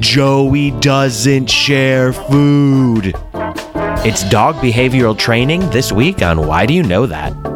[0.00, 3.14] Joey doesn't share food.
[4.06, 7.53] It's dog behavioral training this week on Why Do You Know That?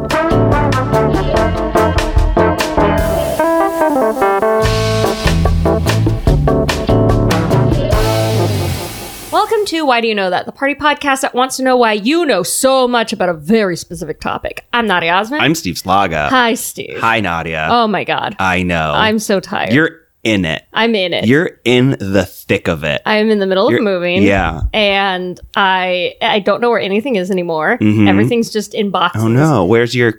[9.69, 12.25] To Why Do You Know That, the party podcast that wants to know why you
[12.25, 14.65] know so much about a very specific topic.
[14.73, 15.41] I'm Nadia Osman.
[15.41, 16.27] I'm Steve Slaga.
[16.29, 16.97] Hi, Steve.
[16.99, 17.67] Hi, Nadia.
[17.69, 18.35] Oh my God.
[18.39, 18.93] I know.
[18.95, 19.71] I'm so tired.
[19.71, 19.91] You're
[20.23, 20.63] in it.
[20.73, 21.27] I'm in it.
[21.27, 23.03] You're in the thick of it.
[23.05, 24.23] I'm in the middle of You're- moving.
[24.23, 24.61] Yeah.
[24.73, 27.77] And I I don't know where anything is anymore.
[27.79, 28.09] Mhm.
[28.09, 29.23] Everything's just in boxes.
[29.23, 29.65] Oh no.
[29.65, 30.15] Where's your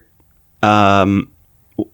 [0.62, 1.28] um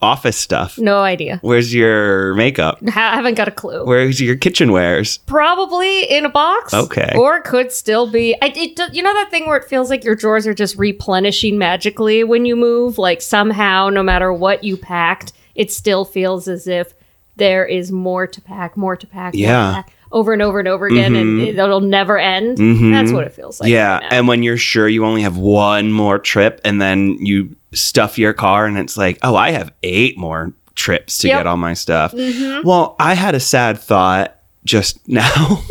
[0.02, 0.78] office stuff?
[0.78, 1.38] No idea.
[1.42, 2.78] Where's your makeup?
[2.86, 3.84] I haven't got a clue.
[3.84, 5.18] Where's your kitchenwares?
[5.26, 6.72] Probably in a box.
[6.74, 7.12] Okay.
[7.16, 8.34] Or could still be.
[8.42, 11.58] I, it, you know that thing where it feels like your drawers are just replenishing
[11.58, 12.98] magically when you move?
[12.98, 16.94] Like somehow, no matter what you packed, it still feels as if
[17.36, 19.72] there is more to pack, more to pack, more to Yeah.
[19.74, 22.56] pack, over and over and over again, and it, it'll never end.
[22.58, 22.92] Mhm.
[22.92, 23.68] That's what it feels like.
[23.70, 23.98] yeah.
[23.98, 28.18] right and when you're sure you only have one more trip and then you stuff
[28.18, 31.38] your car and it's like, oh, I have eight more trips to Yep.
[31.40, 32.12] get all my stuff.
[32.12, 32.66] Mm-hmm.
[32.66, 35.62] Well, I had a sad thought just now,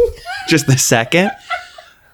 [0.48, 1.32] just the 2nd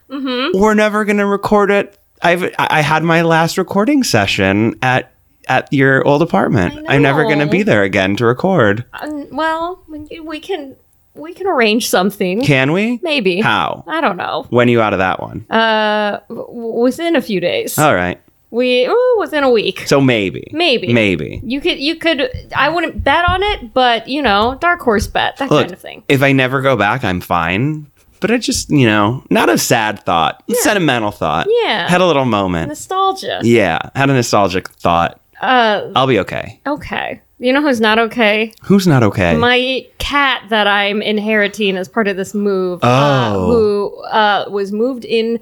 [0.09, 0.59] Mm-hmm.
[0.59, 1.97] We're never going to record it.
[2.21, 5.11] I've I had my last recording session at
[5.47, 6.85] at your old apartment.
[6.89, 8.83] I'm never going to be there again to record.
[8.93, 10.75] Um, well, we we can
[11.15, 12.41] we can arrange something.
[12.41, 12.99] Can we?
[13.01, 13.39] Maybe.
[13.39, 13.85] How?
[13.87, 14.45] I don't know.
[14.49, 15.45] When are you out of that one?
[15.49, 17.79] Uh, w- within a few days.
[17.79, 18.19] All right.
[18.51, 19.87] We ooh, within a week.
[19.87, 20.47] So maybe.
[20.51, 20.93] Maybe.
[20.93, 21.41] Maybe.
[21.43, 22.29] You could, you could.
[22.55, 25.79] I wouldn't bet on it, but you know, dark horse bet that Look, kind of
[25.79, 26.03] thing.
[26.07, 27.87] if I never go back, I'm fine.
[28.19, 31.47] But I just, you know, not a sad thought, sentimental thought.
[31.63, 31.89] Yeah.
[31.89, 32.67] Had a little moment.
[32.67, 33.39] Nostalgia.
[33.41, 33.89] yeah.
[33.95, 35.19] Had a nostalgic thought.
[35.41, 36.61] Uh, I'll be okay.
[36.67, 37.19] okay.
[37.39, 38.53] You know who's not okay?
[38.61, 39.35] Who's not okay?
[39.35, 42.83] My cat that I'm inheriting as part of this move.
[42.83, 43.45] Uh, Oh.
[43.51, 45.39] who uh, was moved in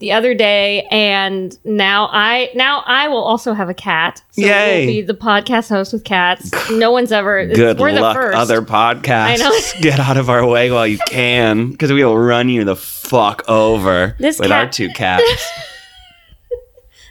[0.00, 4.22] the other day, and now I now I will also have a cat.
[4.32, 4.86] So Yay.
[4.86, 6.50] We'll be the podcast host with cats.
[6.70, 7.46] No one's ever.
[7.46, 8.36] Good we're luck, the first.
[8.38, 9.06] other podcasts.
[9.28, 9.52] I know.
[9.80, 13.48] Get out of our way while you can, because we will run you the fuck
[13.48, 15.22] over This with cat- our two cats.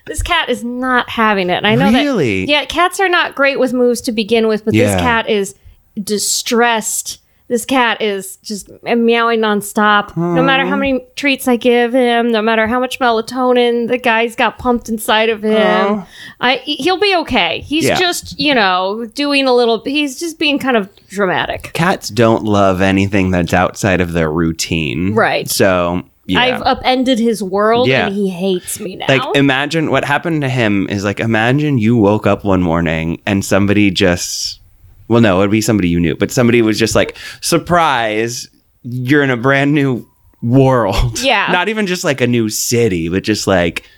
[0.05, 1.63] This cat is not having it.
[1.63, 2.41] And I know Really?
[2.45, 2.51] that.
[2.51, 5.55] Yeah, cats are not great with moves to begin with, but this cat is
[6.01, 7.19] distressed.
[7.53, 10.17] This cat is just meowing nonstop.
[10.17, 14.35] No matter how many treats I give him, no matter how much melatonin the guy's
[14.35, 16.01] got pumped inside of him.
[16.41, 17.59] I he'll be okay.
[17.59, 17.99] He's Yeah.
[17.99, 19.83] just you know doing a little.
[19.85, 21.69] He's just being kind of dramatic.
[21.73, 25.13] Cats don't love anything that's outside of their routine.
[25.13, 25.47] Right.
[25.47, 26.39] So, yeah.
[26.39, 28.07] I've upended his world, Yeah.
[28.07, 29.05] and he hates me now.
[29.09, 33.45] like imagine what happened to him is like imagine you woke up one morning and
[33.45, 34.59] somebody just
[35.07, 38.47] well no it would be somebody you knew but somebody was just like surprise
[38.83, 40.07] you're in a brand new
[40.41, 41.47] world Yeah.
[41.51, 43.89] not even just like a new city but just like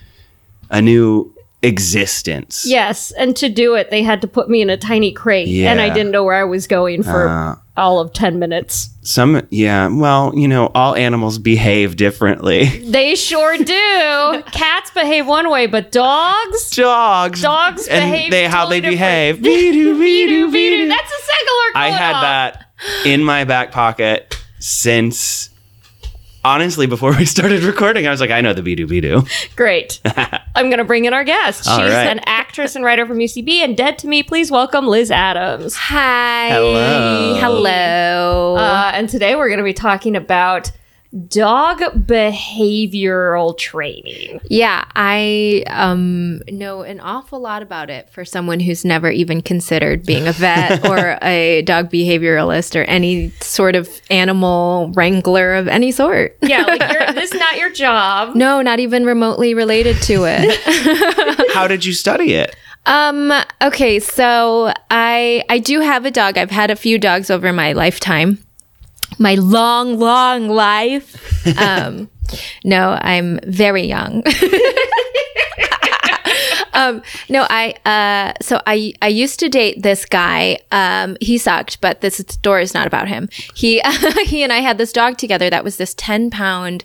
[0.70, 4.76] a new existence Yes, and to do it, they had to put me in a
[4.76, 7.54] tiny crate, and I didn't know where I was going for Uh.
[7.76, 8.90] all of 10 minutes.
[9.02, 14.42] some yeah well you know all animals behave differently They sure do.
[14.52, 16.70] Cats behave one way, but dogs?
[16.70, 20.52] dogs Dogs and behave they how totally they behave Beedoo, beedoo.
[20.52, 20.88] be-doo.
[20.88, 22.70] That's a secular I had that
[23.04, 25.50] in my back pocket since
[26.44, 28.06] honestly before we started recording.
[28.06, 29.26] I was like, I know the Bidu Bidu.
[29.56, 30.00] Great.
[30.56, 31.64] I'm going to bring in our guest.
[31.64, 32.06] She's All right.
[32.06, 35.76] an actress and writer from UCB, and dead to me, please welcome Liz Adams.
[35.76, 36.48] Hi.
[36.48, 37.34] Hello.
[37.38, 38.56] Hello.
[38.56, 40.72] Uh, and today we're going to be talking about
[41.28, 44.40] dog behavioral training.
[44.48, 50.04] yeah, I um, know an awful lot about it for someone who's never even considered
[50.04, 55.90] being a vet or a dog behavioralist or any sort of animal wrangler of any
[55.90, 56.36] sort.
[56.42, 58.34] Yeah, like you're, this is not your job.
[58.34, 61.50] No, not even remotely related to it.
[61.54, 62.54] How did you study it?
[62.84, 63.32] Um.
[63.60, 63.98] Okay.
[63.98, 66.38] So I I do have a dog.
[66.38, 68.38] I've had a few dogs over my lifetime,
[69.18, 71.22] my long, long life.
[71.58, 72.10] Um.
[72.64, 74.24] no, I'm very young.
[76.74, 77.00] um.
[77.28, 77.74] No, I.
[77.84, 78.32] Uh.
[78.42, 80.58] So I I used to date this guy.
[80.72, 81.16] Um.
[81.20, 83.28] He sucked, but this story is not about him.
[83.54, 83.80] He
[84.24, 86.84] he and I had this dog together that was this ten pound,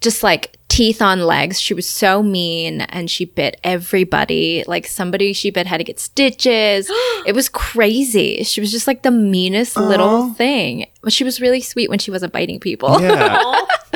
[0.00, 1.60] just like teeth on legs.
[1.60, 4.64] She was so mean and she bit everybody.
[4.66, 6.88] Like somebody she bit had to get stitches.
[7.26, 8.44] it was crazy.
[8.44, 10.86] She was just like the meanest little thing.
[11.02, 13.00] But she was really sweet when she wasn't biting people.
[13.00, 13.54] Yeah.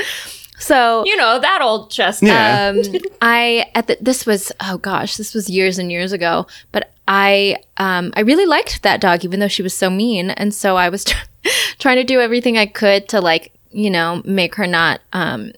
[0.58, 2.31] so You know that old chestnut.
[2.31, 2.72] Yeah.
[2.75, 6.46] um, I at the, this was oh gosh, this was years and years ago.
[6.72, 10.54] But I um, I really liked that dog, even though she was so mean, and
[10.54, 11.26] so I was tr-
[11.78, 15.52] trying to do everything I could to like you know make her not um,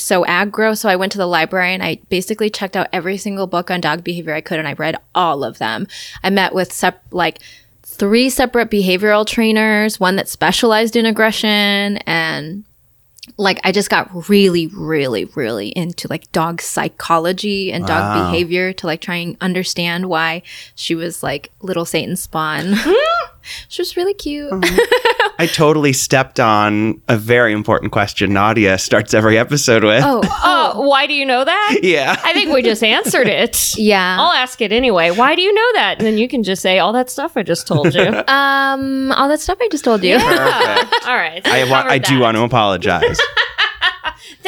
[0.00, 0.76] so aggro.
[0.76, 3.80] So I went to the library and I basically checked out every single book on
[3.80, 5.86] dog behavior I could, and I read all of them.
[6.22, 7.38] I met with sep- like
[7.82, 12.64] three separate behavioral trainers, one that specialized in aggression and
[13.38, 18.30] like I just got really, really, really into like dog psychology and dog Wow.
[18.30, 20.42] behavior to like try and understand why
[20.74, 22.74] she was like little Satan spawn.
[23.68, 24.50] she was really cute.
[24.52, 25.23] Mm-hmm.
[25.38, 30.02] I totally stepped on a very important question Nadia starts every episode with.
[30.04, 31.80] Oh, oh, why do you know that?
[31.82, 32.20] Yeah.
[32.24, 33.74] I think we just answered it.
[33.78, 34.16] yeah.
[34.18, 35.10] I'll ask it anyway.
[35.10, 35.98] Why do you know that?
[35.98, 38.06] And then you can just say all that stuff I just told you.
[38.28, 40.18] um, all that stuff I just told you.
[40.18, 41.06] Perfect.
[41.06, 41.46] all right.
[41.46, 43.18] I, wa- I do want to apologize.
[43.18, 43.24] to.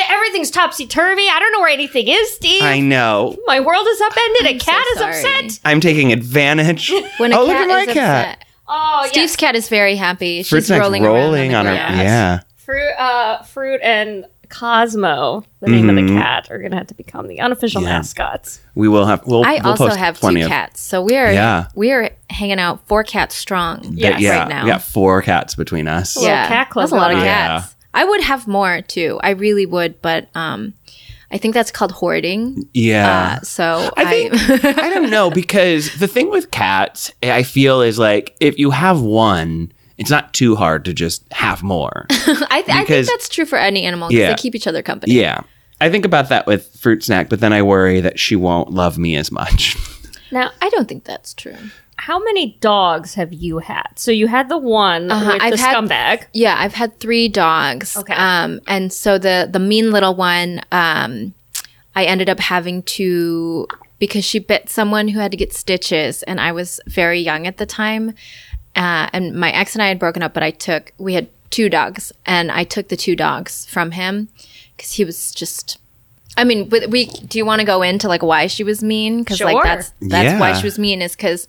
[0.09, 1.27] Everything's topsy turvy.
[1.29, 2.63] I don't know where anything is, Steve.
[2.63, 3.37] I know.
[3.47, 4.47] My world is upended.
[4.47, 5.45] A I'm so cat is sorry.
[5.47, 5.61] upset.
[5.65, 6.93] I'm taking advantage.
[7.19, 8.29] When a oh, cat look at my is cat.
[8.35, 8.47] upset.
[8.69, 9.37] Oh, Steve's yes.
[9.37, 10.39] cat is very happy.
[10.39, 11.87] She's Fruit's rolling, rolling, around on the her.
[11.89, 12.03] grass.
[12.03, 12.41] Yeah.
[12.57, 16.19] Fruit, uh, Fruit and Cosmo, the name of the Mhm.
[16.21, 17.89] cat, are going to have to become the unofficial Yeah.
[17.89, 18.61] mascots.
[18.75, 19.23] We will have.
[19.27, 21.67] We'll, I we'll also post have plenty two of, cats, so we are Yeah.
[21.75, 23.81] we are hanging out four cats strong.
[23.93, 24.21] Yes.
[24.21, 24.65] Yeah, right now.
[24.65, 26.17] we got four cats between us.
[26.21, 27.61] Yeah, cat club that's a lot of going on.
[27.61, 27.75] cats.
[27.95, 29.19] I would have more too.
[29.23, 30.75] I really would, but um,
[31.31, 32.69] I think that's called hoarding.
[32.73, 33.39] Yeah.
[33.39, 34.33] Uh, so I think
[34.79, 39.01] I don't know because the thing with cats, I feel, is like if you have
[39.01, 42.07] one, it's not too hard to just have more.
[42.11, 44.29] I, th- I think that's true for any animal because Yeah.
[44.29, 45.15] they keep each other company.
[45.15, 45.41] yeah.
[45.81, 48.97] I think about that with fruit snack, but then I worry that she won't love
[48.99, 49.77] me as much.
[50.33, 51.55] Now, I don't think that's true.
[51.99, 53.89] How many dogs have you had?
[53.97, 56.27] So you had the one Uh-huh, with I've the had- scumbag.
[56.33, 57.97] Yeah, I've had three dogs.
[57.97, 58.15] Okay.
[58.15, 61.33] Um, and so the the mean little one, um,
[61.95, 63.67] I ended up having to
[63.99, 67.57] because she bit someone who had to get stitches, and I was very young at
[67.57, 68.11] the time.
[68.77, 71.69] Uh, and my ex and I had broken up, but I took we had two
[71.71, 74.29] dogs, and I took the two dogs from him
[74.77, 75.79] because he was just.
[76.37, 79.21] I mean, we, we do you want to go into like why she was mean?
[79.21, 79.53] Because Sure.
[79.53, 81.49] like that's that's why she was mean is because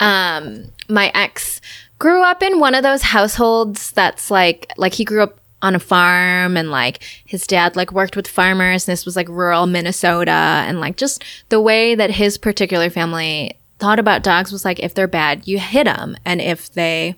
[0.00, 1.60] um, my ex
[1.98, 5.78] grew up in one of those households that's like like he grew up on a
[5.80, 10.30] farm and like his dad like worked with farmers and this was like rural Minnesota
[10.30, 14.92] and like just the way that his particular family thought about dogs was like if
[14.92, 17.14] they're bad you hit them and if they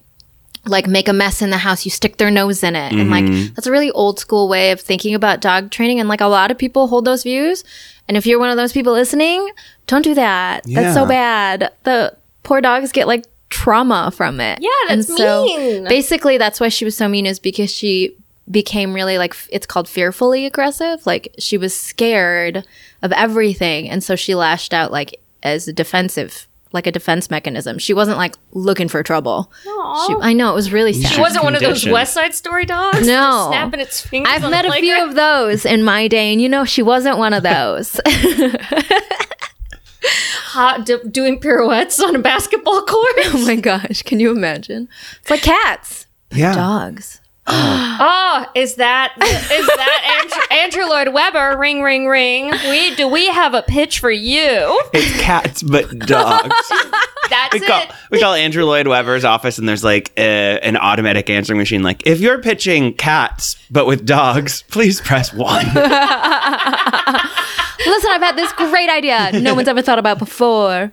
[0.66, 2.92] like make a mess in the house you stick their nose in it.
[2.92, 3.54] And like mm-hmm.
[3.54, 6.50] that's a really old school way of thinking about dog training and like a lot
[6.50, 7.64] of people hold those views.
[8.08, 9.50] And if you're one of those people listening
[9.86, 10.64] don't do that.
[10.66, 11.72] That's so bad.
[11.84, 14.58] The poor dogs get like trauma from it.
[14.60, 15.84] Yeah, that's mean.
[15.84, 18.16] basically that's why she was so mean is because she
[18.50, 21.06] became really like it's called fearfully aggressive.
[21.06, 22.66] Like she was scared
[23.02, 23.88] of everything.
[23.88, 28.16] And so she lashed out like as a defensive like a defense mechanism she wasn't
[28.16, 31.60] like looking for trouble she, i know it was really sad She wasn't one of
[31.60, 31.92] those Conditioned.
[31.92, 33.06] West Side Story dogs.
[33.06, 33.48] No.
[33.50, 34.32] snapping its fingers.
[34.32, 35.08] I've on met the a few playground?
[35.10, 37.98] of those in my day, and you know, she wasn't one of those.
[40.52, 43.12] Hot, d- doing pirouettes on a basketball court.
[43.26, 44.88] oh my gosh, can you imagine?
[45.20, 46.54] It's like cats, Yeah.
[46.54, 47.20] dogs.
[47.98, 51.56] Oh, is that is that Andrew, Andrew Lloyd Webber?
[51.56, 52.50] Ring, ring, ring.
[52.68, 54.82] We do we have a pitch for you?
[54.92, 56.54] It's cats, but dogs.
[57.30, 57.90] That's we call it.
[58.10, 61.82] we call Andrew Lloyd Webber's office, and there's like a, an automatic answering machine.
[61.82, 65.64] Like, if you're pitching cats but with dogs, please press one.
[65.74, 65.80] Listen,
[68.10, 70.92] I've had this great idea no one's ever thought about before.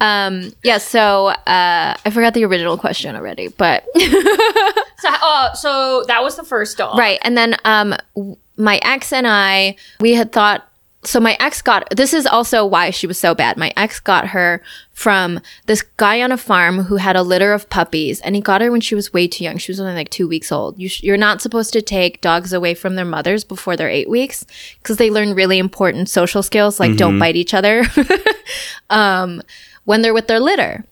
[0.00, 3.84] Um, yeah, so uh, I forgot the original question already, but
[5.00, 6.98] So, uh, so that was the first dog.
[6.98, 7.18] right.
[7.22, 10.64] And then um, w- my ex and I, we had thought.
[11.04, 13.56] So my ex got this is also why she was so bad.
[13.56, 14.60] My ex got her
[14.92, 18.60] from this guy on a farm who had a litter of puppies, and he got
[18.60, 19.58] her when she was way too young.
[19.58, 20.76] She was only like two weeks old.
[20.76, 24.10] You sh- you're not supposed to take dogs away from their mothers before they're eight
[24.10, 24.44] weeks
[24.82, 27.84] because they learn really important social skills like don't bite each other
[28.90, 29.40] um,
[29.88, 30.84] when they're with their litter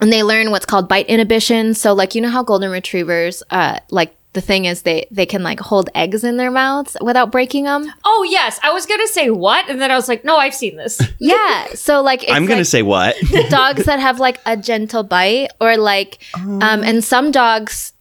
[0.00, 1.74] and they learn what's called bite inhibition.
[1.74, 5.42] So like you know how golden retrievers uh like the thing is they they can
[5.42, 7.92] like hold eggs in their mouths without breaking them.
[8.02, 10.76] Oh yes, I was gonna say what, and then I was like, no, I've seen
[10.76, 11.02] this.
[11.18, 11.66] Yeah.
[11.74, 13.14] So like it's I'm gonna like say what?
[13.50, 17.92] dogs that have like a gentle bite or like um and some dogs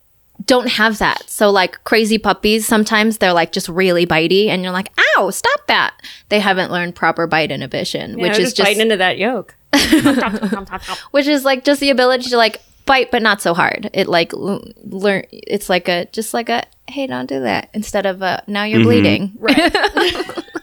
[0.46, 1.30] don't have that.
[1.30, 5.68] So like crazy puppies, sometimes they're like just really bitey and you're like, ow, stop
[5.68, 5.96] that.
[6.30, 9.56] They haven't learned proper bite inhibition, Yeah, which is just biting into that yolk.
[11.12, 14.32] which is like just the ability to like bite but not so hard it like
[14.34, 18.64] learn it's like a just like a hey, don't do that instead of uh, now
[18.64, 18.88] you're Mm-hmm.
[18.88, 19.32] bleeding.
[19.40, 19.76] Right.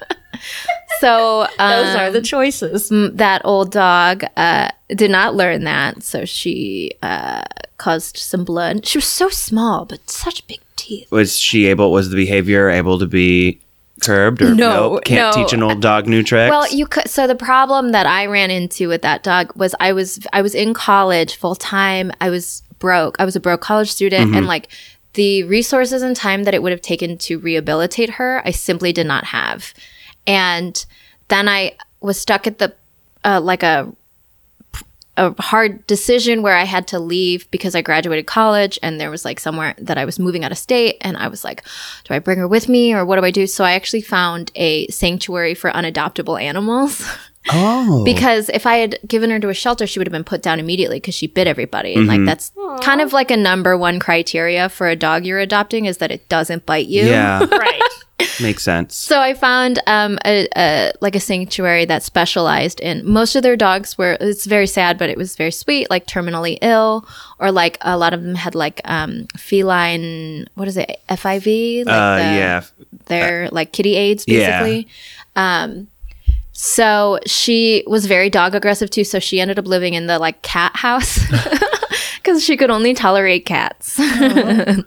[0.99, 2.89] So um, Those are the choices.
[2.89, 7.43] that old dog uh, did not learn that, so she uh,
[7.77, 8.87] caused some blood.
[8.87, 11.11] She was so small, but such big teeth.
[11.13, 11.93] Was she able?
[11.93, 13.61] Was the behavior able to be
[14.01, 14.43] curbed?
[14.43, 15.43] Or No, nope, can't no.
[15.43, 16.51] teach an old dog new tricks.
[16.51, 17.09] Well, you could.
[17.09, 20.55] So the problem that I ran into with that dog was I was I was
[20.55, 22.13] in college full time.
[22.21, 23.17] I was broke.
[23.19, 24.69] I was a broke college student, and like
[25.15, 29.07] the resources and time that it would have taken to rehabilitate her, I simply did
[29.07, 29.73] not have.
[30.27, 30.85] And
[31.29, 32.75] then I was stuck at the
[33.25, 33.91] uh, like a
[35.17, 39.25] a hard decision where I had to leave because I graduated college and there was
[39.25, 41.65] like somewhere that I was moving out of state and I was like,
[42.05, 43.47] do I bring her with me or what do I do?
[43.47, 47.03] So I actually found a sanctuary for unadoptable animals
[47.53, 50.43] oh, because if I had given her to a shelter, she would have been put
[50.43, 51.95] down immediately because she bit everybody.
[51.95, 55.85] And like that's kind of like a number one criteria for a dog you're adopting
[55.87, 57.05] is that it doesn't bite you.
[57.05, 57.83] yeah, Right.
[58.41, 58.97] makes sense.
[58.97, 63.57] So I found um, a, a like a sanctuary that specialized in most of their
[63.57, 64.17] dogs were.
[64.21, 65.91] It's very sad, but it was very sweet.
[65.91, 67.07] Like terminally ill,
[67.39, 70.47] or like a lot of them had like um, feline.
[70.55, 71.01] What is it?
[71.09, 71.85] FIV.
[71.87, 72.63] Like Uh, the- yeah,
[73.07, 74.63] they're like kitty aids, Yeah.
[74.63, 74.89] basically.
[75.35, 75.89] Um,
[76.59, 79.05] so she was very dog aggressive too.
[79.05, 81.21] So she ended up living in the like cat house
[82.17, 83.97] because she could only tolerate cats.
[83.97, 84.87] put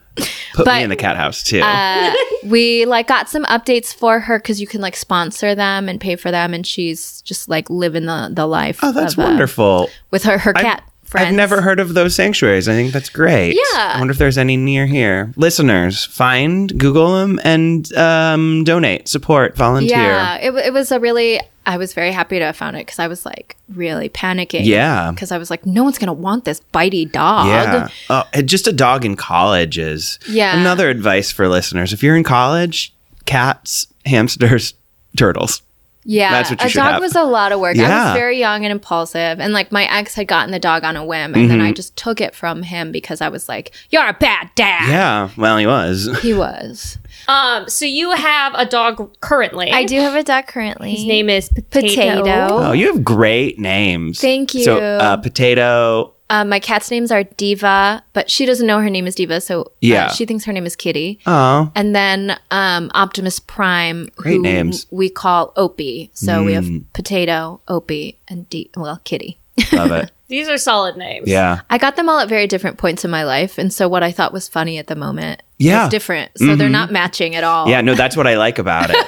[0.65, 1.61] but- me in the cat house too.
[1.61, 2.11] uh,
[2.45, 6.15] we like got some updates for her because you can like sponsor them and pay
[6.15, 8.79] for them, and she's just like living the the life.
[8.81, 9.89] oh, that's uh, wonderful.
[10.09, 11.27] with her her cat friends.
[11.27, 12.69] I've never heard of those sanctuaries.
[12.69, 13.55] I think that's great.
[13.55, 13.93] Yeah.
[13.95, 15.33] I wonder if there's any near here.
[15.35, 19.97] Listeners, find, Google them, and um, donate, support, volunteer.
[19.97, 21.41] Yeah, it, it was a really.
[21.65, 24.65] I was very happy to have found it because I was like really panicking.
[24.65, 25.11] Yeah.
[25.11, 27.47] because I was like, no one's gonna want this bitey dog.
[27.47, 27.89] Yeah.
[28.09, 30.59] Oh, just a dog in college is Yeah.
[30.59, 31.93] another advice for listeners.
[31.93, 32.91] If you're in college,
[33.25, 34.73] cats, hamsters,
[35.17, 35.61] turtles.
[36.05, 37.01] Yeah, That's what you a dog have.
[37.01, 37.77] was a lot of work.
[37.77, 40.95] I was very young and impulsive, and like my ex had gotten the dog on
[40.95, 41.67] a whim, and then Mm-hmm.
[41.67, 45.29] I just took it from him because I was like, "You're a bad dad." Yeah.
[45.37, 46.09] Well, he was.
[46.21, 46.97] He was.
[47.27, 49.71] Um, so you have a dog currently.
[49.71, 50.91] I do have a dog currently.
[50.91, 52.21] His name is Potato.
[52.21, 52.47] Potato.
[52.51, 54.19] Oh, you have great names.
[54.21, 54.81] Thank So, you.
[54.81, 56.13] uh, potato.
[56.29, 59.61] Uh, my cat's names are Diva, but she doesn't know her name is Diva, so
[59.61, 60.09] uh, Yeah.
[60.11, 61.19] she thinks her name is Kitty.
[61.25, 64.85] Oh, And then um, Optimus Prime, Great who names.
[64.91, 66.11] we call Opie.
[66.13, 66.83] So we have Mm.
[66.93, 69.39] Potato, Opie, and D- well, Kitty.
[69.73, 70.11] love it.
[70.27, 71.27] These are solid names.
[71.27, 71.61] Yeah.
[71.71, 74.11] I got them all at very different points in my life, and so what I
[74.11, 75.73] thought was funny at the moment Yeah.
[75.77, 75.83] Mm-hmm.
[75.85, 76.31] was different.
[76.37, 77.67] So they're not matching at all.
[77.67, 78.95] Yeah, no, that's what I like about it.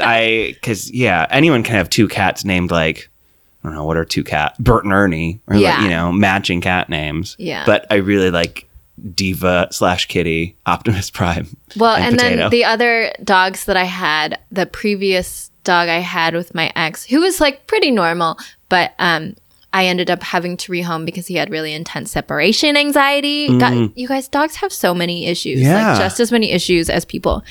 [0.00, 3.10] I because yeah, anyone can have two cats named like
[3.62, 6.60] I don't know what are two cat Bert and Ernie or like, you know matching
[6.60, 7.36] cat names.
[7.38, 7.64] Yeah.
[7.64, 8.68] but I really like
[9.14, 11.48] Diva slash Kitty, Optimus Prime.
[11.74, 12.36] Well, and, Potato.
[12.36, 17.04] then the other dogs that I had, the previous dog I had with my ex,
[17.06, 18.36] who was like pretty normal,
[18.68, 19.36] but um,
[19.72, 23.58] I ended up having to rehome because he had really intense separation anxiety.
[23.58, 25.62] God, you guys, dogs have so many issues.
[25.62, 25.92] Yeah.
[25.92, 27.42] like just as many issues as people.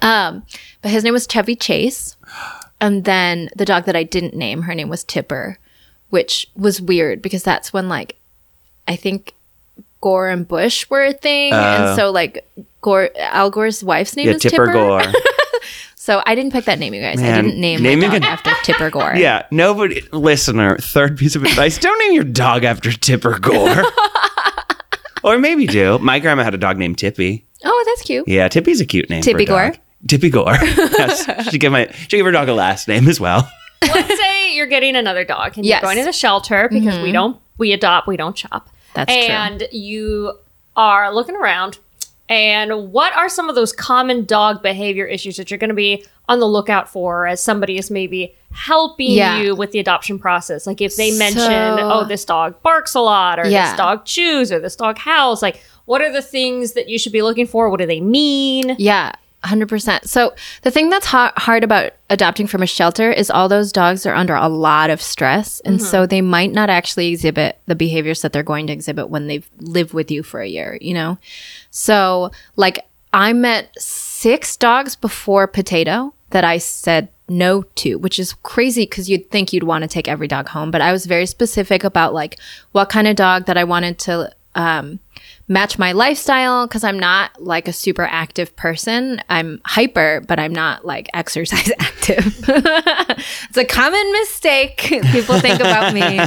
[0.00, 0.42] Um,
[0.80, 2.15] but his name was Chevy Chase,
[2.80, 5.58] and then the dog that I didn't name, her name was Tipper,
[6.10, 8.16] which was weird because that's when like
[8.88, 9.34] I think
[10.00, 11.96] Gore and Bush were a thing, and oh.
[11.96, 12.48] so like
[12.80, 14.30] Gore, Al Gore's wife's name Oh.
[14.30, 15.02] Yeah, is Tipper, Gore.
[16.06, 17.20] So I didn't pick that name, you guys.
[17.20, 19.14] I didn't name my naming dog a- after Tipper Gore.
[19.16, 20.76] yeah, nobody listener.
[20.78, 23.82] Third piece of advice: don't name your dog after Tipper Gore.
[25.24, 25.98] or maybe do.
[25.98, 27.44] My grandma had a dog named Tippy.
[27.64, 28.28] Oh, that's cute.
[28.28, 29.20] Yeah, Tippy's a cute name.
[29.20, 29.80] Tippy for a dog.
[30.00, 30.08] Gore?
[30.08, 30.56] Tippy Gore.
[30.62, 33.50] yes, she gave my she gave her dog a last name as well.
[33.82, 35.82] Let's say you're getting another dog and Yes.
[35.82, 37.12] you're going to the shelter because we mm-hmm.
[37.12, 38.68] don't we adopt, we don't chop.
[38.94, 39.22] That's true.
[39.22, 40.32] and you
[40.76, 41.78] are looking around.
[42.28, 46.04] And what are some of those common dog behavior issues that you're going to be
[46.28, 49.38] on the lookout for as somebody is maybe helping Yeah.
[49.38, 50.66] you with the adoption process?
[50.66, 53.70] Like if they mention, So- oh, this dog barks a lot, or Yeah.
[53.70, 57.12] this dog chews, or this dog howls, like what are the things that you should
[57.12, 57.70] be looking for?
[57.70, 58.74] What do they mean?
[58.76, 59.12] Yeah,
[59.46, 60.06] 100%.
[60.06, 64.06] So the thing that's ha- hard about adopting from a shelter is all those dogs
[64.06, 65.60] are under a lot of stress.
[65.60, 69.26] And so they might not actually exhibit the behaviors that they're going to exhibit when
[69.26, 71.18] they've lived with you for a year, you know?
[71.70, 78.34] So, like, I met six dogs before Potato that I said no to, which is
[78.34, 80.70] crazy because you'd think you'd want to take every dog home.
[80.70, 82.38] But I was very specific about like
[82.72, 85.00] what kind of dog that I wanted to um,
[85.48, 89.22] match my lifestyle because I'm not like a super active person.
[89.28, 92.44] I'm hyper, but I'm not like exercise active.
[92.48, 94.78] it's a common mistake
[95.12, 96.20] people think about me.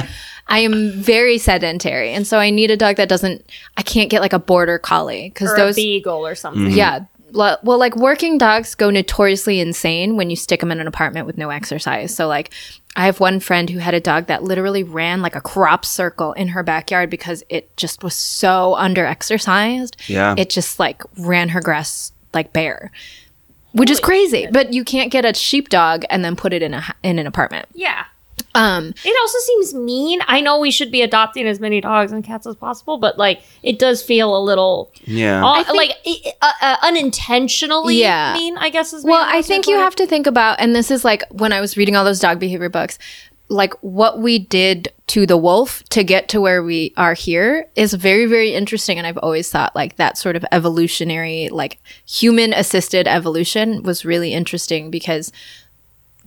[0.46, 2.12] I am very sedentary.
[2.12, 3.46] And so I need a dog that doesn't,
[3.76, 6.72] I can't get like a border collie because Or those, a beagle or something.
[6.72, 11.26] Yeah, Well, like working dogs go notoriously insane when you stick them in an apartment
[11.26, 12.14] with no exercise.
[12.14, 12.52] So, like,
[12.96, 16.32] I have one friend who had a dog that literally ran like a crop circle
[16.32, 19.96] in her backyard because it just was so under exercised.
[20.08, 20.34] Yeah.
[20.36, 22.90] It just like ran her grass like bare,
[23.72, 24.48] which is crazy.
[24.50, 27.26] But you can't get a sheepdog and then put it in a h- in an
[27.26, 27.68] apartment.
[27.74, 28.04] Yeah.
[28.54, 30.20] Um, It also seems mean.
[30.26, 33.42] I know we should be adopting as many dogs and cats as possible, but like
[33.62, 35.44] it does feel a little Yeah.
[35.44, 35.92] uh, like
[36.42, 38.34] uh, uh, unintentionally Yeah.
[38.34, 38.56] mean.
[38.58, 41.22] I guess is Well, I think you have to think about, and this is like
[41.30, 42.98] when I was reading all those dog behavior books,
[43.48, 47.92] like what we did to the wolf to get to where we are here is
[47.94, 48.96] very, very interesting.
[48.96, 51.78] And I've always thought like that sort of evolutionary, like
[52.08, 55.32] human assisted evolution was really interesting because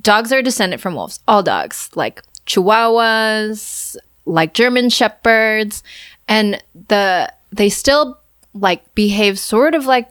[0.01, 3.95] dogs are descended from wolves, all dogs, like chihuahuas,
[4.25, 5.83] like German shepherds,
[6.27, 8.19] and the they still
[8.53, 10.09] like behave sort of like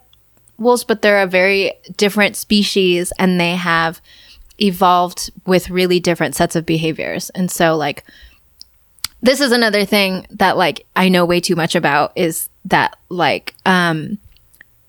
[0.59, 4.01] wolves, but they're a very different species and they have
[4.59, 7.31] evolved with really different sets of behaviors.
[7.31, 8.05] And so like
[9.23, 13.55] this is another thing that like I know way too much about is that like
[13.67, 14.19] um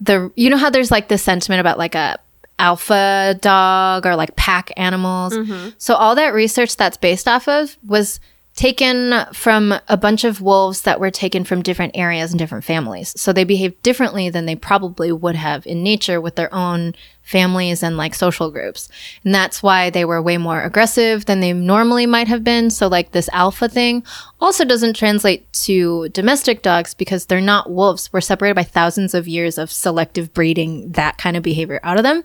[0.02, 2.20] the you know how there's like this sentiment about like a
[2.64, 5.34] alpha dog or like pack animals.
[5.34, 5.72] Mm-hmm.
[5.78, 8.22] So all that research that's based off of was
[8.56, 13.20] taken from a bunch of wolves that were taken from different areas and different families.
[13.20, 16.94] So they behave differently than they probably would have in nature with their own
[17.24, 18.90] families and like social groups.
[19.24, 22.70] And that's why they were way more aggressive than they normally might have been.
[22.70, 24.04] So like this alpha thing
[24.40, 28.12] also doesn't translate to domestic dogs because they're not wolves.
[28.14, 32.04] We're separated by thousands of years of selective breeding that kind of behavior out of
[32.04, 32.24] them.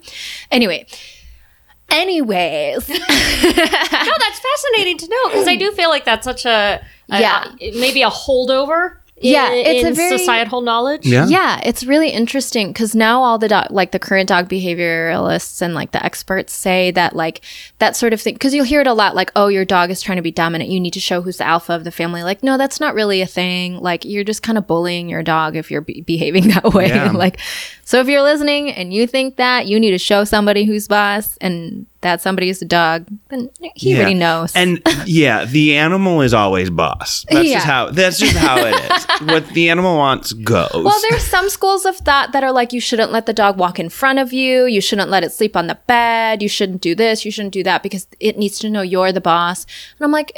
[0.51, 0.87] Anyway,
[1.89, 7.21] anyways, no, that's fascinating to know because I do feel like that's such a, a-
[7.21, 7.45] Yeah.
[7.61, 8.98] maybe a holdover.
[9.21, 11.05] In, Yeah, it's a very- societal knowledge.
[11.07, 11.27] Yeah.
[11.27, 15.75] Yeah, it's really interesting because now all the dog, like the current dog behavioralists and
[15.75, 17.41] like the experts say that like
[17.79, 18.35] that sort of thing.
[18.35, 20.71] Because you'll hear it a lot, like, "Oh, your dog is trying to be dominant.
[20.71, 23.21] You need to show who's the alpha of the family." Like, no, that's not really
[23.21, 23.79] a thing.
[23.81, 26.89] Like, you're just kind of bullying your dog if you're be- behaving that way.
[26.89, 27.13] Yeah.
[27.13, 27.39] like,
[27.85, 31.37] so if you're listening and you think that, you need to show somebody who's boss,
[31.41, 33.07] and that somebody is the dog.
[33.29, 33.97] Then he Yeah.
[33.99, 34.55] already knows.
[34.55, 37.25] And yeah, the animal is always boss.
[37.31, 37.55] That's Yeah.
[37.55, 39.07] just how that's just how it is.
[39.29, 40.71] what the animal wants goes.
[40.73, 43.79] Well, there's some schools of thought that are like you shouldn't let the dog walk
[43.81, 46.95] in front of you, you shouldn't let it sleep on the bed, you shouldn't do
[46.95, 49.67] this, you shouldn't do that because it needs to know you're the boss.
[49.99, 50.33] And I'm like,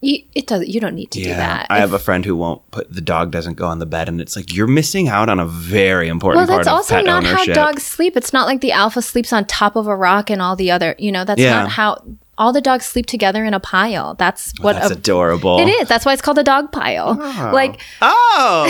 [0.00, 0.68] you, it doesn't.
[0.68, 1.66] You don't need to do that.
[1.70, 4.20] I have a friend who won't put the dog doesn't go on the bed, and
[4.20, 6.46] it's like you're missing out on a very important.
[6.48, 7.54] well, that's also not ownership.
[7.56, 8.16] how dogs sleep.
[8.16, 10.94] It's not like the alpha sleeps on top of a rock and all the other.
[10.98, 11.62] You know, that's Yeah.
[11.62, 12.02] not how
[12.36, 14.14] all the dogs sleep together in a pile.
[14.14, 15.58] That's what That's a, adorable.
[15.58, 15.88] it is.
[15.88, 17.16] That's why it's called a dog pile.
[17.20, 17.50] Oh.
[17.52, 18.68] Like Oh,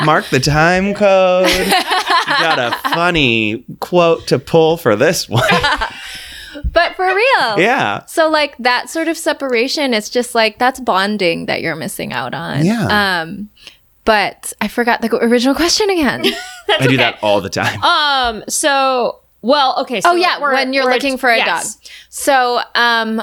[0.04, 1.48] mark the time code.
[1.50, 1.70] You
[2.38, 5.42] got a funny quote to pull for this one.
[6.72, 7.58] but for real.
[7.60, 8.04] yeah.
[8.06, 12.34] So like that sort of separation, it's just like that's bonding that you're missing out
[12.34, 12.64] on.
[12.64, 13.20] Yeah.
[13.22, 13.50] Um,
[14.04, 16.24] but I forgot the original question again.
[16.68, 17.82] I do that all the time.
[17.82, 18.44] Um.
[18.48, 20.00] So, well, okay.
[20.00, 21.74] So oh yeah, we're- when you're we're- looking for a yes.
[21.76, 21.84] dog.
[22.08, 23.22] So um,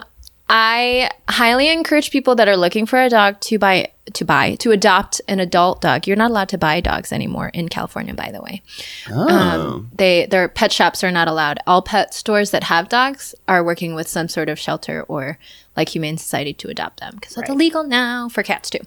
[0.49, 4.71] I highly encourage people that are looking for a dog to buy to buy to
[4.71, 6.07] adopt an adult dog.
[6.07, 8.61] You're not allowed to buy dogs anymore in California, by the way.
[9.09, 9.27] Oh.
[9.27, 11.59] Um, they their pet shops are not allowed.
[11.67, 15.37] All pet stores that have dogs are working with some sort of shelter or
[15.75, 18.79] like Humane Society to adopt them because it's illegal now for cats too.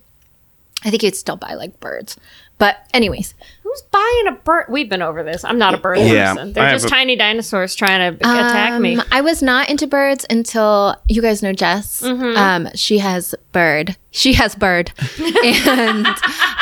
[0.82, 2.16] I think you'd still buy like birds,
[2.56, 3.34] but anyways,
[3.70, 4.66] Who's buying a bird?
[4.68, 5.44] We've been over this.
[5.44, 6.52] I'm not a bird Yeah, person.
[6.54, 8.96] They're have just a- tiny dinosaurs trying to attack me.
[8.96, 12.02] Um, I was not into birds until you guys know Jess.
[12.02, 12.36] Mm-hmm.
[12.36, 13.96] Um, she has bird.
[14.10, 14.90] She has bird,
[15.44, 16.04] and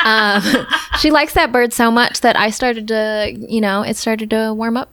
[0.03, 0.67] um,
[0.99, 4.53] she likes that bird so much that I started to, you know, it started to
[4.53, 4.89] warm up.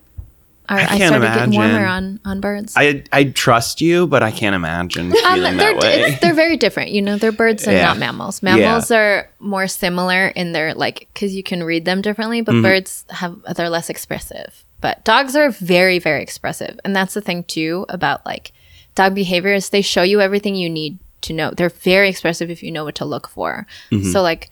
[0.68, 2.20] I, can't started getting warmer imagine.
[2.24, 2.74] on on birds.
[2.76, 6.18] I I trust you, but I can't imagine Um, feeling they're, that way.
[6.20, 6.90] they're very different.
[6.90, 7.87] You know, they're birds and Yeah.
[7.87, 8.42] not mammals.
[8.42, 12.62] Mammals are more similar in their like because you can read them differently, Mm-hmm.
[12.62, 14.64] but birds have they're less expressive.
[14.81, 18.52] But dogs are very very expressive, and that's the thing too about like
[18.94, 21.50] dog behavior is they show you everything you need to know.
[21.50, 23.66] They're very expressive if you know what to look for.
[23.90, 24.11] Mm-hmm.
[24.12, 24.50] So like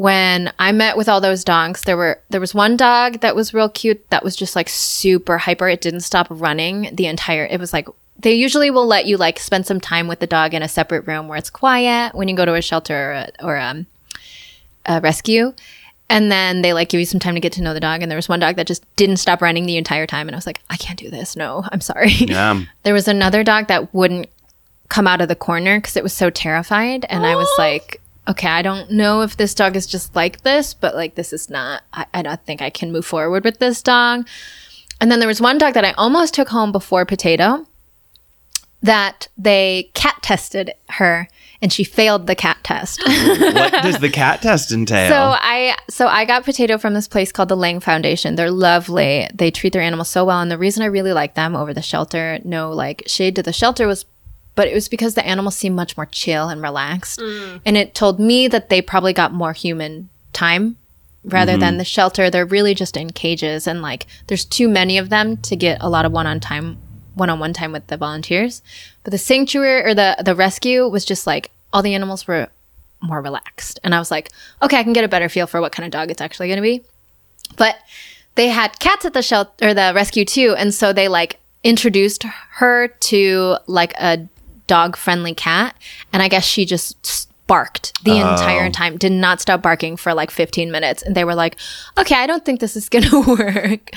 [0.00, 3.52] when I met with all those dogs, there were there was one dog that was
[3.52, 5.68] real cute that was just like super hyper.
[5.68, 7.44] It didn't stop running the entire.
[7.44, 7.86] It was like
[8.18, 11.06] they usually will let you like spend some time with the dog in a separate
[11.06, 13.86] room where it's quiet when you go to a shelter or, a, or um,
[14.86, 15.52] a rescue.
[16.08, 18.00] And then they like give you some time to get to know the dog.
[18.00, 20.28] And there was one dog that just didn't stop running the entire time.
[20.28, 21.36] And I was like, I can't do this.
[21.36, 22.10] No, I'm sorry.
[22.12, 22.58] yeah.
[22.84, 24.30] There was another dog that wouldn't
[24.88, 27.04] come out of the corner because it was so terrified.
[27.10, 30.74] And I was like, okay, I don't know if this dog is just like this,
[30.74, 33.82] but like this is not, I, I don't think I can move forward with this
[33.82, 34.26] dog.
[35.00, 37.66] And then there was one dog that I almost took home before Potato
[38.82, 41.28] that they cat tested her
[41.62, 43.02] and she failed the cat test.
[43.06, 45.10] what does the cat test entail?
[45.10, 48.36] So I so I got potato from this place called the Lange Foundation.
[48.36, 49.28] They're lovely.
[49.34, 51.82] They treat their animals so well, and the reason I really like them over the
[51.82, 54.06] shelter, no like shade to the shelter, was,
[54.54, 57.60] but it was because the animals seemed much more chill and relaxed, mm.
[57.64, 60.76] and it told me that they probably got more human time
[61.24, 61.78] rather than mm-hmm.
[61.78, 62.30] the shelter.
[62.30, 65.88] They're really just in cages, and like there's too many of them to get a
[65.88, 66.78] lot of one on time
[67.14, 68.62] one-on-one time with the volunteers.
[69.04, 72.48] But the sanctuary or the the rescue was just like all the animals were
[73.02, 73.80] more relaxed.
[73.82, 74.30] And i was like
[74.62, 76.58] okay i can get a better feel for what kind of dog it's actually going
[76.58, 76.82] to be.
[77.56, 77.76] But
[78.34, 80.54] they had cats at the shelter or the rescue too.
[80.56, 84.26] And so they like introduced her to like a
[84.70, 85.74] dog friendly cat
[86.12, 88.30] and i guess she just barked the oh.
[88.30, 91.56] entire time did not stop barking for like 15 minutes and they were like
[91.98, 93.90] okay i don't think this is gonna work.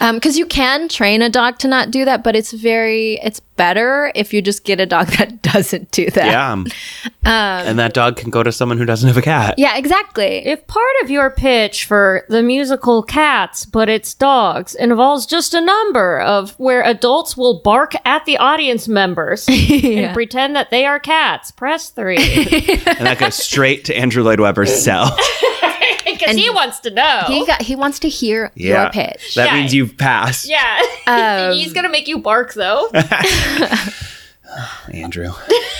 [0.00, 3.40] Um, because you can train a dog to not do that but it's very it's
[3.56, 6.52] better if you just get a dog that doesn't do that yeah.
[6.52, 6.66] Um,
[7.24, 9.54] and that dog can go to someone who doesn't have a cat.
[9.58, 15.26] yeah exactly If part of your pitch for the musical Cats, but it's dogs, involves
[15.26, 20.70] just a number of where adults will bark at the audience members and pretend that
[20.70, 22.16] they are cats, press three.
[22.86, 25.16] And that goes straight to Andrew Lloyd Webber's cell.
[26.18, 27.22] Because he wants to know.
[27.26, 28.82] he got he wants to hear Yeah.
[28.82, 29.60] your pitch That Yeah.
[29.60, 30.48] means you've passed.
[30.48, 30.80] yeah.
[31.06, 32.88] Um, He's going to make you bark, though.
[34.92, 35.30] Andrew.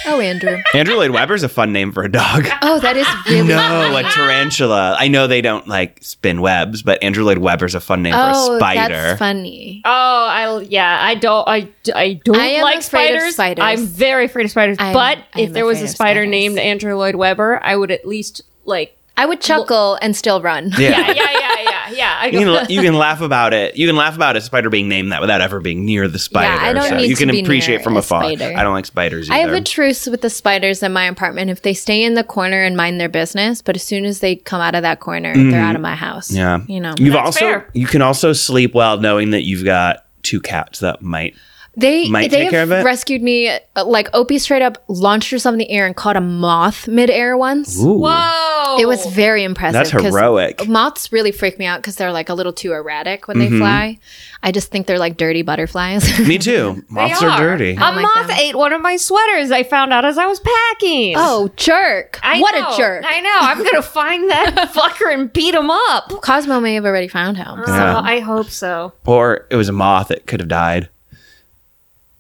[0.07, 2.49] oh andrew Andrew Lloyd Webber's a fun name for a dog.
[2.63, 4.97] oh that is really No, a tarantula.
[4.99, 8.49] I know they don't like spin webs, but Andrew Lloyd Webber's a fun name oh
[8.49, 8.95] for a spider.
[8.95, 9.91] that's funny Oh,
[10.29, 13.35] I yeah, I don't, I, I don't I am like afraid of spiders.
[13.35, 13.63] spiders.
[13.65, 14.77] I'm very afraid of spiders.
[14.81, 18.05] I'm- but I if there was a spider named Andrew Lloyd Webber, I would at
[18.07, 20.91] least like, i would chuckle and still run Yeah.
[20.91, 22.19] yeah, yeah, yeah, yeah, yeah.
[22.21, 23.77] I You can, you can laugh about it.
[23.77, 26.53] You can laugh about a spider being named that without ever being near the spider.
[26.55, 28.23] Yeah, I don't so need you to can be appreciate near from afar.
[28.25, 28.53] spider.
[28.57, 29.39] I don't like spiders either.
[29.39, 31.51] I have a truce with the spiders in my apartment.
[31.51, 34.37] If they stay in the corner and mind their business, but as soon as they
[34.37, 36.29] come out of that corner, they're out of my house.
[36.29, 36.37] Mm-hmm.
[36.71, 36.75] yeah.
[36.75, 37.71] You know, You've That's also fair.
[37.73, 41.35] you can also sleep well knowing that you've got two cats that might
[41.77, 42.85] they Might they take care have of it?
[42.85, 43.49] rescued me.
[43.49, 47.37] uh, Like Opie straight up launched herself in the air and caught a moth midair
[47.37, 47.79] once.
[47.83, 47.99] Ooh.
[47.99, 48.79] Whoa!
[48.81, 49.75] It was very impressive.
[49.75, 50.67] That's 'cause heroic.
[50.67, 53.53] Moths really freak me out because they're like a little too erratic when Mm-hmm.
[53.55, 53.99] they fly.
[54.43, 56.19] I just think they're like dirty butterflies.
[56.27, 56.85] Me too.
[56.89, 57.39] Moths They are.
[57.39, 57.73] dirty.
[57.73, 58.37] A don't like moth them.
[58.39, 59.51] ate one of my sweaters.
[59.51, 61.15] I found out as I was packing.
[61.17, 62.19] oh, jerk!
[62.23, 63.05] I what know, a jerk!
[63.07, 63.37] I know.
[63.41, 66.11] I'm gonna find that fucker and beat him up.
[66.23, 67.61] Cosmo may have already found him.
[67.67, 68.93] So I hope so.
[69.05, 70.89] Or it was a moth that could have died.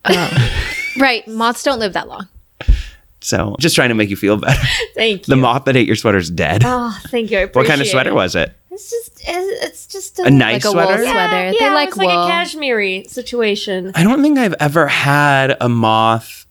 [0.09, 0.63] Oh.
[0.99, 2.29] Right, moths don't live that long.
[3.21, 4.61] So just trying to make you feel better.
[4.95, 5.33] Thank you.
[5.33, 6.63] The moth that ate your sweater is dead.
[6.65, 7.39] Oh, thank you.
[7.41, 8.15] I what kind of sweater it.
[8.15, 8.53] was it?
[8.71, 11.03] It's just, it's just a, A nice Like a wool sweater?
[11.05, 11.37] sweater.
[11.37, 12.25] Yeah, They yeah, like it's like wool.
[12.25, 13.93] a cashmere situation.
[13.95, 16.46] I don't think I've ever had a moth,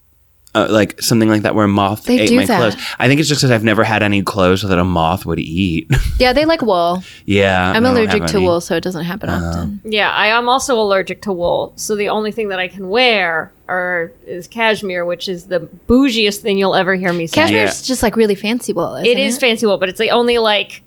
[0.56, 2.58] uh, like something like that, where a moth They ate do my that.
[2.58, 2.86] clothes.
[2.98, 5.92] I think it's just because I've never had any clothes that a moth would eat.
[6.18, 7.04] Yeah, they like wool.
[7.26, 8.46] yeah, I'm allergic to any.
[8.48, 9.82] wool, so it doesn't happen often.
[9.84, 11.74] Yeah, I am also allergic to wool.
[11.76, 16.38] So the only thing that I can wear are is cashmere, which is the bougiest
[16.40, 17.36] thing you'll ever hear me say.
[17.36, 18.96] Cashmere's just like really fancy wool.
[18.96, 20.84] Isn't it is fancy wool, but it's the only like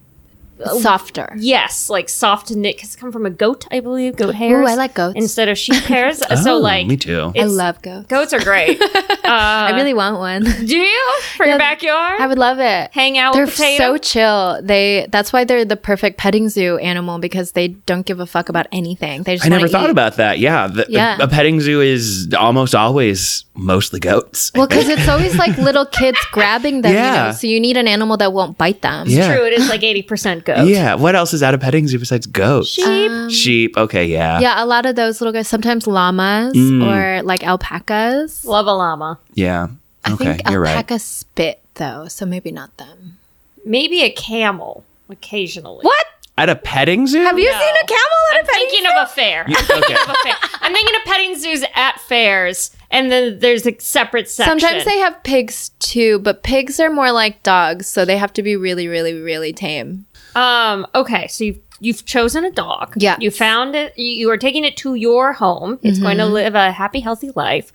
[0.80, 1.34] softer.
[1.38, 2.76] yes, like soft knit.
[2.78, 4.66] Cause it's come from a goat, I believe, goat hairs.
[4.68, 5.16] Oh, I like goats.
[5.16, 6.22] instead of sheep hairs.
[6.22, 7.32] Uh, oh, so like me too.
[7.38, 8.06] I love goats.
[8.08, 8.78] goats are great.
[9.24, 10.42] I really want one.
[10.44, 12.20] Do you for your backyard?
[12.20, 12.90] I would love it.
[12.92, 13.94] Hang out They're with potato.
[13.94, 14.60] so chill.
[14.62, 18.48] They that's why they're the perfect petting zoo animal because they don't give a fuck
[18.48, 19.22] about anything.
[19.22, 19.90] They just I never wanna thought eat.
[19.90, 20.38] about that.
[20.38, 21.18] Yeah, the, Yeah.
[21.20, 24.52] A, a petting zoo is almost always mostly goats.
[24.54, 26.92] Well, because it's always like little kids grabbing them.
[26.92, 27.26] You Yeah.
[27.26, 27.32] know?
[27.32, 29.06] So you need an animal that won't bite them.
[29.08, 29.34] Yeah.
[29.34, 30.66] True, it is like eighty percent goat.
[30.68, 30.94] Yeah.
[30.94, 32.68] What else is at a petting zoo besides goats?
[32.68, 33.30] Sheep.
[33.30, 33.76] Sheep.
[33.76, 34.06] Okay.
[34.06, 34.40] Yeah.
[34.40, 35.48] Yeah, a lot of those little guys.
[35.48, 36.86] Sometimes llamas Mm.
[36.86, 38.44] or like alpacas.
[38.44, 39.18] Love a llama.
[39.34, 39.68] Yeah.
[40.04, 40.70] I think You're right.
[40.76, 43.18] alpacas spit though, so maybe not them.
[43.64, 45.82] Maybe a camel occasionally.
[45.82, 46.06] What?
[46.38, 47.20] At a petting zoo?
[47.22, 47.58] Have you No.
[47.58, 48.96] seen a camel at I'm a petting thinking zoo?
[48.96, 49.42] of a fair.
[49.48, 49.94] okay.
[49.94, 50.34] of a fair.
[50.60, 54.58] I'm thinking of petting zoos at fairs, and then there's a separate section.
[54.60, 58.42] Sometimes they have pigs too, but pigs are more like dogs, so they have to
[58.42, 60.06] be really, really, really tame.
[60.34, 60.86] Um.
[60.94, 61.26] Okay.
[61.28, 62.94] So you've you've chosen a dog.
[62.96, 63.16] Yeah.
[63.20, 63.96] You found it.
[63.98, 65.78] You, are taking it to your home.
[65.82, 66.32] It's going to Mm-hmm.
[66.32, 67.72] live a happy, healthy life.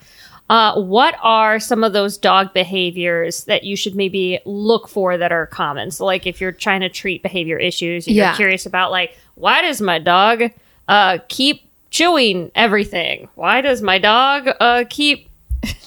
[0.50, 5.32] Uh, what are some of those dog behaviors that you should maybe look for that
[5.32, 5.90] are common?
[5.90, 8.36] So, like, if you're trying to treat behavior issues, you're Yeah.
[8.36, 10.50] curious about like, why does my dog
[10.86, 11.62] uh, keep
[11.94, 13.28] chewing everything?
[13.36, 15.30] Why does my dog uh, keep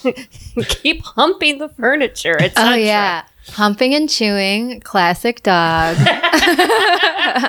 [0.68, 2.36] keep humping the furniture?
[2.40, 2.72] Etc.
[2.72, 3.24] Oh yeah.
[3.52, 5.96] Humping and chewing, classic dog.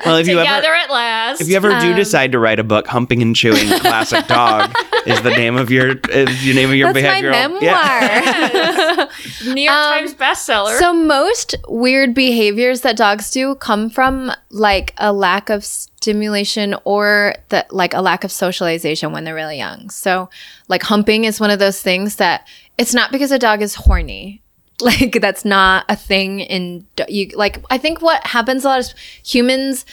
[0.06, 1.42] Well, if you Together ever at last.
[1.42, 4.74] if you ever do um, decide to write a book, "Humping and Chewing Classic Dog"
[5.06, 7.32] is the name of your is your name of your That's my behavioral.
[7.32, 7.62] memoir.
[7.62, 9.10] Yeah.
[9.46, 10.78] New York um, Times bestseller.
[10.80, 17.36] So most weird behaviors that dogs do come from like a lack of stimulation or
[17.50, 19.90] that like a lack of socialization when they're really young.
[19.90, 20.30] So
[20.68, 24.42] like humping is one of those things that it's not because a dog is horny.
[24.90, 28.96] Like that's not a thing in you like I think what happens a lot is
[29.26, 29.86] humans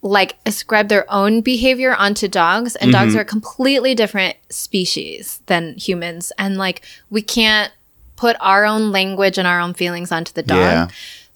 [0.00, 3.18] like ascribe their own behavior onto dogs and dogs mm-hmm.
[3.18, 7.72] are a completely different species than humans and like we can't
[8.18, 10.58] put our own language and our own feelings onto the dog.
[10.58, 10.88] Yeah.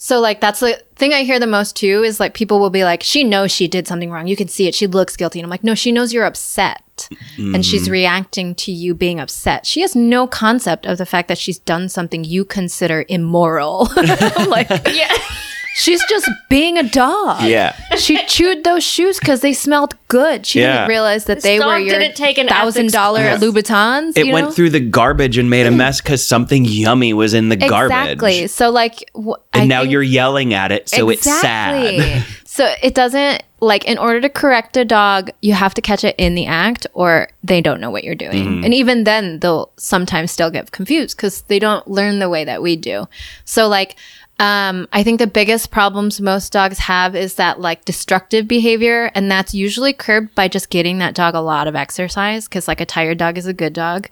[0.02, 2.82] So like that's the thing I hear the most too is like people will be
[2.82, 4.26] like, she knows she did something wrong.
[4.26, 4.74] You can see it.
[4.74, 5.38] She looks guilty.
[5.38, 7.08] And I'm like, no, she knows you're upset.
[7.38, 7.92] And she's mm-hmm.
[7.92, 9.64] reacting to you being upset.
[9.64, 13.90] She has no concept of the fact that she's done something you consider immoral.
[13.96, 15.16] I'm like, yeah.
[15.74, 17.42] she's just being a dog.
[17.44, 17.74] Yeah.
[17.96, 20.46] She chewed those shoes because they smelled good.
[20.46, 20.72] She Yeah.
[20.78, 24.16] didn't realize that they dog were your didn't take an thousand dollar ethics Louboutins.
[24.16, 24.52] It you went know?
[24.52, 27.96] through the garbage and made a mess because something yummy was in the garbage.
[28.12, 28.46] Exactly.
[28.48, 32.24] So like, wh- And I now think- you're yelling at it, so it's sad.
[32.44, 36.16] so it doesn't like in order to correct a dog, you have to catch it
[36.18, 38.44] in the act, or they don't know what you're doing.
[38.44, 38.64] Mm-hmm.
[38.64, 42.60] And even then, they'll sometimes still get confused because they don't learn the way that
[42.62, 43.06] we do.
[43.44, 43.96] So like.
[44.38, 49.30] Um, I think the biggest problems most dogs have is that like destructive behavior, and
[49.30, 52.48] that's usually curbed by just getting that dog a lot of exercise.
[52.48, 54.08] Because like a tired dog is a good dog,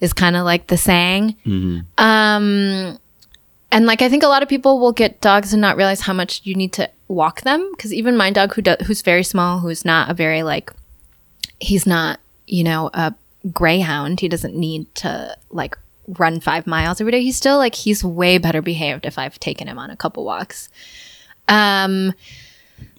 [0.00, 1.36] is kind of like the saying.
[1.98, 2.98] Um,
[3.70, 6.12] and like I think a lot of people will get dogs and not realize how
[6.12, 9.60] much you need to walk them because even my dog who does who's very small
[9.60, 10.72] who's not a very like
[11.58, 13.14] he's not you know a
[13.52, 15.76] greyhound he doesn't need to like
[16.08, 19.68] run 5 miles every day he's still like he's way better behaved if I've taken
[19.68, 20.68] him on a couple walks.
[21.48, 22.14] Um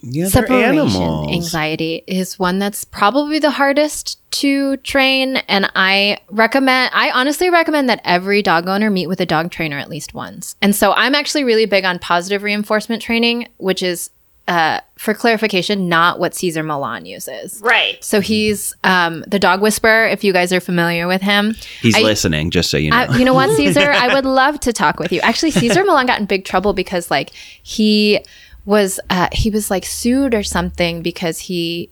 [0.01, 7.09] Yeah, separation anxiety is one that's probably the hardest to train and i recommend i
[7.11, 10.55] honestly recommend that every dog owner meet with a dog trainer at least once.
[10.61, 14.09] And so i'm actually really big on positive reinforcement training which is
[14.49, 18.03] uh, for clarification not what Cesar Millan uses Right.
[18.03, 22.01] so he's um, the dog whisperer if you guys are familiar with him He's I-
[22.01, 22.97] listening, just so you know.
[22.97, 23.91] uh, you know what, Cesar?
[23.91, 25.21] I would love to talk with you.
[25.21, 27.29] Actually, Cesar Millan got in big trouble because like
[27.63, 28.19] he
[28.65, 31.89] was uh, he was like sued or something because he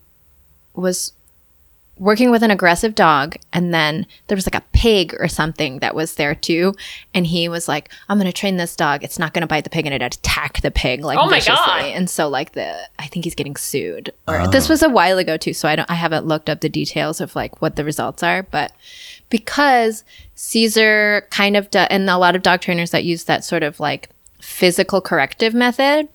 [0.74, 1.14] was
[2.00, 5.96] working with an aggressive dog and then there was like a pig or something that
[5.96, 6.74] was there too
[7.14, 9.64] and he was like i'm going to train this dog it's not going to bite
[9.64, 11.56] the pig and it attack the pig like Oh my viciously.
[11.56, 11.86] God.
[11.86, 14.48] and so like the i think he's getting sued or ah.
[14.48, 17.20] this was a while ago too so i don't i haven't looked up the details
[17.20, 18.72] of like what the results are but
[19.30, 20.04] because
[20.36, 23.80] Cesar kind of do, and a lot of dog trainers that use that sort of
[23.80, 26.08] like physical corrective method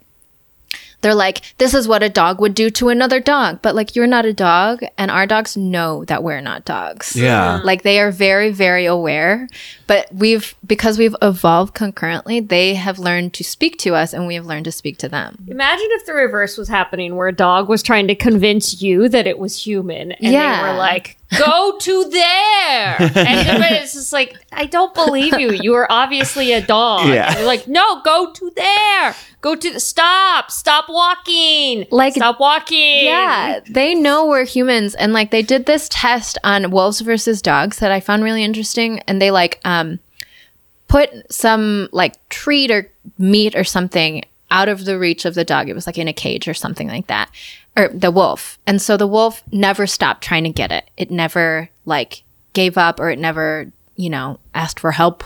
[1.02, 3.60] they're like, this is what a dog would do to another dog.
[3.62, 7.14] But like, you're not a dog, and our dogs know that we're not dogs.
[7.14, 7.60] Yeah.
[7.62, 9.48] Like, they are very, very aware.
[9.86, 14.34] But we've, because we've evolved concurrently, they have learned to speak to us, and we
[14.36, 15.44] have learned to speak to them.
[15.48, 19.26] Imagine if the reverse was happening where a dog was trying to convince you that
[19.26, 20.62] it was human and Yeah.
[20.62, 22.96] they were like, go to there.
[23.14, 25.50] And then it's just like, I don't believe you.
[25.52, 27.08] You are obviously a dog.
[27.08, 27.36] Yeah.
[27.36, 29.14] You're like, no, go to there.
[29.42, 30.50] Go to the stop.
[30.50, 31.84] Stop walking.
[31.90, 33.04] Like- stop walking.
[33.04, 37.78] Yeah, they know we're humans, and like they did this test on wolves versus dogs
[37.80, 39.98] that I found really interesting, and they like um
[40.88, 45.68] put some like treat or meat or something out of the reach of the dog.
[45.68, 47.28] It was like in a cage or something like that,
[47.76, 50.88] or the wolf, and so the wolf never stopped trying to get it.
[50.96, 55.24] It never like gave up, or it never you know asked for help.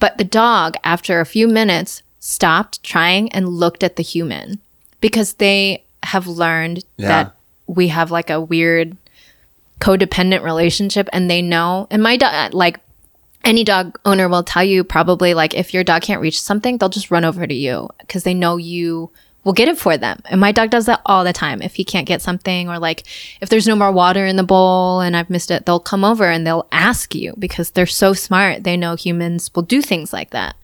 [0.00, 4.60] But the dog, after a few minutes, stopped trying and looked at the human
[5.00, 7.08] because they have learned Yeah.
[7.08, 7.34] that
[7.66, 8.96] we have like a weird
[9.80, 12.78] codependent relationship and they know and my dog like
[13.44, 16.88] any dog owner will tell you probably like if your dog can't reach something they'll
[16.88, 19.10] just run over to you because they know you
[19.44, 20.22] will get it for them.
[20.30, 21.62] And my dog does that all the time.
[21.62, 23.02] If he can't get something or like
[23.40, 26.26] if there's no more water in the bowl and i've missed it they'll come over
[26.30, 28.62] and they'll ask you because they're so smart.
[28.62, 30.54] They know humans will do things like that.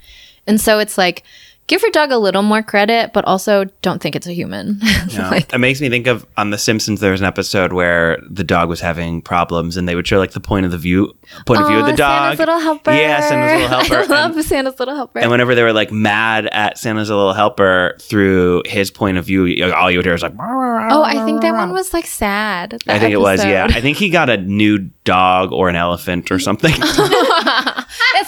[0.46, 1.24] And so it's like
[1.68, 4.80] give your dog a little more credit but also don't think it's a human
[5.18, 7.00] like it makes me think of on The Simpsons.
[7.00, 10.32] There was an episode where the dog was having problems, and they would show like
[10.32, 12.22] the point of the view, point of view of oh, the dog.
[12.22, 12.92] Santa's little helper.
[12.92, 14.12] Yeah, Santa's little helper.
[14.12, 15.18] I love and, Santa's little helper.
[15.18, 19.72] and whenever they were like mad at Santa's little helper through his point of view,
[19.72, 20.34] all you would hear is like.
[20.38, 22.80] oh, I think that one was like sad.
[22.86, 23.44] I think it was.
[23.44, 26.74] Yeah, I think he got a new dog or an elephant or something.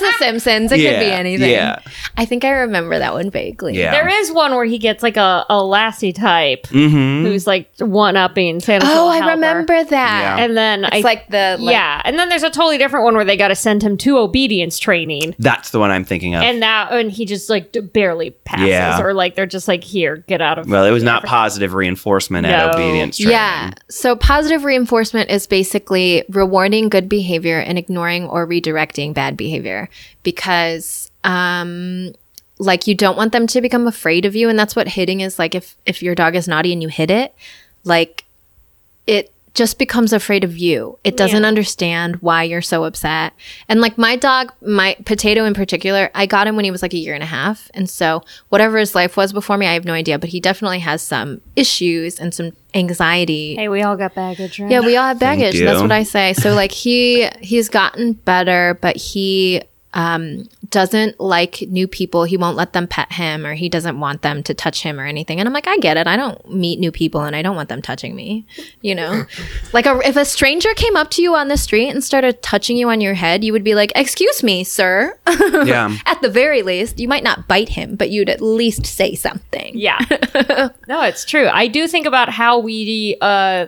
[0.01, 0.73] it's it's The Simpsons.
[0.73, 1.51] It could be anything.
[1.51, 1.81] yeah.
[2.17, 3.79] I think I remember that one vaguely.
[3.79, 3.91] Yeah.
[3.93, 7.27] There is one where he gets like a, a lassie type Mm-hmm.
[7.27, 9.35] who's like one upping Santa's Oh, little I helper.
[9.35, 10.37] remember that.
[10.39, 10.45] Yeah.
[10.45, 13.15] And then It's I like the like, yeah, and then there's a totally different one
[13.15, 16.43] where they got to send him to obedience training, That's the one I'm thinking of.
[16.43, 19.01] and that and he just like barely passes, Yeah.
[19.03, 20.69] or like they're just like here, get out of.
[20.69, 23.33] well, it was not positive reinforcement at obedience training.
[23.33, 23.71] Yeah.
[23.89, 29.89] So positive reinforcement is basically rewarding good behavior and ignoring or redirecting bad behavior
[30.23, 32.13] because um
[32.59, 35.39] like you don't want them to become afraid of you and that's what hitting is
[35.39, 37.35] like if if your dog is naughty and you hit it
[37.85, 38.25] like
[39.07, 40.97] it just becomes afraid of you.
[41.03, 41.49] It doesn't Yeah.
[41.49, 43.33] understand why you're so upset.
[43.69, 46.95] And like my dog, my potato in particular, I got him when he was like
[46.95, 47.69] a year and a half.
[47.75, 50.79] And so whatever his life was before me, I have no idea, but he definitely
[50.79, 53.57] has some issues and some anxiety.
[53.57, 54.71] Hey, we all got baggage, right?
[54.71, 55.59] Yeah, we all have baggage.
[55.59, 56.33] That's what I say.
[56.35, 62.25] So like he he's gotten better, but he um doesn't like new people.
[62.25, 65.05] He won't let them pet him or he doesn't want them to touch him or
[65.05, 65.41] anything.
[65.41, 66.07] And I'm like, I get it.
[66.07, 68.47] I don't meet new people and I don't want them touching me.
[68.83, 69.25] You know?
[69.73, 72.77] like a, if a stranger came up to you on the street and started touching
[72.77, 75.19] you on your head, you would be like, "Excuse me, sir."
[75.61, 75.97] Yeah.
[76.07, 79.73] at the very least, you might not bite him, but you'd at least say something.
[79.77, 79.99] Yeah.
[80.89, 81.49] no, it's true.
[81.49, 83.67] I do think about how we uh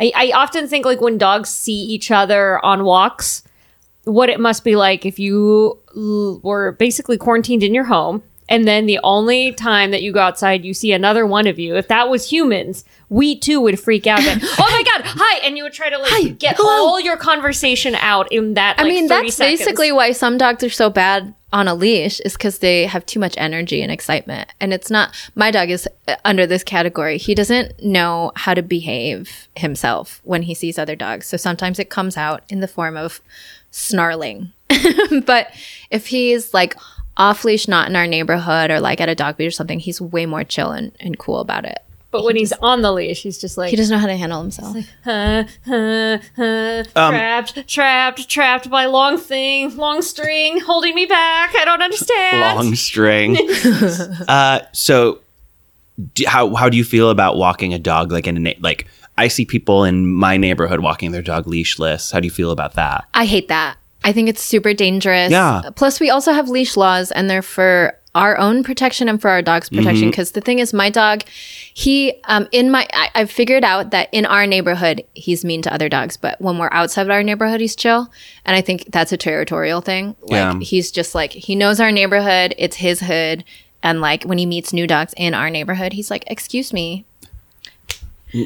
[0.00, 3.42] I, I often think like when dogs see each other on walks,
[4.10, 8.66] what it must be like if you l- were basically quarantined in your home and
[8.66, 11.76] then the only time that you go outside you see another one of you.
[11.76, 14.20] If that was humans, we too would freak out.
[14.20, 15.46] And, oh my god, hi!
[15.46, 18.74] And you would try to like get all your conversation out in that.
[18.78, 19.60] I mean, 30 that's seconds.
[19.60, 23.18] basically why some dogs are so bad on a leash is because they have too
[23.18, 24.52] much energy and excitement.
[24.60, 27.18] And it's not, my dog is uh, under this category.
[27.18, 31.26] He doesn't know how to behave himself when he sees other dogs.
[31.26, 33.20] So sometimes it comes out in the form of
[33.70, 34.52] snarling.
[35.26, 35.48] but
[35.90, 36.76] if he's like
[37.16, 40.00] off leash, not in our neighborhood or like at a dog beach or something, he's
[40.00, 41.78] way more chill and, and cool about it.
[42.12, 44.40] But when he's on the leash, he's just like He doesn't know how to handle
[44.40, 44.76] himself.
[45.06, 51.54] uh, uh, uh, Um, trapped, trapped, trapped by long thing, long string holding me back.
[51.56, 52.56] I don't understand.
[52.56, 53.36] Long string.
[54.28, 55.20] uh, so,
[56.14, 58.88] do, how how do you feel about walking a dog like in a na- like?
[59.20, 62.10] I see people in my neighborhood walking their dog leashless.
[62.10, 63.06] How do you feel about that?
[63.12, 63.76] I hate that.
[64.02, 65.30] I think it's super dangerous.
[65.30, 65.60] Yeah.
[65.76, 69.42] Plus, we also have leash laws, and they're for our own protection and for our
[69.42, 70.08] dog's protection.
[70.10, 71.22] Because the thing is, my dog,
[71.74, 75.72] he, um, in my, I, I've figured out that in our neighborhood, he's mean to
[75.72, 78.10] other dogs, but when we're outside of our neighborhood, he's chill.
[78.46, 80.16] And I think that's a territorial thing.
[80.22, 80.58] Like, Yeah.
[80.60, 83.44] he's just like, he knows our neighborhood, it's his hood.
[83.82, 87.04] And like, when he meets new dogs in our neighborhood, he's like, excuse me.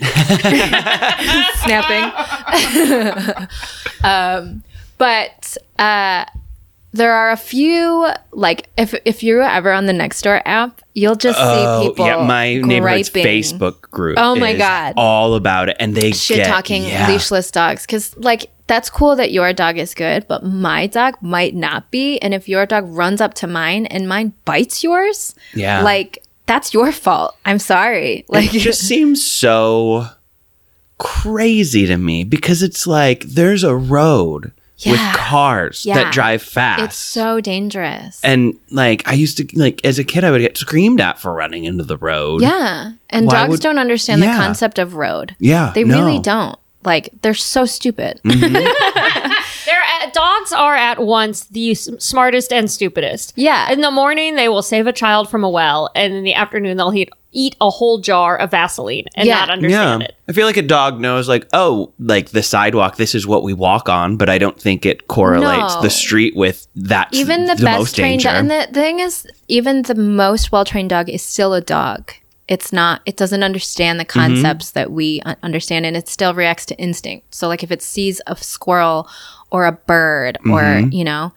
[1.64, 3.46] Snapping.
[4.04, 4.62] um,
[4.98, 6.24] but uh,
[6.92, 11.38] there are a few like if if you're ever on the Nextdoor app, you'll just
[11.38, 14.16] see people Oh, yeah, my neighborhood's griping, Facebook group.
[14.18, 14.94] Oh my is God.
[14.96, 17.08] all about it, and they shit get- talking yeah.
[17.08, 21.54] leashless dogs because like that's cool that your dog is good, but my dog might
[21.54, 22.18] not be.
[22.20, 25.82] And if your dog runs up to mine and mine bites yours, Yeah.
[25.82, 27.36] like that's your fault.
[27.44, 28.24] I'm sorry.
[28.28, 30.06] Like it just seems so
[30.98, 34.52] crazy to me because it's like there's a road
[34.86, 35.94] with cars Yeah.
[35.94, 36.82] that drive fast.
[36.82, 38.20] it's so dangerous.
[38.22, 41.32] and like I used to like as a kid I would get screamed at for
[41.32, 42.42] running into the road.
[42.42, 42.92] Yeah.
[43.10, 44.36] And Why dogs would- don't understand Yeah.
[44.36, 45.34] the concept of road.
[45.38, 45.98] Yeah, They no.
[46.04, 46.58] really don't.
[46.84, 48.20] Like, they're so stupid.
[48.24, 48.52] Mm-hmm.
[49.66, 53.32] They're at, dogs are at once the s- smartest and stupidest.
[53.36, 53.72] Yeah.
[53.72, 56.76] In the morning, they will save a child from a well, and in the afternoon,
[56.76, 59.40] they'll eat eat a whole jar of Vaseline and Yeah.
[59.40, 60.08] not understand Yeah.
[60.08, 60.14] it.
[60.28, 63.52] I feel like a dog knows like, oh, like the sidewalk, this is what we
[63.52, 65.82] walk on, but I don't think it correlates No.
[65.82, 68.28] the street with that even the, the best most trained danger.
[68.28, 68.36] dog.
[68.36, 72.12] And the thing is, even the most well trained dog is still a dog.
[72.46, 74.20] It's not, it doesn't understand the Mm-hmm.
[74.20, 77.34] concepts that we understand and it still reacts to instinct.
[77.34, 79.08] So, like, if it sees a squirrel
[79.50, 81.32] or a bird or, you know,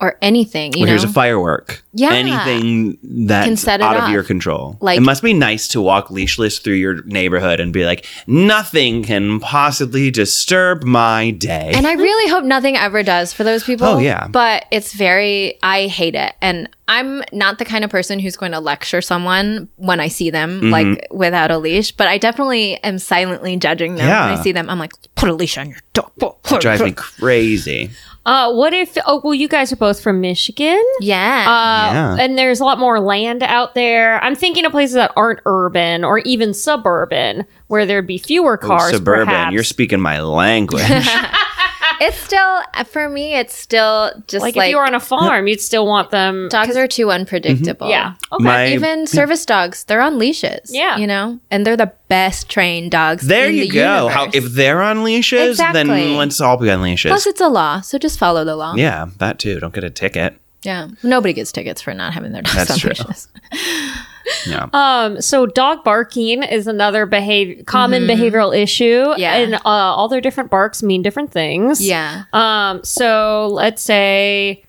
[0.00, 1.82] or anything, you Well, know, here's a firework.
[1.94, 2.12] Yeah.
[2.12, 4.76] Anything that's Can set it out of your control.
[4.80, 9.02] Like- it must be nice to walk leashless through your neighborhood and be like, nothing
[9.02, 11.72] can possibly disturb my day.
[11.74, 13.86] And I really hope nothing ever does for those people.
[13.86, 14.28] Oh, yeah.
[14.28, 16.34] But it's very, I hate it.
[16.42, 20.28] And I'm not the kind of person who's going to lecture someone when I see
[20.30, 20.70] them, Mm-hmm.
[20.70, 21.90] like without a leash.
[21.92, 24.68] But I definitely am silently judging them when I see them.
[24.68, 26.12] I'm like, put a leash on your dog.
[26.20, 27.90] it drives me crazy.
[28.26, 28.96] Uh, what if?
[29.06, 30.82] Oh, well, you guys are both from Michigan.
[31.00, 31.44] Yeah.
[31.46, 32.16] Uh, Yeah.
[32.18, 34.22] And there's a lot more land out there.
[34.22, 38.90] I'm thinking of places that aren't urban or even suburban, where there'd be fewer cars.
[38.90, 39.54] Suburban, perhaps.
[39.54, 40.82] you're speaking my language.
[42.00, 43.34] it's still for me.
[43.34, 46.48] It's still just like, like, if you were on a farm, you'd still want them.
[46.48, 47.88] dogs are too unpredictable.
[47.88, 48.14] Yeah.
[48.32, 48.44] Okay.
[48.44, 50.70] My- Even service dogs, they're on leashes.
[50.72, 50.96] Yeah.
[50.96, 51.38] You know?
[51.50, 53.26] And they're the best trained dogs.
[53.26, 54.08] There in you the go.
[54.08, 55.82] How if they're on leashes, Exactly.
[55.84, 57.10] then let's all be on leashes.
[57.10, 58.74] Plus, it's a law, so just follow the law.
[58.76, 59.58] yeah, that too.
[59.60, 60.36] Don't get a ticket.
[60.62, 60.88] Yeah.
[61.02, 62.90] Nobody gets tickets for not having their dogs That's on true.
[62.90, 63.28] leashes.
[64.46, 64.68] Yeah.
[64.72, 69.04] Um, so dog barking is another behavior, common behavioral issue.
[69.04, 69.20] Mm-hmm.
[69.20, 69.34] Yeah.
[69.36, 71.80] And uh, all their different barks mean different things.
[71.80, 72.24] Yeah.
[72.32, 74.62] Um, so let's say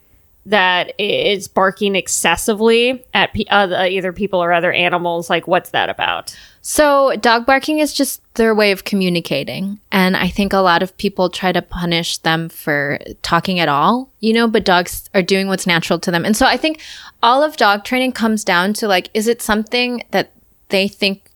[0.46, 5.30] that it's barking excessively at pe- uh, either people or other animals.
[5.30, 6.38] Like, what's that about?
[6.70, 9.80] So, dog barking is just their way of communicating.
[9.90, 14.12] And I think a lot of people try to punish them for talking at all,
[14.20, 16.26] you know, but dogs are doing what's natural to them.
[16.26, 16.82] And so I think
[17.24, 20.34] all of dog training comes down to like, is it something that
[20.68, 21.32] they think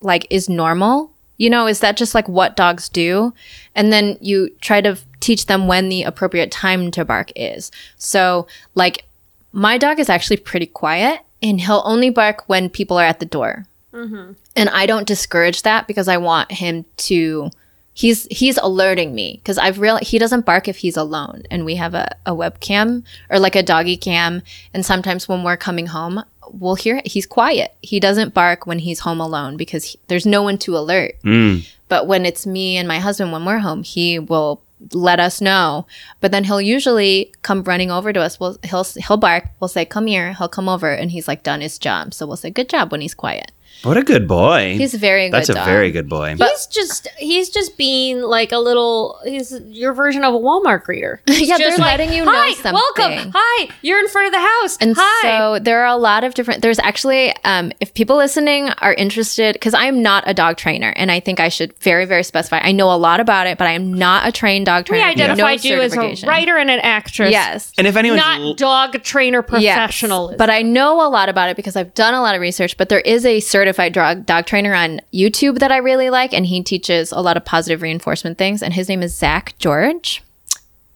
[0.00, 1.12] like is normal?
[1.36, 3.32] You know, is that just like what dogs do?
[3.76, 7.70] And then you try to teach them when the appropriate time to bark is.
[7.98, 9.04] So, like,
[9.52, 13.26] my dog is actually pretty quiet and he'll only bark when people are at the
[13.26, 13.64] door.
[13.92, 14.32] Mm-hmm.
[14.56, 17.50] And I don't discourage that because I want him to
[17.94, 21.76] he's he's alerting me because I've realized he doesn't bark if he's alone and we
[21.76, 26.24] have a, a webcam or like a doggy cam and sometimes when we're coming home
[26.52, 27.74] we'll hear he's quiet.
[27.82, 31.14] He doesn't bark when he's home alone because he, there's no one to alert.
[31.24, 31.68] Mm.
[31.88, 34.62] But when it's me and my husband when we're home, he will
[34.92, 35.86] let us know.
[36.20, 38.40] But then he'll usually come running over to us.
[38.40, 39.48] We'll, he'll he'll bark.
[39.60, 42.14] We'll say, "Come here." He'll come over and he's like done his job.
[42.14, 43.52] So we'll say, "Good job" when he's quiet.
[43.82, 44.76] What a good boy.
[44.78, 45.66] He's a very good That's a dog.
[45.66, 46.36] very good boy.
[46.38, 51.18] he's just he's just being like a little he's your version of a Walmart greeter.
[51.26, 53.32] He's Yeah, they're like, letting you know Hi, something." welcome.
[53.34, 54.76] Hi, you're in front of the house.
[54.80, 55.22] And Hi.
[55.28, 56.62] so there are a lot of different.
[56.62, 60.92] There's actually, um, if people listening are interested, because I am not a dog trainer,
[60.96, 62.60] and I think I should very, very specify.
[62.62, 65.06] I know a lot about it, but I am not a trained dog we trainer.
[65.06, 67.32] identified No you as a writer and an actress.
[67.32, 67.72] Yes.
[67.76, 69.74] and if anyone's not l- dog trainer Yes.
[69.76, 70.34] professional.
[70.38, 72.76] But I know a lot about it because I've done a lot of research.
[72.76, 76.44] But there is a certified dog dog trainer on YouTube that I really like, and
[76.46, 78.60] he teaches a lot of positive reinforcement things.
[78.62, 80.22] And his name is Zak George.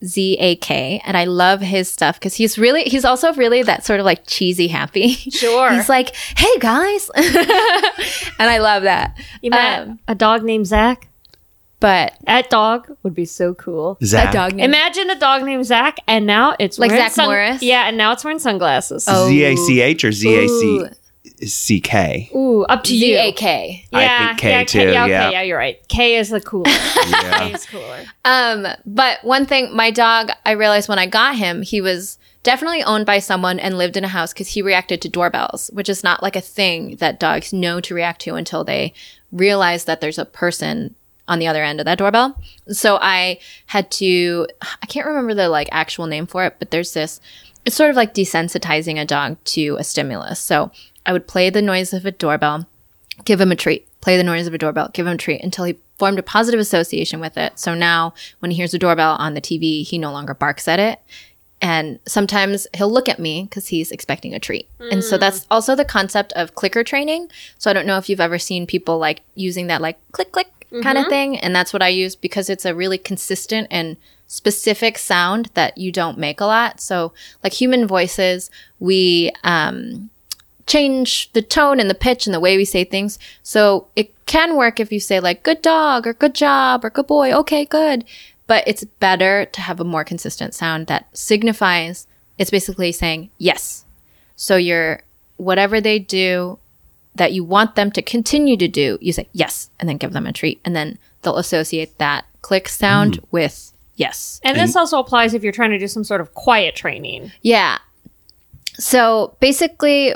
[0.04, 3.84] Z A K, and I love his stuff because he's really, he's also really that
[3.86, 5.08] sort of like cheesy happy.
[5.14, 5.72] Sure.
[5.72, 7.08] he's like, hey guys.
[7.16, 9.16] and I love that.
[9.42, 11.08] you met Um, a dog named Zach.
[11.80, 13.96] but That dog would be so cool.
[14.04, 17.24] Zach, a dog named Imagine a dog named Zach, and now it's Like wearing Zach
[17.26, 17.62] Morris?
[17.62, 19.06] Yeah, and now it's wearing sunglasses.
[19.08, 19.28] Oh.
[19.28, 20.88] Z A C H or Z A C Ooh.
[21.45, 22.30] C K.
[22.34, 23.18] Ooh, up to Z you.
[23.18, 23.87] A K.
[23.93, 25.30] I think K yeah, too, yeah, okay, yeah.
[25.30, 25.87] yeah, you're right.
[25.89, 26.64] K is the cooler.
[26.70, 28.05] K is cooler.
[28.24, 32.82] Um, but one thing, my dog, I realized when I got him, he was definitely
[32.84, 36.05] owned by someone and lived in a house because he reacted to doorbells, which is
[36.05, 38.95] not like a thing that dogs know to react to until they
[39.32, 40.95] realize that there's a person
[41.28, 42.41] on the other end of that doorbell.
[42.68, 46.93] So I had to, I can't remember the like actual name for it, but there's
[46.93, 47.20] this,
[47.64, 50.39] it's sort of like desensitizing a dog to a stimulus.
[50.39, 50.70] So
[51.07, 52.66] I would play the noise of a doorbell
[53.24, 55.64] give him a treat, play the noise of a doorbell, give him a treat until
[55.64, 57.59] he formed a positive association with it.
[57.59, 60.78] So now when he hears a doorbell on the TV, he no longer barks at
[60.78, 61.00] it.
[61.62, 64.68] And sometimes he'll look at me because he's expecting a treat.
[64.92, 67.30] And so that's also the concept of clicker training.
[67.59, 70.48] So I don't know if you've ever seen people like using that like click, click
[70.82, 71.38] kind of thing.
[71.38, 73.96] And that's what I use because it's a really consistent and
[74.26, 76.78] specific sound that you don't make a lot.
[76.80, 80.11] So like human voices, we, um,
[80.66, 83.18] change the tone and the pitch and the way we say things.
[83.42, 87.06] So it can work if you say like good dog or good job or good
[87.06, 87.32] boy.
[87.32, 88.04] Okay, good.
[88.46, 92.06] But it's better to have a more consistent sound that signifies
[92.38, 93.84] it's basically saying yes.
[94.36, 95.02] So you're
[95.36, 96.58] whatever they do
[97.14, 100.26] that you want them to continue to do, you say yes and then give them
[100.26, 103.24] a treat and then they'll associate that click sound mm.
[103.30, 104.40] with yes.
[104.44, 107.32] And this also applies if you're trying to do some sort of quiet training.
[107.42, 107.78] Yeah.
[108.78, 110.14] So basically,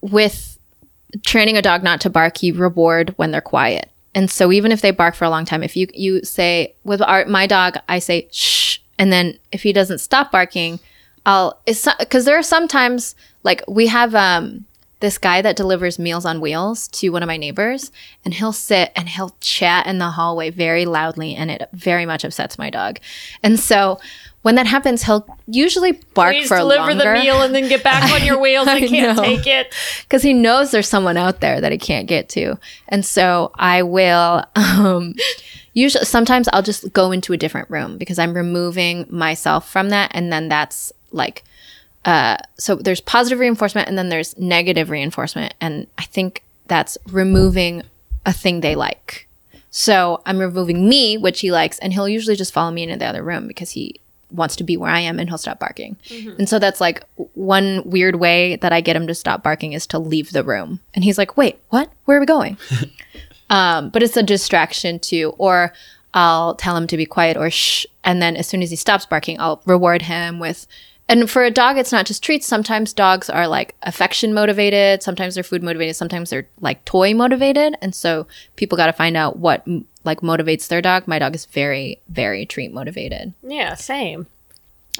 [0.00, 0.58] with
[1.24, 3.90] training a dog not to bark, you reward when they're quiet.
[4.14, 7.00] And so even if they bark for a long time, if you you say with
[7.02, 10.80] our my dog, I say shh, and then if he doesn't stop barking,
[11.24, 14.64] I'll because there are sometimes like we have um
[15.00, 17.92] this guy that delivers meals on wheels to one of my neighbors
[18.24, 22.24] and he'll sit and he'll chat in the hallway very loudly and it very much
[22.24, 22.98] upsets my dog.
[23.42, 24.00] And so
[24.42, 27.82] when that happens, he'll usually bark Please for deliver longer the meal and then get
[27.82, 28.68] back on your wheels.
[28.68, 29.22] I, I can't know.
[29.22, 29.74] take it.
[30.02, 32.58] because he knows there's someone out there that he can't get to.
[32.88, 35.14] And so I will, um,
[35.72, 40.12] usually, sometimes I'll just go into a different room because I'm removing myself from that.
[40.14, 41.42] And then that's like,
[42.04, 45.52] uh, so there's positive reinforcement and then there's negative reinforcement.
[45.60, 47.82] And I think that's removing
[48.24, 49.26] a thing they like.
[49.70, 53.04] So I'm removing me, which he likes, and he'll usually just follow me into the
[53.04, 55.96] other room because he wants to be where I am and he'll stop barking.
[56.38, 57.04] And so that's like
[57.34, 60.80] one weird way that I get him to stop barking is to leave the room.
[60.94, 61.90] And he's like, wait, what?
[62.04, 62.58] Where are we going?
[63.50, 65.34] um, but it's a distraction too.
[65.38, 65.72] Or
[66.14, 67.86] I'll tell him to be quiet or shh.
[68.04, 70.66] And then as soon as he stops barking, I'll reward him with.
[71.08, 72.46] And for a dog, it's not just treats.
[72.46, 75.02] Sometimes dogs are like affection motivated.
[75.02, 75.96] Sometimes they're food motivated.
[75.96, 77.76] Sometimes they're like toy motivated.
[77.80, 79.66] And so people got to find out what
[80.04, 81.08] like motivates their dog.
[81.08, 83.32] My dog is very, very treat motivated.
[83.42, 84.26] Yeah, same.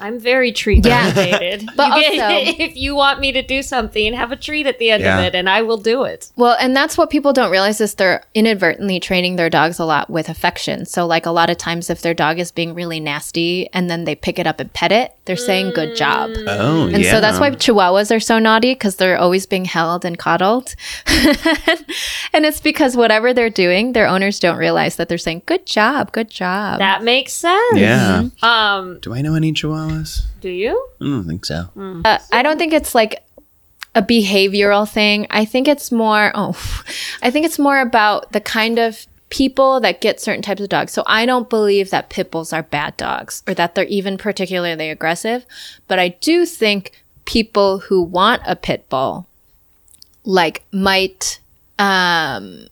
[0.01, 1.05] I'm very treat Yeah.
[1.05, 1.69] motivated.
[1.75, 4.91] But You get- if you want me to do something, have a treat at the
[4.91, 5.19] end Yeah.
[5.19, 6.31] of it, and I will do it.
[6.35, 10.09] Well, and that's what people don't realize is they're inadvertently training their dogs a lot
[10.09, 10.85] with affection.
[10.85, 14.03] So like a lot of times if their dog is being really nasty and then
[14.05, 16.31] they pick it up and pet it, they're saying good job.
[16.47, 17.11] Oh, And yeah.
[17.11, 20.75] so that's why chihuahuas are so naughty because they're always being held and coddled.
[22.33, 26.11] and it's because whatever they're doing, their owners don't realize that they're saying, good job,
[26.11, 26.79] good job.
[26.79, 27.77] That makes sense.
[27.77, 28.23] Yeah.
[28.41, 29.88] Um, Do I know any chihuahuas?
[30.41, 30.87] Do you?
[31.01, 31.69] I don't think so.
[32.05, 33.23] Uh, I don't think it's like
[33.95, 35.27] a behavioral thing.
[35.29, 36.83] I think it's more, oh,
[37.21, 40.91] I think it's more about the kind of people that get certain types of dogs.
[40.91, 44.89] So I don't believe that pit bulls are bad dogs or that they're even particularly
[44.89, 45.45] aggressive.
[45.87, 49.27] But I do think people who want a pit bull
[50.23, 51.39] like might
[51.77, 52.67] um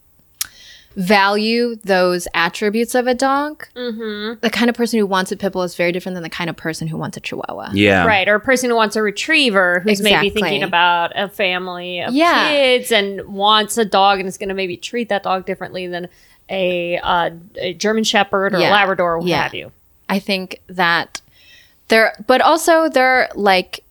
[0.98, 3.64] value those attributes of a dog.
[3.76, 4.40] Mm-hmm.
[4.40, 6.50] The kind of person who wants a pit bull is very different than the kind
[6.50, 7.70] of person who wants a chihuahua.
[7.72, 8.04] Yeah.
[8.04, 12.12] Right, or a person who wants a retriever who's maybe thinking about a family of
[12.12, 12.48] Yeah.
[12.48, 16.08] kids and wants a dog and is going to maybe treat that dog differently than
[16.50, 18.70] a, uh, a German Shepherd or Yeah.
[18.70, 19.42] a Labrador or what Yeah.
[19.44, 19.70] have you.
[20.08, 21.20] I think that
[21.86, 23.84] there, but also they're like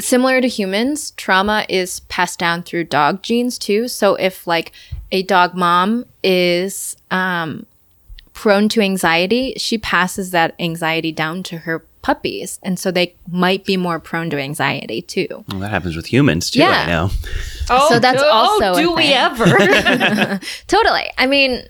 [0.00, 1.12] similar to humans.
[1.12, 3.88] Trauma is passed down through dog genes too.
[3.88, 4.72] So if like
[5.12, 7.66] a dog mom is um,
[8.32, 13.64] prone to anxiety, she passes that anxiety down to her puppies, and so they might
[13.64, 15.44] be more prone to anxiety too.
[15.48, 16.60] Well, that happens with humans too.
[16.60, 16.70] Yeah.
[16.70, 17.10] I know.
[17.68, 19.44] Oh, So that's do, also oh, do we ever?
[20.66, 21.10] Totally.
[21.18, 21.62] I mean,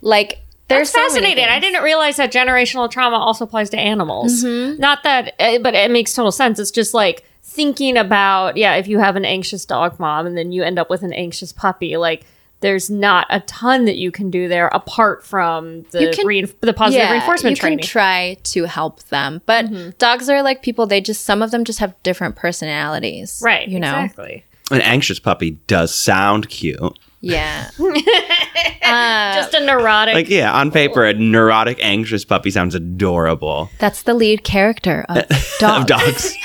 [0.00, 1.44] like there's That's so fascinating.
[1.44, 4.44] I didn't realize that generational trauma also applies to animals.
[4.44, 4.80] Mm-hmm.
[4.80, 6.58] Not that, uh, but it makes total sense.
[6.58, 10.52] It's just like thinking about, yeah, if you have an anxious dog mom and then
[10.52, 12.24] you end up with an anxious puppy, like
[12.60, 16.72] there's not a ton that you can do there apart from the can- rein- the
[16.72, 17.78] positive reinforcement you training.
[17.78, 19.90] can try to help them, but Mm-hmm.
[19.98, 20.86] dogs are like people.
[20.86, 23.68] They just some of them just have different personalities, right.
[23.68, 24.44] You know, Exactly.
[24.70, 26.80] An anxious puppy does sound cute.
[27.24, 27.70] Yeah.
[29.34, 30.14] just a neurotic.
[30.14, 33.70] Like, yeah, on paper, a neurotic, anxious puppy sounds adorable.
[33.78, 35.86] That's the lead character of Of Dogs.
[35.86, 36.36] dogs.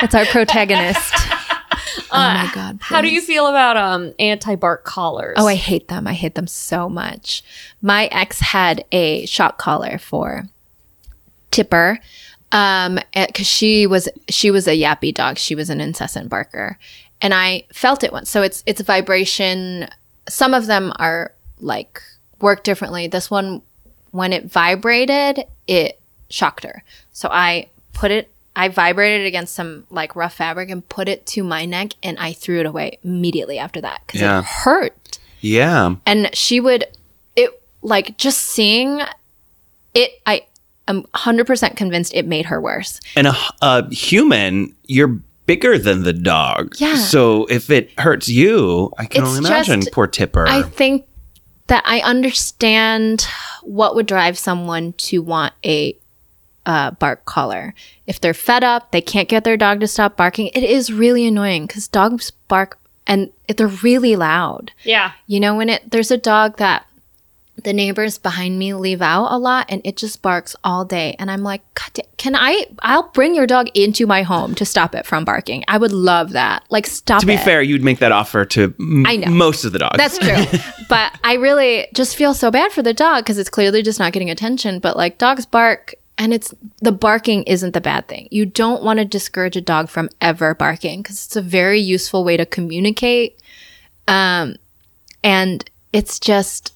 [0.00, 1.14] That's our protagonist.
[2.12, 2.78] oh my god!
[2.80, 5.36] how do you feel about um anti-bark collars?
[5.38, 6.06] Oh, I hate them.
[6.06, 7.42] I hate them so much.
[7.82, 10.44] My ex had a shock collar for
[11.50, 11.98] Tipper,
[12.52, 15.38] um, because she was she was a yappy dog.
[15.38, 16.78] She was an incessant barker,
[17.22, 18.30] and I felt it once.
[18.30, 19.88] So it's it's vibration.
[20.28, 22.02] Some of them are like
[22.40, 23.06] work differently.
[23.08, 23.62] This one,
[24.12, 26.00] when it vibrated, it
[26.30, 26.82] shocked her.
[27.12, 28.30] So I put it.
[28.56, 32.32] I vibrated against some like rough fabric and put it to my neck, and I
[32.32, 34.40] threw it away immediately after that because Yeah.
[34.40, 35.94] it hurt Yeah.
[36.04, 36.84] and she would
[37.36, 39.00] it like just seeing
[39.94, 40.44] it i
[40.88, 46.12] am 100% convinced it made her worse And a, a human, you're bigger than the
[46.12, 46.74] dog.
[46.78, 46.96] Yeah.
[46.96, 50.46] So if it hurts you, I can It's only imagine just- poor Tipper.
[50.48, 51.06] i think
[51.66, 53.26] that i understand
[53.62, 55.96] what would drive someone to want a
[56.66, 57.74] uh, bark collar
[58.06, 61.26] if they're fed up they can't get their dog to stop barking it is really
[61.26, 65.12] annoying because dogs bark and they're really loud yeah.
[65.26, 66.86] You know, when it there's a dog that
[67.64, 71.16] the neighbors behind me leave out a lot and it just barks all day.
[71.18, 71.62] And I'm like,
[72.16, 72.66] can I?
[72.80, 75.64] I'll bring your dog into my home to stop it from barking.
[75.68, 76.64] I would love that.
[76.70, 77.40] Like, stop to be it.
[77.40, 79.30] fair, you'd make that offer to m- I know.
[79.30, 79.96] most of the dogs.
[79.96, 80.58] That's true.
[80.88, 84.12] but I really just feel so bad for the dog because it's clearly just not
[84.12, 84.78] getting attention.
[84.78, 88.28] But like dogs bark and it's the barking isn't the bad thing.
[88.30, 92.24] You don't want to discourage a dog from ever barking because it's a very useful
[92.24, 93.40] way to communicate.
[94.06, 94.56] Um,
[95.24, 96.74] and it's just,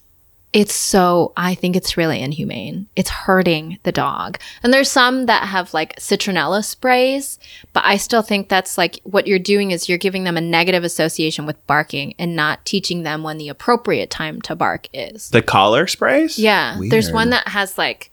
[0.55, 2.87] it's so, I think it's really inhumane.
[2.95, 4.39] It's hurting the dog.
[4.63, 7.37] And there's some that have like citronella sprays,
[7.73, 10.85] but I still think that's like what you're doing is you're giving them a negative
[10.85, 15.29] association with barking and not teaching them when the appropriate time to bark is.
[15.31, 16.39] the collar sprays?
[16.39, 16.79] Yeah.
[16.87, 18.09] There's one that has like,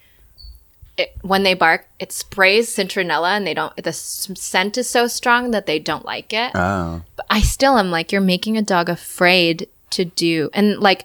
[0.98, 5.52] it, when they bark, it sprays citronella and they don't, the scent is so strong
[5.52, 6.50] that they don't like it.
[6.56, 7.02] Oh.
[7.14, 11.04] But I still am like, you're making a dog afraid to do, and like,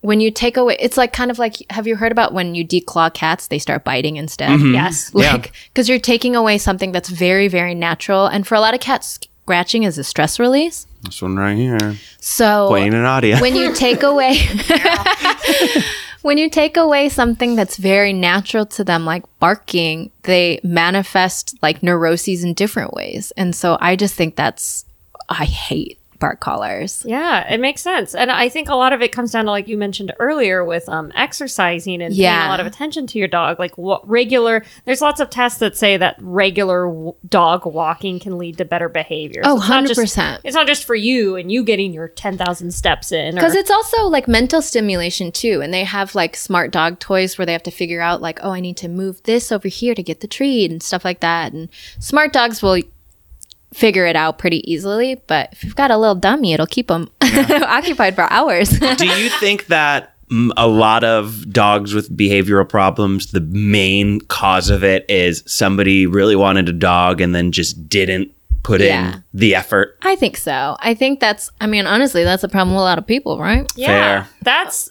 [0.00, 2.64] when you take away, it's like kind of like, have you heard about when you
[2.66, 4.50] declaw cats, they start biting instead?
[4.50, 4.74] Mm-hmm.
[4.74, 5.12] Yes.
[5.14, 8.26] Like, because you're taking away something that's very, very natural.
[8.26, 10.86] And for a lot of cats, scratching is a stress release.
[11.02, 11.96] This one right here.
[12.20, 13.40] So Playing an audio.
[13.40, 14.38] when you take away
[16.22, 21.82] when you take away something that's very natural to them like barking they manifest like
[21.82, 24.84] neuroses in different ways and so i just think that's
[25.28, 28.14] i hate bark collars Yeah, it makes sense.
[28.14, 30.88] And I think a lot of it comes down to like you mentioned earlier with
[30.88, 33.58] um exercising and paying a lot of attention to your dog.
[33.58, 38.38] Like what regular there's lots of tests that say that regular w- dog walking can
[38.38, 39.42] lead to better behavior.
[39.44, 40.40] Oh, it's not just- 100%.
[40.44, 43.34] It's not just for you and you getting your 10,000 steps in.
[43.34, 47.46] because it's also like mental stimulation too and they have like smart dog toys where
[47.46, 50.02] they have to figure out like oh i need to move this over here to
[50.02, 52.80] get the treat and stuff like that and smart dogs will
[53.74, 57.08] figure it out pretty easily but if you've got a little dummy it'll keep them
[57.22, 60.14] occupied for hours Do you think that
[60.58, 66.36] a lot of dogs with behavioral problems, the main cause of it is somebody really
[66.36, 68.30] wanted a dog and then just didn't
[68.62, 69.14] put Yeah.
[69.14, 69.96] in the effort?
[70.02, 70.76] I think so.
[70.80, 73.72] I think that's, I mean, honestly, that's a problem with a lot of people, right?
[73.74, 73.86] yeah,
[74.24, 74.28] Fair.
[74.42, 74.90] that's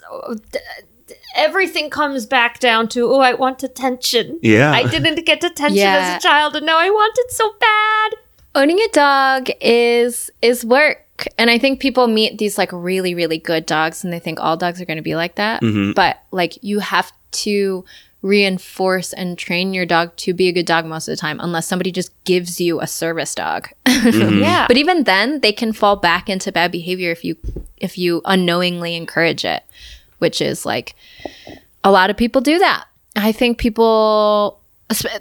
[0.52, 0.60] d-
[1.08, 4.40] d- everything comes back down to oh, I want attention.
[4.42, 4.72] Yeah.
[4.72, 6.16] I didn't get attention Yeah.
[6.16, 8.12] as a child and now I want it so bad.
[8.58, 11.28] Owning a dog is, is work.
[11.38, 14.58] And I think people meet these like really, really good dogs and they think all
[14.58, 15.62] dogs are going to be like that.
[15.62, 15.92] Mm-hmm.
[15.92, 17.86] But like you have to
[18.24, 21.68] reinforce and train your dog to be a good dog most of the time, unless
[21.68, 23.70] somebody just gives you a service dog.
[23.98, 24.42] Mm-hmm.
[24.42, 24.68] Yeah.
[24.68, 27.36] But even then, they can fall back into bad behavior if you
[27.78, 29.64] if you unknowingly encourage it,
[30.20, 30.96] which is like
[31.84, 32.86] a lot of people do that.
[33.16, 34.62] I think people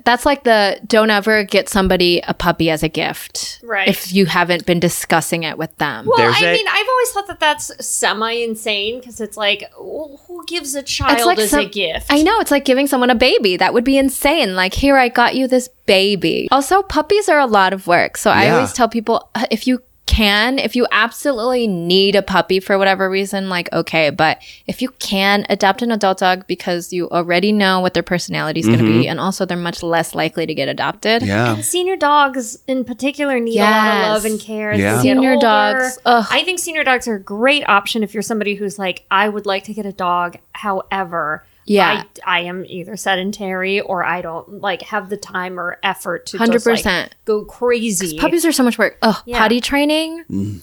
[0.05, 3.89] that's like the don't ever get somebody a puppy as a gift, Right.
[3.89, 6.07] If you haven't been discussing it with them.
[6.07, 9.69] Well, There's I a- mean, I've always thought that that's semi insane because it's like,
[9.75, 12.07] who gives a child as a gift?
[12.11, 13.57] I know it's like giving someone a baby.
[13.57, 14.55] That would be insane.
[14.55, 16.47] Like, here I got you this baby.
[16.53, 18.17] Also, puppies are a lot of work.
[18.17, 22.61] So I always tell people uh, if you can, if you absolutely need a puppy
[22.61, 27.09] for whatever reason, like okay, but if you can adopt an adult dog because you
[27.11, 29.11] already know what their personality is going to be, mm-hmm.
[29.11, 31.23] and also they're much less likely to get adopted.
[31.23, 31.61] Yeah.
[31.61, 34.71] Senior dogs in particular need a lot of love and care.
[34.71, 35.01] as they Yeah.
[35.01, 35.47] Senior older.
[35.47, 36.27] dogs, ugh.
[36.31, 39.47] I think senior dogs are a great option if you're somebody who's like, I would
[39.47, 40.39] like to get a dog.
[40.53, 42.05] However, Yeah.
[42.25, 46.39] I, I am either sedentary or I don't like have the time or effort to
[46.39, 46.85] 100%.
[46.85, 48.19] like, go crazy.
[48.19, 48.99] Puppies are so much work.
[49.03, 49.39] Oh, Yeah.
[49.39, 50.63] potty training.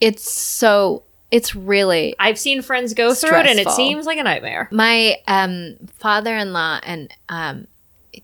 [0.00, 1.04] It's so.
[1.30, 4.66] It's really I've seen friends go through it and it seems like a nightmare.
[4.72, 7.68] my um, father-in-law and um,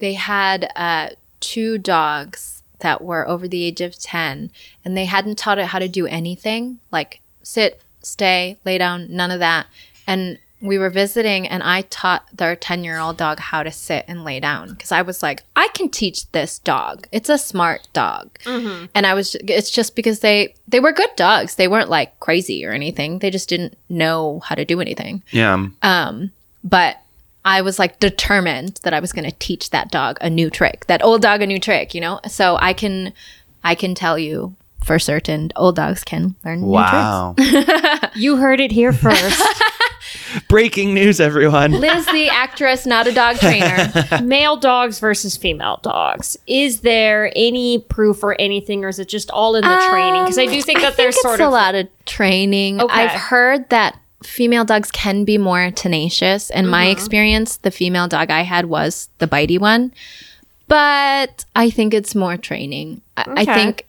[0.00, 4.50] they had uh, two dogs that were over the age of 10
[4.84, 9.30] and they hadn't taught it how to do anything like sit stay lay down none
[9.30, 9.66] of that
[10.06, 14.04] and we were visiting and i taught their 10 year old dog how to sit
[14.08, 17.86] and lay down because i was like i can teach this dog it's a smart
[17.92, 22.18] dog and i was it's just because they they were good dogs they weren't like
[22.20, 25.66] crazy or anything they just didn't know how to do anything Yeah.
[25.82, 26.32] um,
[26.64, 26.96] but
[27.48, 30.84] I was like determined that I was going to teach that dog a new trick,
[30.86, 32.18] that old dog a new trick, you know?
[32.26, 33.12] So I can,
[33.62, 36.92] I can tell you for certain old dogs can learn new tricks.
[36.92, 37.36] Wow.
[38.16, 39.40] You heard it here first.
[40.48, 41.72] Breaking news, everyone.
[41.72, 43.90] Liz, the actress, not a dog trainer.
[44.22, 46.36] Male dogs versus female dogs.
[46.46, 50.24] Is there any proof or anything, or is it just all in the training?
[50.24, 52.80] Because I do think that I there's think sort it's a lot of training.
[52.80, 52.92] Okay.
[52.94, 56.50] I've heard that female dogs can be more tenacious.
[56.50, 56.70] In Mm-hmm.
[56.70, 59.92] my experience, the female dog I had was the bitey one.
[60.68, 63.02] But I think it's more training.
[63.16, 63.86] I, I think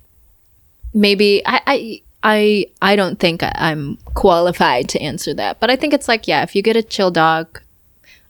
[0.93, 5.61] maybe I, I I I don't think I'm qualified to answer that.
[5.61, 7.61] But I think it's like, yeah, if you get a chill dog,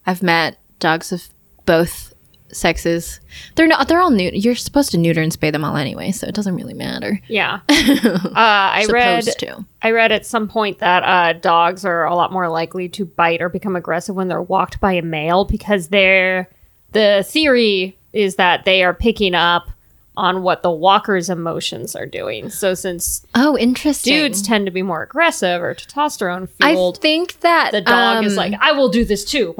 [0.05, 1.27] I've met dogs of
[1.65, 2.13] both
[2.49, 3.19] sexes.
[3.55, 4.29] They're not they're all new.
[4.31, 7.19] You're supposed to neuter and spay them all anyway, so it doesn't really matter.
[7.27, 7.61] yeah.
[7.69, 9.65] Uh, I read to.
[9.81, 13.41] I read at some point that uh, dogs are a lot more likely to bite
[13.41, 16.49] or become aggressive when they're walked by a male because they're
[16.91, 19.69] the theory is that they are picking up
[20.18, 22.49] on what the walker's emotions are doing.
[22.49, 24.13] So since Oh, interesting.
[24.13, 26.61] dudes tend to be more aggressive or testosterone fueled.
[26.61, 29.53] I fueled, think that the dog is um, like, I will do this too.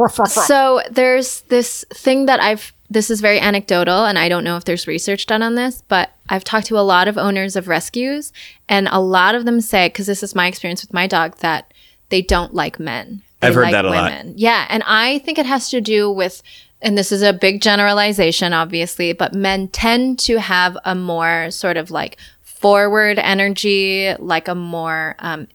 [0.45, 2.74] So there's this thing that I've.
[2.89, 6.12] This is very anecdotal, and I don't know if there's research done on this, but
[6.30, 8.32] I've talked to a lot of owners of rescues,
[8.70, 11.74] and a lot of them say, because this is my experience with my dog, that
[12.08, 13.24] they don't like men.
[13.41, 14.38] They I've heard like that a lot.
[14.39, 16.41] Yeah, and I think it has to do with,
[16.82, 21.78] and this is a big generalization, obviously, but men tend to have a more sort
[21.78, 25.47] of like forward energy, like a more um,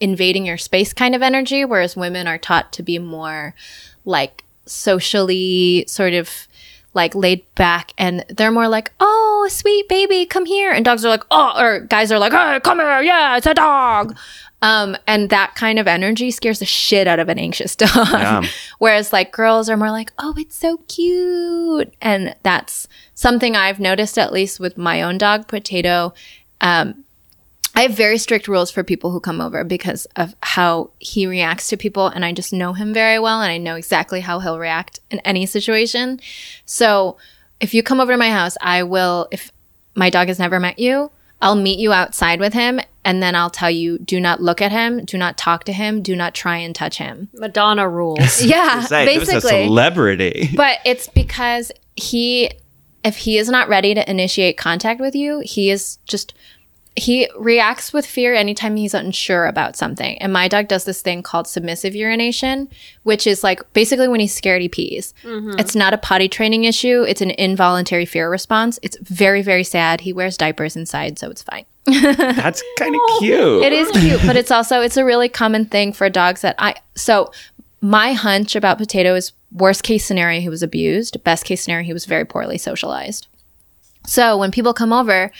[0.00, 3.54] invading your space kind of energy, whereas women are taught to be more
[4.04, 6.46] like socially sort of
[6.92, 10.72] like laid back and they're more like, oh, sweet baby, come here.
[10.72, 13.02] And dogs are like, oh, or guys are like, hey, come here.
[13.02, 14.16] Yeah, it's a dog.
[14.62, 17.90] Um, and that kind of energy scares the shit out of an anxious dog.
[17.94, 18.42] Yeah.
[18.78, 21.92] Whereas like girls are more like, oh, it's so cute.
[22.00, 26.14] And that's something I've noticed at least with my own dog, Potato.
[26.60, 27.04] Um,
[27.74, 31.68] I have very strict rules for people who come over because of how he reacts
[31.68, 32.06] to people.
[32.06, 35.18] And I just know him very well and I know exactly how he'll react in
[35.20, 36.18] any situation.
[36.64, 37.18] So
[37.60, 39.52] if you come over to my house, I will, if
[39.94, 41.10] my dog has never met you,
[41.42, 44.72] I'll meet you outside with him and then I'll tell you do not look at
[44.72, 47.30] him, do not talk to him, do not try and touch him.
[47.32, 48.42] Madonna rules.
[48.44, 49.66] Yeah, Say, there was a basically.
[49.66, 50.50] celebrity.
[50.56, 52.50] But it's because he,
[53.04, 56.34] if he is not ready to initiate contact with you, he is just,
[56.96, 60.18] he reacts with fear anytime he's unsure about something.
[60.18, 62.68] And my dog does this thing called submissive urination,
[63.04, 65.14] which is like basically when he's scared, he pees.
[65.22, 65.60] Mm-hmm.
[65.60, 68.80] It's not a potty training issue, it's an involuntary fear response.
[68.82, 70.00] It's very, very sad.
[70.00, 71.66] He wears diapers inside, so it's fine.
[72.16, 73.62] That's kind of cute.
[73.62, 76.74] It is cute, but it's also it's a really common thing for dogs that I
[76.94, 77.32] so
[77.80, 81.92] my hunch about Potato is worst case scenario he was abused, best case scenario he
[81.92, 83.28] was very poorly socialized.
[84.06, 85.30] So when people come over,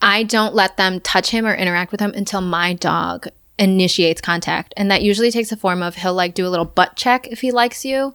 [0.00, 3.28] I don't let them touch him or interact with him until my dog
[3.58, 4.72] initiates contact.
[4.76, 7.40] And that usually takes the form of he'll like do a little butt check if
[7.40, 8.14] he likes you,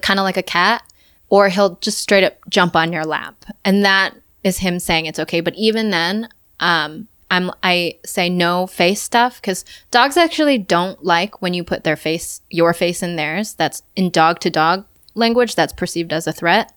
[0.00, 0.82] kind of like a cat,
[1.28, 3.44] or he'll just straight up jump on your lap.
[3.64, 5.40] And that is him saying it's okay.
[5.40, 6.28] But even then,
[6.60, 11.84] um, I'm I say no face stuff because dogs actually don't like when you put
[11.84, 13.54] their face, your face in theirs.
[13.54, 14.84] That's in dog to dog
[15.14, 15.54] language.
[15.54, 16.72] That's perceived as a threat,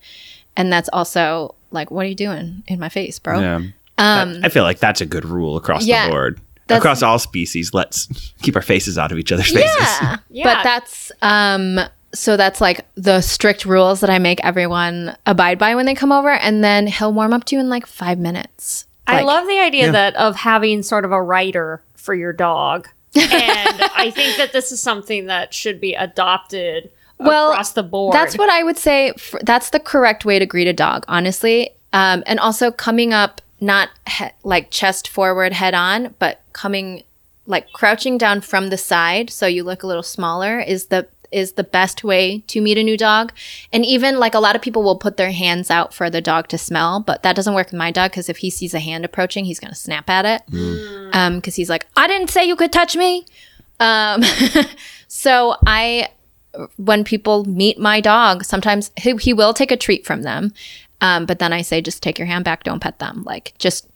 [0.56, 3.40] and that's also like, what are you doing in my face, bro?
[3.40, 3.62] Yeah.
[3.98, 6.42] Um, I feel like that's a good rule across Yeah, the board.
[6.70, 8.08] Across all species, let's
[8.42, 9.76] keep our faces out of each other's faces.
[9.80, 10.18] Yeah.
[10.30, 10.44] Yeah.
[10.46, 11.80] But that's um
[12.14, 16.12] so that's like the strict rules that I make everyone abide by when they come
[16.12, 18.86] over and then he'll warm up to you in like 5 minutes.
[19.08, 22.88] I love the idea that of having sort of a writer for your dog.
[23.16, 23.26] and
[23.96, 26.90] I think that this is something that should be adopted
[27.20, 28.14] well, across the board.
[28.14, 29.10] That's what I would say.
[29.10, 31.72] f that's the correct way to greet a dog, honestly.
[31.92, 37.04] Um, and also coming up, not he- like chest forward, head on, but coming
[37.46, 41.54] like crouching down from the side, so you look a little smaller, is the is
[41.54, 43.34] the best way to meet a new dog.
[43.72, 46.48] And even like a lot of people will put their hands out for the dog
[46.50, 49.06] to smell, but that doesn't work with my dog because if he sees a hand
[49.06, 50.42] approaching, he's gonna snap at it.
[51.14, 53.26] Um, because he's like, I didn't say you could touch me.
[53.80, 54.24] Um,
[55.08, 56.10] so I
[56.78, 60.54] when people meet my dog, sometimes he, he will take a treat from them.
[61.02, 63.24] Um, but then I say, just take your hand back, don't pet them.
[63.24, 63.88] Like, just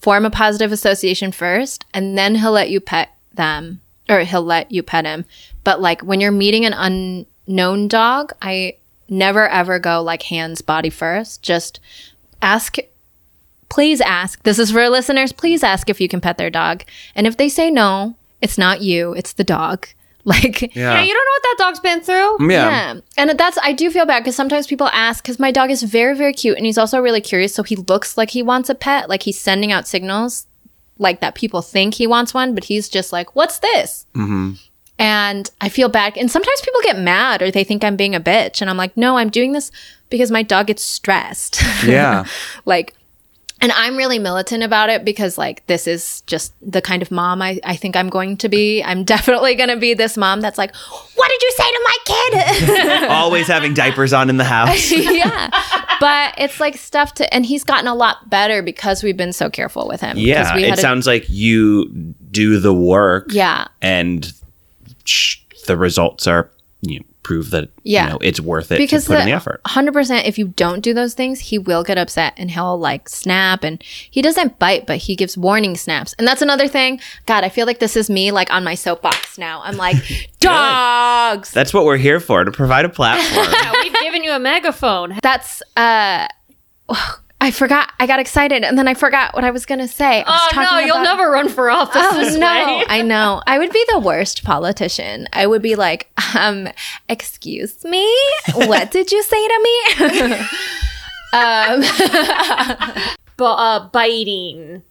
[0.00, 4.70] form a positive association first, and then he'll let you pet them, or he'll let
[4.70, 5.24] you pet him.
[5.64, 8.76] But like, when you're meeting an unknown dog, I
[9.08, 11.42] never ever go like hands, body first.
[11.42, 11.80] Just
[12.42, 12.76] ask,
[13.68, 14.42] please ask.
[14.42, 15.32] This is for listeners.
[15.32, 16.84] Please ask if you can pet their dog.
[17.14, 19.88] And if they say no, it's not you, it's the dog.
[20.26, 22.50] Like, yeah, you don't know what that dog's been through.
[22.50, 22.94] Yeah.
[22.94, 23.00] yeah.
[23.16, 26.16] And that's, I do feel bad because sometimes people ask, because my dog is very,
[26.16, 27.54] very cute and he's also really curious.
[27.54, 30.48] So he looks like he wants a pet, like he's sending out signals
[30.98, 34.06] like that people think he wants one, but he's just like, what's this?
[34.14, 34.52] Mm-hmm.
[34.98, 36.16] And I feel bad.
[36.16, 38.60] And sometimes people get mad or they think I'm being a bitch.
[38.60, 39.70] And I'm like, no, I'm doing this
[40.08, 41.62] because my dog gets stressed.
[41.84, 42.24] Yeah.
[42.64, 42.94] like,
[43.60, 47.40] and I'm really militant about it because, like, this is just the kind of mom
[47.40, 48.82] I, I think I'm going to be.
[48.82, 50.74] I'm definitely going to be this mom that's like,
[51.14, 53.04] What did you say to my kid?
[53.10, 54.90] Always having diapers on in the house.
[54.92, 55.50] yeah.
[56.00, 59.48] But it's like stuff to, and he's gotten a lot better because we've been so
[59.48, 60.18] careful with him.
[60.18, 60.56] Yeah.
[60.56, 61.88] It a- sounds like you
[62.30, 63.28] do the work.
[63.30, 63.68] Yeah.
[63.80, 64.32] And
[65.04, 66.50] sh- the results are,
[66.82, 68.04] you know, prove that, Yeah.
[68.04, 69.60] you know, it's worth it because to put in the effort.
[69.64, 73.64] 100% if you don't do those things he will get upset and he'll like snap
[73.64, 77.48] and he doesn't bite but he gives warning snaps and that's another thing god i
[77.48, 79.96] feel like this is me like on my soapbox now i'm like
[80.40, 83.48] dogs That's what we're here for, to provide a platform.
[83.50, 85.18] Yeah, we've given you a megaphone.
[85.22, 86.28] that's uh
[87.40, 90.30] i forgot i got excited and then i forgot what i was gonna say I
[90.30, 92.84] was Oh no, talking you'll never run for office Oh no.
[92.88, 93.42] I know.
[93.46, 95.28] I would be the worst politician.
[95.32, 96.68] I would be like, um,
[97.08, 98.06] excuse me,
[98.54, 100.34] what did you say to me?
[101.32, 103.02] um,
[103.36, 104.82] But uh, biting.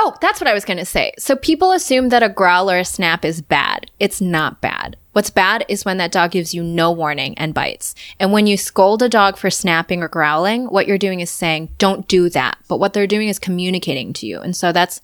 [0.00, 1.12] Oh, that's what I was going to say.
[1.18, 3.90] So people assume that a growl or a snap is bad.
[3.98, 4.96] It's not bad.
[5.10, 7.96] What's bad is when that dog gives you no warning and bites.
[8.20, 11.70] And when you scold a dog for snapping or growling, what you're doing is saying,
[11.78, 12.58] don't do that.
[12.68, 14.38] But what they're doing is communicating to you.
[14.38, 15.00] And so that's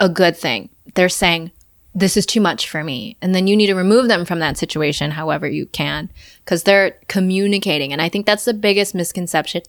[0.00, 0.68] a good thing.
[0.96, 1.52] They're saying,
[1.94, 3.16] this is too much for me.
[3.22, 6.10] And then you need to remove them from that situation however you can
[6.44, 7.92] because they're communicating.
[7.92, 9.62] And I think that's the biggest misconception,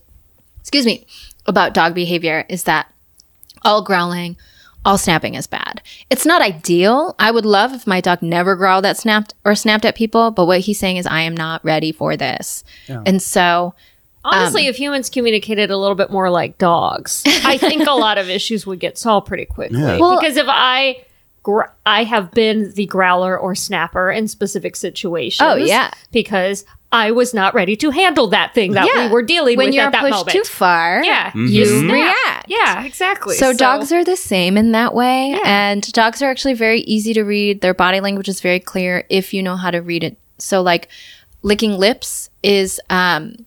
[0.58, 1.06] excuse me,
[1.46, 2.92] about dog behavior is that
[3.62, 4.36] all growling,
[4.86, 5.82] all snapping is bad.
[6.08, 7.14] It's not ideal.
[7.18, 10.46] I would love if my dog never growled at snapped or snapped at people, but
[10.46, 12.64] what he's saying is I am not ready for this.
[12.88, 13.74] And so
[14.24, 18.16] Honestly, um, if humans communicated a little bit more like dogs, I think a lot
[18.18, 19.80] of issues would get solved pretty quickly.
[19.80, 21.04] Well- because if I
[21.42, 25.48] gr- I have been the growler or snapper in specific situations.
[25.48, 25.90] Oh, yeah.
[26.10, 29.78] because I was not ready to handle that thing that we were dealing when with
[29.78, 30.30] at that pushed moment.
[30.30, 31.92] too far, yeah, you snap.
[31.92, 32.48] react.
[32.48, 33.36] Yeah, exactly.
[33.36, 35.38] So, dogs are the same in that way.
[35.44, 37.60] And dogs are actually very easy to read.
[37.60, 40.16] Their body language is very clear if you know how to read it.
[40.38, 40.88] So, like,
[41.42, 43.44] licking lips is um,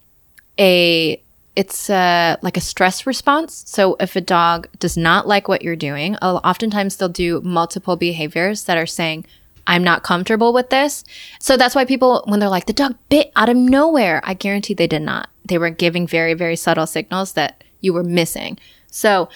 [0.59, 1.21] a
[1.55, 3.63] it's uh, like a stress response.
[3.67, 8.63] So if a dog does not like what you're doing, oftentimes they'll do multiple behaviors
[8.63, 9.25] that are saying,
[9.69, 11.03] I'm not comfortable with this.
[11.39, 14.73] So that's why people, when they're like, the dog bit out of nowhere, I guarantee
[14.73, 15.29] they did not.
[15.45, 18.57] They were giving very, very subtle signals that you were missing.
[18.89, 19.29] So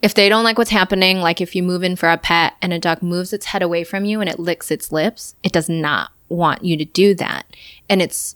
[0.00, 2.72] if they don't like what's happening, like if you move in for a pet and
[2.72, 5.68] a dog moves its head away from you and it licks its lips, it does
[5.68, 7.44] not want you to do that.
[7.90, 8.34] And it's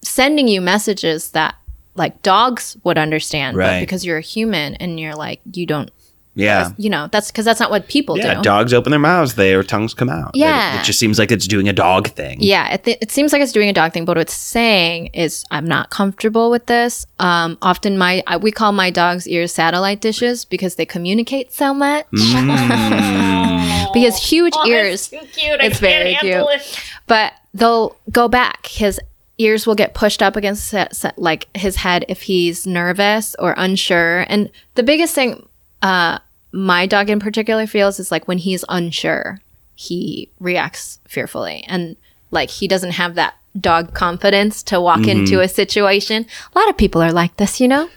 [0.00, 1.56] sending you messages that
[1.94, 5.90] like dogs would understand, but because you're a human and you're like, you don't,
[6.38, 6.70] Yeah.
[6.78, 8.42] you know, that's because that's not what people Yeah, do.
[8.42, 10.30] dogs open their mouths, their tongues come out.
[10.34, 10.80] Yeah.
[10.80, 12.38] It, just seems like it's doing a dog thing.
[12.40, 15.08] Yeah, it, th- it seems like it's doing a dog thing, but what it's saying
[15.08, 17.06] is I'm not comfortable with this.
[17.18, 21.74] Um, often my I, we call my dog's ears satellite dishes because they communicate so
[21.74, 22.06] much.
[23.92, 25.60] because huge Oh, ears, it's too cute.
[25.60, 26.46] I It's can't very cute.
[26.48, 26.80] it.
[27.06, 28.66] but they'll go back.
[28.66, 29.00] His
[29.38, 33.54] ears will get pushed up against se- se- like his head if he's nervous or
[33.56, 34.24] unsure.
[34.28, 35.46] And the biggest thing
[35.82, 36.18] uh,
[36.52, 39.40] my dog in particular feels is like when he's unsure,
[39.74, 41.96] he reacts fearfully and
[42.30, 46.26] like he doesn't have that dog confidence to walk into a situation.
[46.54, 47.88] A lot of people are like this, you know.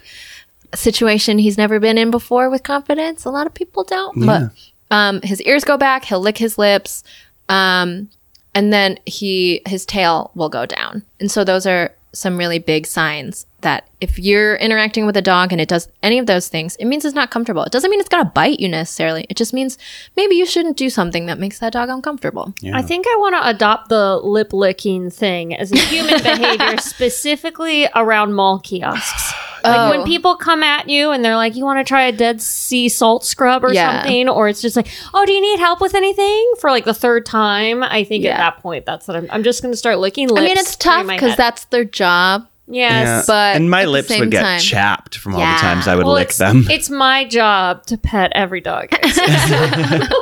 [0.72, 3.24] A situation he's never been in before with confidence.
[3.24, 4.24] A lot of people don't.
[4.26, 6.04] But um, his ears go back.
[6.04, 7.04] He'll lick his lips.
[7.48, 8.08] Um,
[8.54, 11.02] and then he his tail will go down.
[11.20, 15.52] And so those are some really big signs that if you're interacting with a dog
[15.52, 17.62] and it does any of those things, it means it's not comfortable.
[17.62, 19.24] It doesn't mean it's gonna bite you necessarily.
[19.30, 19.78] It just means
[20.16, 22.52] maybe you shouldn't do something that makes that dog uncomfortable.
[22.74, 27.88] I think I want to adopt the lip licking thing as a human behavior, specifically
[27.94, 29.32] around mall kiosks.
[29.64, 29.90] Like Oh.
[29.90, 32.88] when people come at you and they're like, "You want to try a Dead Sea
[32.88, 34.02] salt scrub or Yeah.
[34.02, 36.94] something?" or it's just like, "Oh, do you need help with anything?" For like the
[36.94, 38.32] third time, I think Yeah.
[38.32, 39.28] at that point, that's what I'm.
[39.30, 40.40] I'm just going to start licking lips.
[40.40, 42.46] I mean, it's tough because that's their job.
[42.68, 43.26] yes.
[43.26, 46.14] but and my lips would get time- chapped from all the times I would Well,
[46.14, 46.66] lick it's, them.
[46.70, 48.88] it's my job to pet every dog.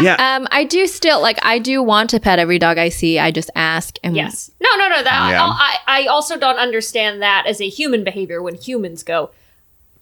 [0.00, 0.14] Yeah.
[0.36, 3.18] Um, I do still like I do want to pet every dog I see.
[3.18, 4.50] I just ask and Yes.
[4.90, 5.04] No, no, no.
[5.04, 5.46] That Yeah.
[5.46, 9.30] Oh, I, I also don't understand that as a human behavior when humans go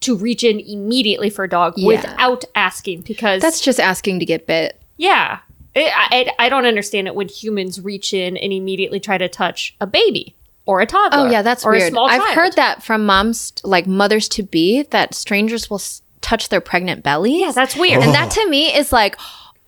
[0.01, 1.87] to reach in immediately for a dog Yeah.
[1.87, 4.81] without asking because that's just asking to get bit.
[4.97, 5.39] yeah.
[5.75, 9.77] It, I, I don't understand it when humans reach in and immediately try to touch
[9.81, 10.35] a baby
[10.67, 11.29] or a toddler.
[11.29, 11.91] Oh yeah, that's or A weird.
[11.93, 12.35] small I've child.
[12.35, 17.05] heard that from moms, like mothers to be, that strangers will s- touch their pregnant
[17.05, 17.41] bellies.
[17.43, 17.99] Yeah, that's weird.
[18.01, 18.03] Oh.
[18.07, 19.17] And that to me is like,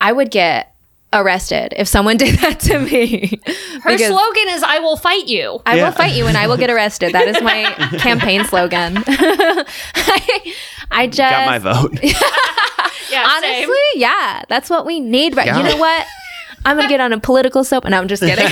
[0.00, 0.74] I would get
[1.12, 3.40] arrested if someone did that to me.
[3.82, 5.84] Her Because slogan is "I will fight you." I Yeah.
[5.86, 7.12] will fight you and I will get arrested.
[7.12, 7.64] That is my
[7.98, 9.02] campaign slogan.
[9.06, 10.54] I,
[10.90, 11.98] I just Got my vote.
[13.10, 14.00] Yeah, honestly, same.
[14.00, 15.36] yeah, that's what we need.
[15.36, 15.46] Right?
[15.48, 16.06] You know what?
[16.64, 18.46] I'm gonna get on a political soap, and I'm just kidding.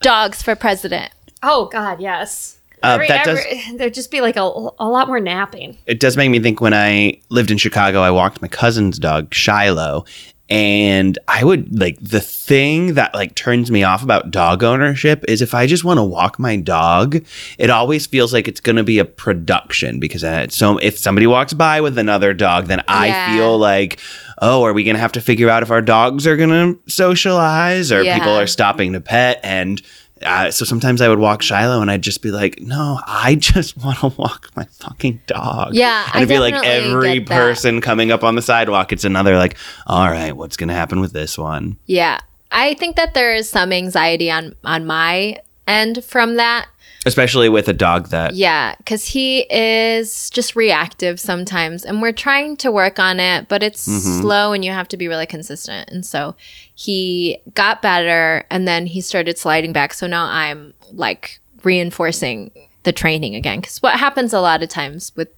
[0.00, 1.12] Dogs for president.
[1.42, 2.58] Oh God, yes.
[2.84, 5.76] Uh, Every- that every- there'd just be like a, a lot more napping.
[5.86, 9.32] it does make me think when I lived in Chicago, I walked my cousin's dog,
[9.34, 10.04] Shiloh.
[10.52, 15.40] And I would like the thing that like turns me off about dog ownership is
[15.40, 17.24] if I just want to walk my dog,
[17.56, 21.26] it always feels like it's going to be a production because uh, so if somebody
[21.26, 23.32] walks by with another dog, then I Yeah.
[23.34, 23.98] feel like,
[24.42, 26.78] oh, are we going to have to figure out if our dogs are going to
[26.86, 28.18] socialize or Yeah.
[28.18, 29.40] people are stopping to pet?
[29.42, 29.80] And
[30.24, 33.76] uh, so sometimes I would walk Shiloh and I'd just be like, no, I just
[33.76, 35.74] want to walk my fucking dog.
[35.74, 39.56] Yeah, And it'd be like every person coming up on the sidewalk, it's another like,
[39.86, 41.76] all right, what's going to happen with this one?
[41.86, 42.20] Yeah.
[42.50, 46.68] I think that there is some anxiety on on my end from that.
[47.04, 52.56] Especially with a dog that, Yeah, cuz he is just reactive sometimes and we're trying
[52.58, 54.20] to work on it, but it's mm-hmm.
[54.20, 55.90] slow and you have to be really consistent.
[55.90, 56.36] And so
[56.74, 59.94] he got better and then he started sliding back.
[59.94, 62.50] So now I'm like reinforcing
[62.84, 65.28] the training again cuz what happens a lot of times with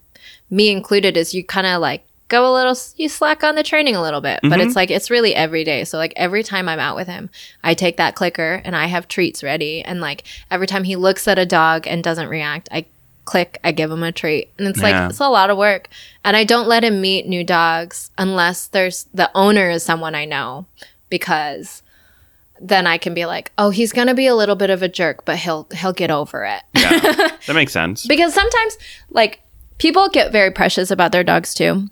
[0.51, 3.95] me included is you kind of like go a little, you slack on the training
[3.97, 4.41] a little bit.
[4.43, 4.61] But Mm-hmm.
[4.62, 5.85] it's like, it's really every day.
[5.85, 7.29] So, like, every time I'm out with him,
[7.62, 9.83] I take that clicker and I have treats ready.
[9.83, 12.87] And like, every time he looks at a dog and doesn't react, I
[13.27, 14.49] click, I give him a treat.
[14.59, 15.03] And it's Yeah.
[15.03, 15.89] like, it's a lot of work.
[16.25, 20.25] And I don't let him meet new dogs unless there's the owner is someone I
[20.25, 20.66] know
[21.11, 21.83] because
[22.61, 25.25] then I can be like, oh, he's gonna be a little bit of a jerk,
[25.25, 26.62] but he'll he'll get over it.
[26.75, 26.99] Yeah,
[27.47, 28.07] that makes sense.
[28.07, 28.79] because sometimes
[29.11, 29.41] like
[29.79, 31.89] people get very precious about their dogs too.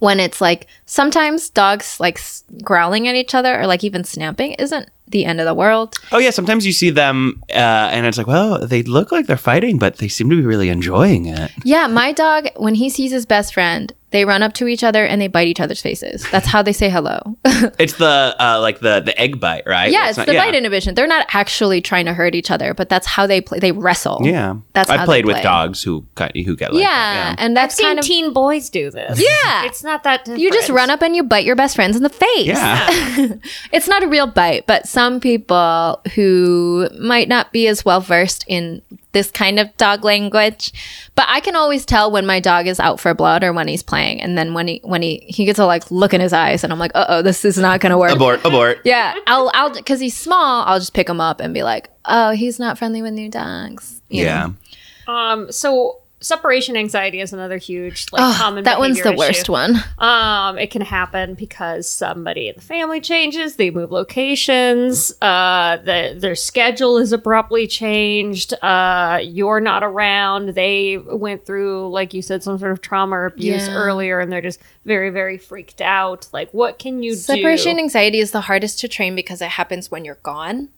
[0.00, 2.18] When it's like sometimes dogs like
[2.62, 5.94] growling at each other or like even snapping isn't the end of the world.
[6.12, 7.52] Oh yeah, sometimes you see them uh,
[7.92, 10.68] and it's like, well, they look like they're fighting, but they seem to be really
[10.68, 11.50] enjoying it.
[11.64, 15.04] Yeah, my dog when he sees his best friend, they run up to each other
[15.06, 16.26] and they bite each other's faces.
[16.32, 17.20] That's how they say hello.
[17.78, 19.90] It's the uh, like the the egg bite, right?
[19.92, 20.44] yeah, That's it's not- the yeah.
[20.46, 20.94] bite inhibition.
[20.94, 23.58] They're not actually trying to hurt each other, but that's how they play.
[23.58, 24.20] They wrestle.
[24.24, 27.36] Yeah, That's I've how played they with dogs who cut who get like Yeah, that,
[27.40, 29.20] and I've that's seen kind of teen boys do this.
[29.20, 29.64] Yeah.
[29.66, 32.08] It's not that you just run up and you bite your best friends in the
[32.08, 32.46] face.
[32.46, 32.88] yeah.
[33.72, 38.44] it's not a real bite, but some people who might not be as well versed
[38.46, 38.82] in
[39.12, 40.72] this kind of dog language,
[41.16, 43.82] but I can always tell when my dog is out for blood or when he's
[43.82, 46.62] playing, and then when he when he he gets a like look in his eyes,
[46.64, 48.12] and I'm like, uh oh, this is not gonna work.
[48.12, 48.80] abort, abort.
[48.84, 52.30] Yeah, I'll I'll because he's small, I'll just pick him up and be like, oh,
[52.30, 54.02] he's not friendly with new dogs.
[54.10, 54.50] you Yeah.
[55.08, 55.12] know?
[55.12, 58.64] Um, so separation anxiety is another huge like Oh, common.
[58.64, 59.76] that one's the behavior worst one.
[59.98, 66.16] Um, it can happen because somebody in the family changes, they move locations, uh, the,
[66.18, 72.42] their schedule is abruptly changed, uh, you're not around, they went through, like you said,
[72.42, 73.74] some sort of trauma or abuse Yeah.
[73.74, 76.28] earlier and they're just very, very freaked out.
[76.32, 77.16] Like, what can you do?
[77.16, 80.68] Separation anxiety is the hardest to train because it happens when you're gone.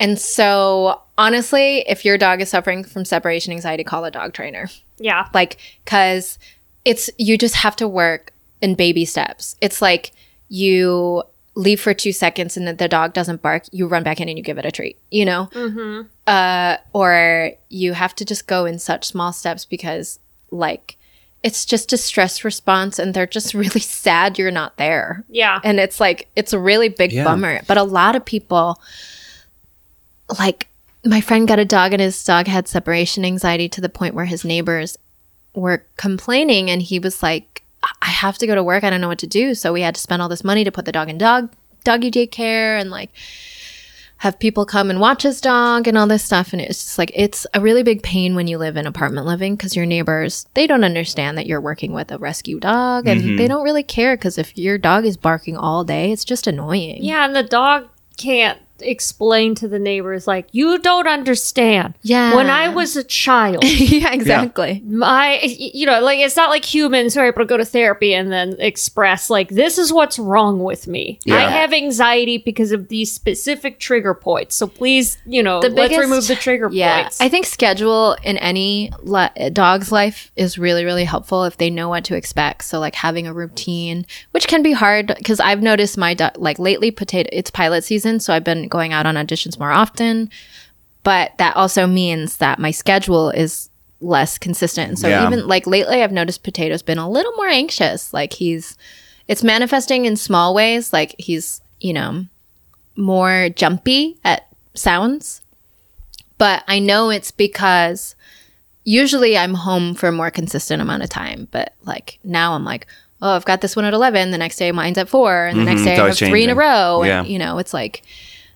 [0.00, 4.68] And so, honestly, if your dog is suffering from separation anxiety, call a dog trainer.
[4.98, 5.28] Yeah.
[5.34, 6.38] Like, cause
[6.84, 8.32] it's, you just have to work
[8.62, 9.54] in baby steps.
[9.60, 10.12] It's like
[10.48, 11.22] you
[11.54, 14.38] leave for two seconds and then the dog doesn't bark, you run back in and
[14.38, 15.48] you give it a treat, you know?
[15.52, 16.06] Mm-hmm.
[16.26, 20.18] Uh, or you have to just go in such small steps because,
[20.50, 20.96] like,
[21.42, 25.60] it's just a stress response and they're just really sad you're not there Yeah.
[25.64, 27.24] and it's like it's a really big Yeah.
[27.24, 28.80] bummer but a lot of people
[30.38, 30.68] like
[31.04, 34.26] my friend got a dog and his dog had separation anxiety to the point where
[34.26, 34.98] his neighbors
[35.54, 37.62] were complaining and he was like
[38.02, 38.84] i have to go to work.
[38.84, 39.54] I don't know what to do.
[39.54, 41.50] So we had to spend all this money to put the dog in dog
[41.84, 43.10] doggy daycare and like
[44.18, 46.52] have people come and watch his dog and all this stuff.
[46.52, 49.56] And it's just like it's a really big pain when you live in apartment living
[49.56, 53.36] because your neighbors they don't understand that you're working with a rescue dog and mm-hmm.
[53.36, 57.02] they don't really care because if your dog is barking all day it's just annoying.
[57.02, 61.94] Yeah, and the dog can't explain to the neighbors like you don't understand.
[62.02, 62.34] Yeah.
[62.36, 67.14] When I was a child, yeah exactly my you know, like it's not like humans
[67.14, 70.62] who are able to go to therapy and then express like this is what's wrong
[70.62, 71.18] with me.
[71.30, 74.54] I have anxiety because of these specific trigger points.
[74.56, 77.20] So please, you know, The let's biggest- remove the trigger yeah points.
[77.20, 81.88] i think schedule in any li- dog's life is really really helpful if they know
[81.88, 85.96] what to expect so like having a routine which can be hard because i've noticed
[85.98, 89.58] my dog like lately potato it's pilot season so i've been going out on auditions
[89.58, 90.30] more often
[91.02, 93.68] but that also means that my schedule is
[94.00, 95.26] less consistent and so Yeah.
[95.26, 98.76] even like lately i've noticed potato's been a little more anxious like he's
[99.28, 102.24] it's manifesting in small ways like he's you know
[102.96, 105.40] more jumpy at sounds
[106.38, 108.14] but I know it's because
[108.84, 111.48] usually I'm home for a more consistent amount of time.
[111.50, 112.86] But like now I'm like,
[113.20, 114.30] oh, I've got this one at 11.
[114.30, 115.44] The next day mine's at four.
[115.44, 117.02] And the next Mhm, day I have always three in a row.
[117.04, 117.20] Yeah.
[117.20, 118.02] And, you know, it's like,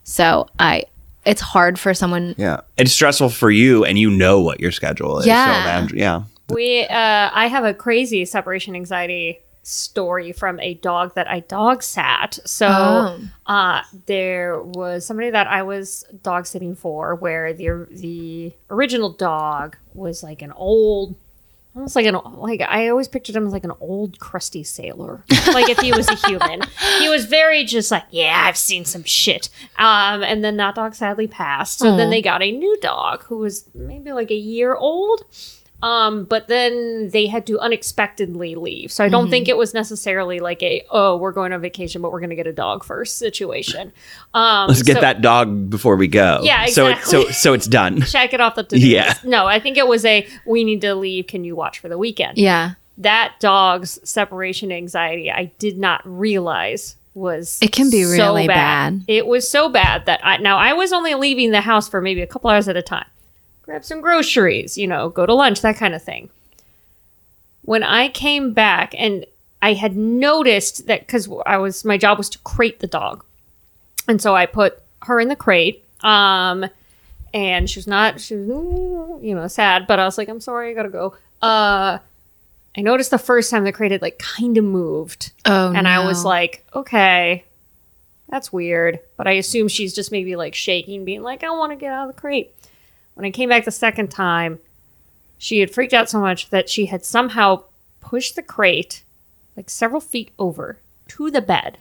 [0.05, 0.85] so I,
[1.25, 2.35] it's hard for someone.
[2.39, 5.27] Yeah, it's stressful for you, and you know what your schedule is.
[5.27, 5.47] Yeah.
[5.87, 6.23] so that- yeah.
[6.51, 11.83] We, uh, I have a crazy separation anxiety story from a dog that I dog
[11.83, 12.39] sat.
[12.45, 13.19] So, Oh.
[13.47, 19.77] uh, there was somebody that I was dog sitting for, where the the original dog
[19.95, 21.15] was like an old.
[21.75, 25.25] Almost like an like I always pictured him as like an old crusty sailor.
[25.49, 26.61] Like if he was a human,
[27.01, 29.49] he was very just like yeah, I've seen some shit.
[29.77, 31.81] Um, and then that dog sadly passed.
[31.81, 35.25] So then they got a new dog who was maybe like a year old.
[35.85, 38.91] Um, but then they had to unexpectedly leave.
[38.91, 42.11] So I don't think it was necessarily like a oh we're going on vacation, but
[42.11, 43.93] we're going to get a dog first situation.
[44.33, 46.41] Um, Let's get so- that dog before we go.
[46.43, 47.05] Yeah, exactly.
[47.05, 48.01] So it, so so it's done.
[48.07, 49.09] check it off the to-do Yeah.
[49.09, 49.25] list.
[49.27, 51.27] No, I think it was a we need to leave.
[51.27, 52.39] Can you watch for the weekend?
[52.39, 52.73] Yeah.
[52.97, 59.05] That dog's separation anxiety, I did not realize was It can be so really bad.
[59.07, 62.23] It was so bad that I now I was only leaving the house for maybe
[62.23, 63.05] a couple hours at a time.
[63.65, 66.29] Grab some groceries, you know, go to lunch, that kind of thing.
[67.63, 69.25] When I came back and
[69.63, 73.25] I had noticed that because I was my job was to crate the dog,
[74.07, 75.83] and so I put her in the crate.
[76.01, 76.67] Um,
[77.33, 80.71] and she was not she was you know sad, but I was like, I'm sorry,
[80.71, 81.17] I gotta go.
[81.41, 81.99] Uh,
[82.77, 86.05] I noticed the first time the crate had like kind of moved, Oh, and I
[86.05, 87.45] was like, okay,
[88.29, 89.01] that's weird.
[89.17, 92.09] But I assume she's just maybe like shaking, being like, I want to get out
[92.11, 92.55] of the crate.
[93.15, 94.59] When I came back the second time,
[95.39, 97.65] she had freaked out so much that she had somehow
[98.01, 99.03] pushed the crate
[99.57, 101.79] like several feet over to the bed,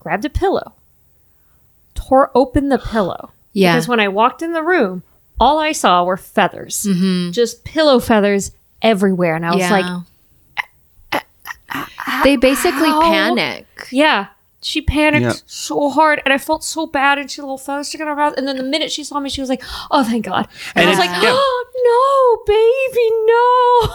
[0.00, 0.72] grabbed a pillow,
[1.94, 3.30] tore open the pillow.
[3.52, 3.74] Yeah.
[3.74, 5.02] Because when I walked in the room,
[5.40, 7.30] all I saw were feathers, Mm-hmm.
[7.30, 8.50] just pillow feathers
[8.82, 9.36] everywhere.
[9.36, 11.22] And I was like,
[12.24, 13.66] they basically panic.
[13.90, 14.26] Yeah.
[14.60, 15.32] She panicked Yeah.
[15.46, 17.18] so hard, and I felt so bad.
[17.18, 18.34] And she had a little feather sticking in her mouth.
[18.36, 20.86] And then the minute she saw me, she was like, "Oh, thank God!" And, And
[20.86, 21.30] I was like, yeah.
[21.32, 23.94] "Oh, no, baby, no!"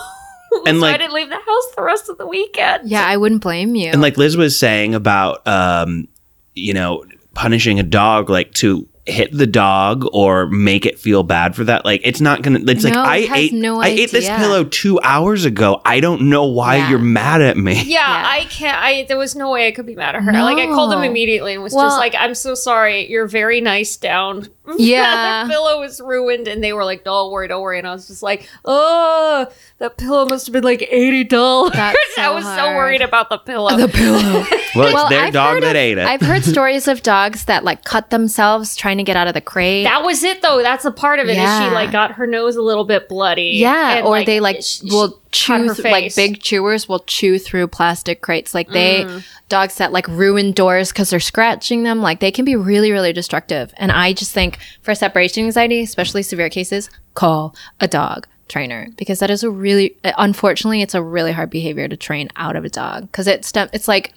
[0.72, 2.88] And, so I like- didn't leave the house the rest of the weekend.
[2.90, 3.90] Yeah, I wouldn't blame you.
[3.90, 6.08] And like Liz was saying about, um,
[6.54, 7.04] you know,
[7.34, 11.84] punishing a dog, like to hit the dog or make it feel bad for that.
[11.84, 12.60] Like it's not gonna.
[12.68, 13.54] It's like I it has ate.
[13.54, 15.82] no I ate this pillow two hours ago.
[15.84, 16.90] I don't know why Yeah.
[16.92, 17.74] you're mad at me.
[17.74, 18.24] Yeah, Yeah.
[18.26, 18.78] I can't.
[18.82, 20.32] I there was no way I could be mad at her.
[20.32, 23.10] Like I called them immediately and was Well- just like, "I'm so sorry.
[23.10, 24.48] You're very nice down.
[24.78, 25.44] Yeah.
[25.46, 28.08] the pillow was ruined." And they were like, "Don't worry, don't worry." And I was
[28.08, 29.48] just like, "Oh,
[29.80, 32.76] that pillow must have been like eighty dollars." That's I so was so hard.
[32.78, 33.76] worried about the pillow.
[33.78, 34.46] The pillow.
[34.76, 36.08] Well, it's Well, their I've dog heard that of- ate it.
[36.08, 39.42] I've heard stories of dogs that like cut themselves trying to get out of the
[39.42, 39.84] crate.
[39.84, 40.64] that was it, though.
[40.64, 41.34] That's a part of it.
[41.34, 41.70] Is Yeah.
[41.70, 43.52] she like got her nose a little bit bloody?
[43.58, 47.38] yeah, and, or they like sh- will cut chew th- like big chewers will chew
[47.40, 48.54] through plastic crates.
[48.54, 49.24] Like they Mm.
[49.50, 52.02] dogs that like ruin doors because they're scratching them.
[52.02, 53.74] Like they can be really really destructive.
[53.78, 59.20] And I just think for separation anxiety, especially severe cases, call a dog trainer because
[59.20, 62.70] that is a really unfortunately it's a really hard behavior to train out of a
[62.70, 64.14] dog because it's it's like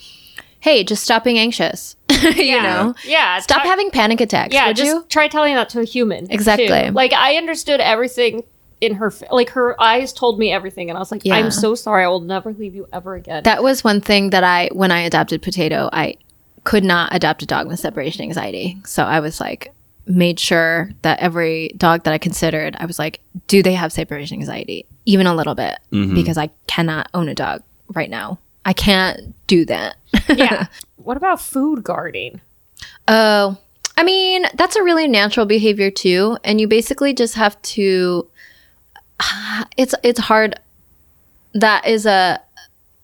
[0.60, 2.62] hey just stop being anxious you Yeah.
[2.62, 5.84] know Yeah, stop having panic attacks Yeah, would just you try telling that to a
[5.84, 6.26] human.
[6.30, 6.66] Exactly.
[6.66, 6.90] too.
[6.90, 8.42] Like I understood everything
[8.80, 11.36] in her, like her eyes told me everything, and I was like, Yeah.
[11.36, 12.04] I'm so sorry.
[12.04, 13.42] I will never leave you ever again.
[13.44, 16.16] That was one thing that I, when I adopted Potato, I
[16.64, 18.76] could not adopt a dog with separation anxiety.
[18.84, 19.72] So I was like,
[20.06, 24.38] made sure that every dog that I considered, I was like, do they have separation
[24.38, 24.86] anxiety?
[25.04, 26.14] Even a little bit, mm-hmm.
[26.14, 27.62] because I cannot own a dog
[27.94, 28.38] right now.
[28.64, 29.96] I can't do that.
[30.28, 30.66] yeah.
[30.96, 32.40] what about food guarding?
[33.08, 33.56] Oh,
[33.96, 36.36] I mean, that's a really natural behavior too.
[36.44, 38.28] And you basically just have to,
[39.76, 40.58] it's, it's hard.
[41.54, 42.40] That is a,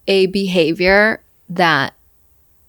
[0.06, 1.94] a behavior that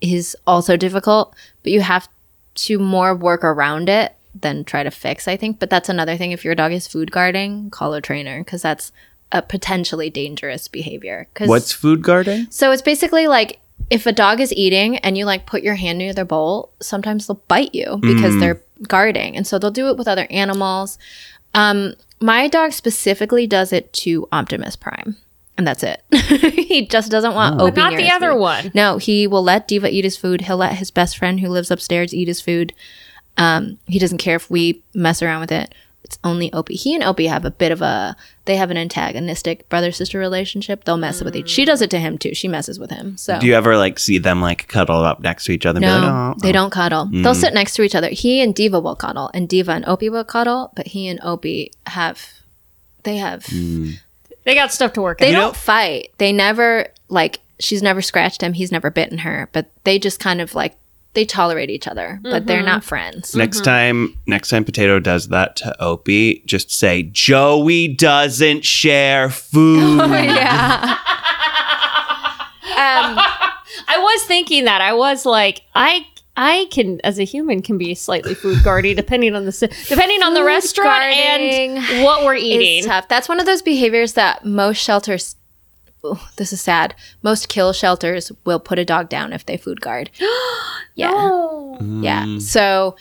[0.01, 2.07] is also difficult, but you have
[2.55, 5.59] to more work around it than try to fix, I think.
[5.59, 6.31] But that's another thing.
[6.31, 8.91] If your dog is food guarding, call a trainer because that's
[9.31, 11.27] a potentially dangerous behavior.
[11.33, 12.47] 'Cause- What's food guarding?
[12.51, 15.97] so it's basically like if a dog is eating and you like put your hand
[15.97, 18.39] near their bowl, sometimes they'll bite you because mm.
[18.39, 19.35] they're guarding.
[19.35, 20.97] And so they'll do it with other animals.
[21.53, 25.17] Um, my dog specifically does it to Optimus Prime.
[25.57, 26.01] And that's it.
[26.11, 28.39] he just doesn't want Opie But not the other food.
[28.39, 28.71] one.
[28.73, 30.41] No, he will let Diva eat his food.
[30.41, 32.73] He'll let his best friend who lives upstairs eat his food.
[33.37, 35.75] Um, he doesn't care if we mess around with it.
[36.03, 36.75] It's only Opie.
[36.75, 38.15] He and Opie have a bit of a
[38.45, 40.83] they have an antagonistic brother sister relationship.
[40.83, 41.49] They'll mess with each.
[41.49, 42.33] She does it to him too.
[42.33, 43.15] She messes with him.
[43.17, 45.77] So Do you ever like see them like cuddle up next to each other?
[45.77, 47.05] and no, be like, oh, they don't cuddle.
[47.05, 47.35] They'll mm.
[47.35, 48.09] sit next to each other.
[48.09, 50.71] He and Diva will cuddle, and Diva and Opie will cuddle.
[50.75, 52.21] But he and Opie have
[53.03, 53.95] they have mm.
[54.43, 55.39] They got stuff to work they out.
[55.39, 56.11] don't fight.
[56.17, 58.53] They never like she's never scratched him.
[58.53, 59.49] He's never bitten her.
[59.53, 60.75] But they just kind of like
[61.14, 63.36] they tolerate each other, but they're not friends.
[63.36, 69.98] Next time, next time Potato does that to Opie, just say Joey doesn't share food.
[70.10, 70.98] yeah.
[72.64, 73.18] um,
[73.88, 74.81] I was thinking that.
[74.81, 76.07] I was like, I.
[76.35, 80.23] I can, as a human, can be slightly food guardy depending on the si- depending
[80.23, 82.84] on the restaurant and what we're eating.
[82.85, 83.07] tough.
[83.07, 85.35] That's one of those behaviors that most shelters.
[86.05, 86.95] Ooh, this is sad.
[87.21, 90.09] Most kill shelters will put a dog down if they food guard.
[90.95, 92.39] yeah, Oh, yeah.
[92.39, 92.95] So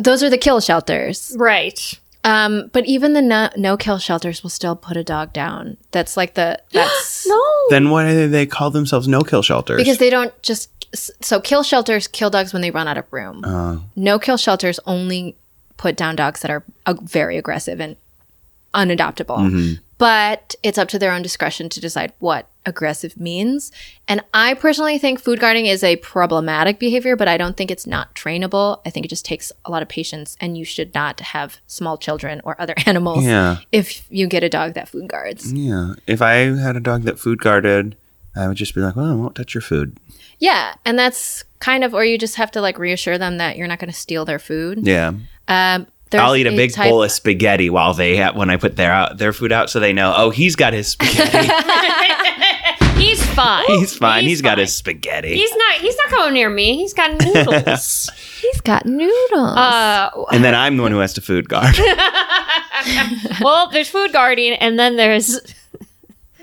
[0.00, 1.34] those are the kill shelters.
[1.38, 2.00] right.
[2.24, 5.76] Um, but even the no, no kill shelters will still put a dog down.
[5.92, 7.40] That's like the that's No.
[7.70, 9.78] then why do they call themselves no kill shelters?
[9.78, 10.70] because they don't just
[11.22, 13.44] so kill shelters kill dogs when they run out of room.
[13.44, 15.36] Uh, no kill shelters only
[15.76, 17.94] put down dogs that are uh, very aggressive and
[18.74, 19.78] unadoptable.
[19.98, 23.72] But it's up to their own discretion to decide what aggressive means.
[24.06, 27.86] And I personally think food guarding is a problematic behavior, but I don't think it's
[27.86, 28.80] not trainable.
[28.84, 31.96] I think it just takes a lot of patience, and you should not have small
[31.96, 33.58] children or other animals Yeah.
[33.72, 35.50] if you get a dog that food guards.
[35.52, 35.94] yeah.
[36.06, 37.96] If I had a dog that food guarded,
[38.34, 39.96] I would just be like, well, I won't touch your food.
[40.38, 43.66] Yeah, and that's kind of, or you just have to like reassure them that you're
[43.68, 44.86] not going to steal their food.
[44.86, 45.14] Yeah.
[45.48, 48.56] Um, there's I'll eat a big type- bowl of spaghetti while they ha- when I
[48.56, 50.12] put their out their food out, so they know.
[50.16, 51.48] Oh, he's got his spaghetti.
[52.96, 53.64] He's fine.
[53.66, 54.22] he's fine.
[54.22, 55.34] He's he's got his spaghetti.
[55.34, 55.74] He's not.
[55.80, 56.76] He's not going near me.
[56.76, 58.10] He's got noodles.
[58.40, 59.56] He's got noodles.
[59.56, 61.76] uh, and then I'm the one who has to food guard.
[63.40, 65.40] well, there's food guarding, and then there's.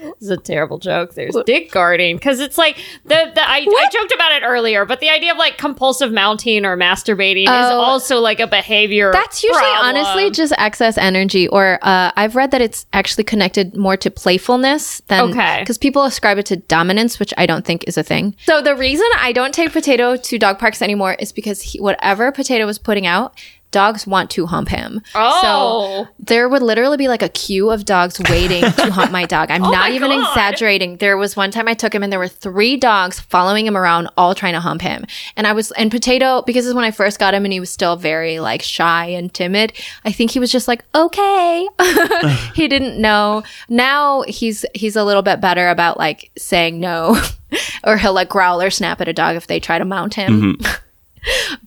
[0.03, 1.13] This is a terrible joke.
[1.15, 4.99] There's dick guarding because it's like the, the I, I joked about it earlier, but
[4.99, 7.79] the idea of like compulsive mounting or masturbating is Oh.
[7.81, 9.11] also like a behavior.
[9.11, 9.95] That's usually problem.
[9.95, 15.01] honestly just excess energy, or uh, I've read that it's actually connected more to playfulness
[15.07, 15.59] than Okay.
[15.61, 18.35] because people ascribe it to dominance, which I don't think is a thing.
[18.45, 22.31] So the reason I don't take Potato to dog parks anymore is because he, whatever
[22.31, 23.39] Potato was putting out,
[23.73, 25.01] dogs want to hump him.
[25.15, 25.41] Oh.
[25.41, 29.51] So there would literally be like a queue of dogs waiting to hump my dog.
[29.51, 30.29] I'm oh my not even God.
[30.29, 30.97] exaggerating.
[30.97, 34.09] There was one time I took him and there were three dogs following him around,
[34.15, 35.05] all trying to hump him.
[35.35, 37.59] And I was, and Potato, because this is when I first got him and he
[37.59, 39.73] was still very like shy and timid,
[40.05, 41.67] I think he was just like, okay.
[42.55, 43.43] he didn't know.
[43.67, 47.19] Now he's, he's a little bit better about like saying no
[47.83, 50.53] or he'll like growl or snap at a dog if they try to mount him.
[50.53, 50.79] Mm-hmm.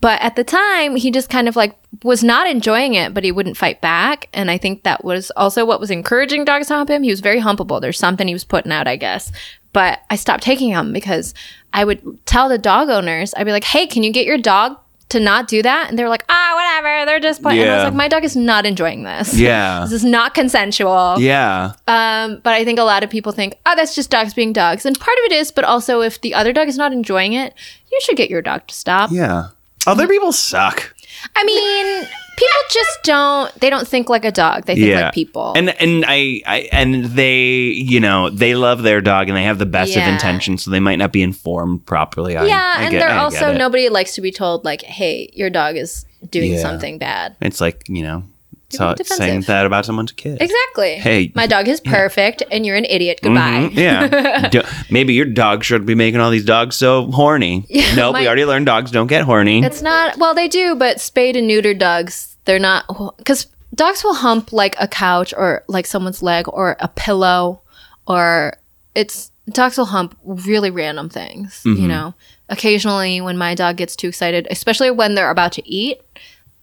[0.01, 1.77] But at the time, he just kind of like
[2.07, 4.29] was not enjoying it, but he wouldn't fight back.
[4.33, 7.03] And I think that was also what was encouraging dogs to hump him.
[7.03, 7.81] He was very humpable.
[7.81, 9.33] There's something he was putting out, I guess.
[9.73, 11.35] But I stopped taking him because
[11.73, 14.79] I would tell the dog owners, I'd be like, hey, can you get your dog
[15.09, 15.89] to not do that?
[15.91, 17.07] And they were like, ah, whatever.
[17.07, 17.61] They're just playing.
[17.63, 19.35] And I was like, my dog is not enjoying this.
[19.35, 19.81] yeah.
[19.85, 21.17] This is not consensual.
[21.19, 21.73] Yeah.
[21.89, 24.87] Um, but I think a lot of people think, oh, that's just dogs being dogs.
[24.87, 27.53] And part of it is, but also if the other dog is not enjoying it,
[27.93, 29.11] you should get your dog to stop.
[29.13, 29.49] Yeah.
[29.87, 30.96] Other people suck.
[31.35, 32.05] I mean,
[32.37, 33.53] people just don't.
[33.61, 34.67] They don't think like a dog.
[34.67, 35.07] They think yeah.
[35.07, 35.53] like people.
[35.57, 39.59] And and I, I and they, you know, they love their dog and they have
[39.59, 42.37] the best of intentions, so they might not be informed properly.
[42.37, 45.31] I, yeah, I and get- they're I also nobody likes to be told like, "Hey,
[45.35, 46.61] your dog is doing Yeah.
[46.61, 48.25] something bad." It's like you know,
[48.69, 50.41] so, saying that about someone's kid.
[50.41, 50.97] Exactly.
[50.97, 51.33] Hey.
[51.35, 53.21] my dog is perfect, and you're an idiot.
[53.23, 53.71] Goodbye.
[53.71, 54.49] Mhm, Yeah.
[54.53, 57.65] Do- maybe your dog should be making all these dogs so horny.
[57.95, 59.63] nope, my- we already learned dogs don't get horny.
[59.65, 60.17] It's not.
[60.19, 62.87] Well, they do, but spayed and neutered dogs, they're not
[63.19, 67.61] because dogs will hump like a couch or like someone's leg or a pillow,
[68.07, 68.55] or
[68.95, 71.63] it's dogs will hump really random things.
[71.65, 72.15] You know,
[72.49, 76.01] occasionally when my dog gets too excited, especially when they're about to eat,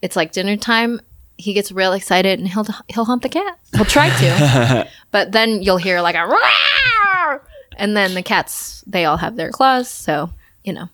[0.02, 1.00] it's like dinner time.
[1.44, 3.60] He gets real excited and he'll he'll hump the cat.
[3.76, 7.42] He'll try to, but then you'll hear like a "Rawr!"
[7.76, 10.30] and then the cats they all have their claws, so
[10.64, 10.88] you know.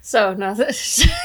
[0.00, 0.54] So no.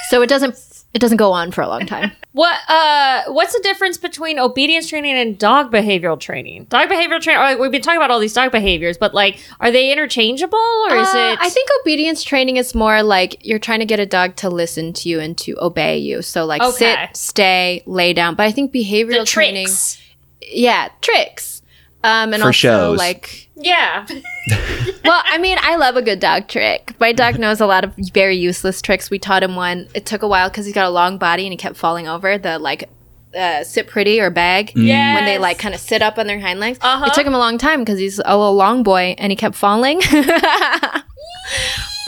[0.10, 0.56] So it doesn't
[0.94, 2.12] it doesn't go on for a long time.
[2.32, 2.58] what?
[2.68, 6.64] Uh, what's the difference between obedience training and dog behavioral training?
[6.66, 7.42] Dog behavioral training.
[7.42, 10.96] Like, we've been talking about all these dog behaviors, but like, are they interchangeable or
[10.96, 11.40] is Uh, it?
[11.42, 14.94] I think obedience training is more like you're trying to get a dog to listen
[14.94, 16.22] to you and to obey you.
[16.24, 16.78] So like Okay.
[17.12, 18.36] sit, stay, lay down.
[18.36, 20.02] But I think behavioral training, tricks.
[20.42, 21.59] yeah, tricks.
[22.04, 22.98] Um, and For also shows.
[22.98, 24.06] like, Yeah.
[25.04, 26.94] well, I mean, I love a good dog trick.
[27.00, 29.10] My dog knows a lot of very useless tricks.
[29.10, 29.88] We taught him one.
[29.94, 32.38] It took a while because he's got a long body and he kept falling over.
[32.38, 32.90] The like
[33.38, 35.16] uh, sit pretty or bag Yes.
[35.16, 36.80] when they like kind of sit up on their hind legs.
[36.82, 37.06] Uh-huh.
[37.06, 39.56] It took him a long time because he's a little long boy and he kept
[39.56, 40.02] falling.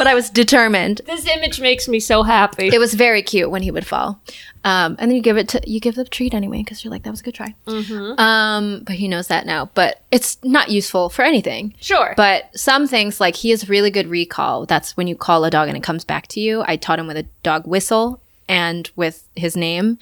[0.02, 1.02] but I was determined.
[1.06, 2.69] this image makes me so happy.
[2.73, 4.19] It was very cute when he would fall.
[4.64, 7.03] Um, and then you give it to you give the treat anyway because you're like
[7.03, 7.53] that was a good try.
[7.68, 9.69] Um, but he knows that now.
[9.76, 11.76] But it's not useful for anything.
[11.80, 12.14] sure.
[12.18, 14.65] But some things like he has really good recall.
[14.65, 16.64] That's when you call a dog and it comes back to you.
[16.65, 19.98] I taught him with a dog whistle and with his name.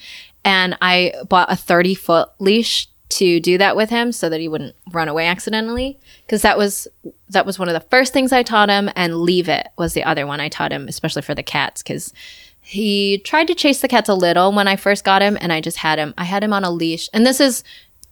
[0.45, 4.47] And I bought a 30 foot leash to do that with him so that he
[4.47, 5.99] wouldn't run away accidentally.
[6.27, 6.87] Cause that was,
[7.29, 10.03] that was one of the first things I taught him and leave it was the
[10.03, 11.83] other one I taught him, especially for the cats.
[11.83, 12.13] Cause
[12.61, 15.61] he tried to chase the cats a little when I first got him and I
[15.61, 17.09] just had him, I had him on a leash.
[17.13, 17.63] And this is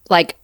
[0.10, 0.36] like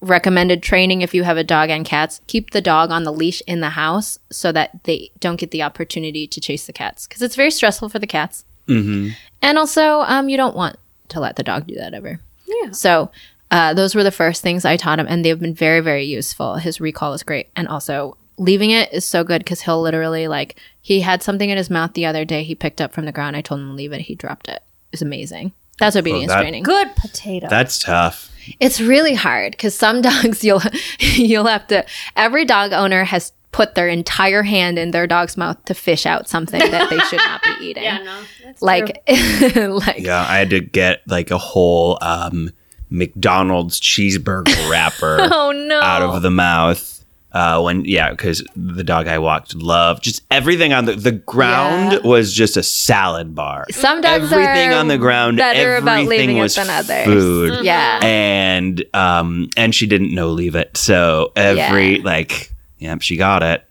[0.00, 3.42] recommended training if you have a dog and cats keep the dog on the leash
[3.46, 7.20] in the house so that they don't get the opportunity to chase the cats because
[7.20, 9.08] it's very stressful for the cats Mm-hmm.
[9.42, 10.76] and also um, you don't want
[11.08, 12.70] to let the dog do that ever Yeah.
[12.70, 13.10] so
[13.50, 16.54] uh, those were the first things i taught him and they've been very very useful
[16.54, 20.58] his recall is great and also leaving it is so good because he'll literally like
[20.80, 23.36] he had something in his mouth the other day he picked up from the ground
[23.36, 24.62] i told him to leave it he dropped it
[24.92, 27.46] it's amazing that's obedience that- training Good potato.
[27.48, 28.30] That's tough.
[28.60, 30.60] it's really hard because some dogs you'll
[30.98, 31.86] you'll have to.
[32.16, 36.28] Every dog owner has put their entire hand in their dog's mouth to fish out
[36.28, 37.82] something that they should not be eating.
[37.84, 38.20] yeah, no.
[38.44, 39.02] That's like
[39.56, 42.50] like Yeah, I had to get like a whole um,
[42.90, 46.99] McDonald's cheeseburger wrapper oh no out of the mouth
[47.32, 51.92] Uh, when yeah, because the dog I walked loved just everything on the the ground
[51.92, 51.98] Yeah.
[52.08, 53.66] was just a salad bar.
[53.70, 57.04] Some dogs everything are on the ground, better about leaving it than others.
[57.04, 57.64] food.
[57.64, 58.00] Yeah.
[58.02, 62.04] and um and she didn't know leave it, so every Yeah.
[62.04, 63.64] like yep, she got it.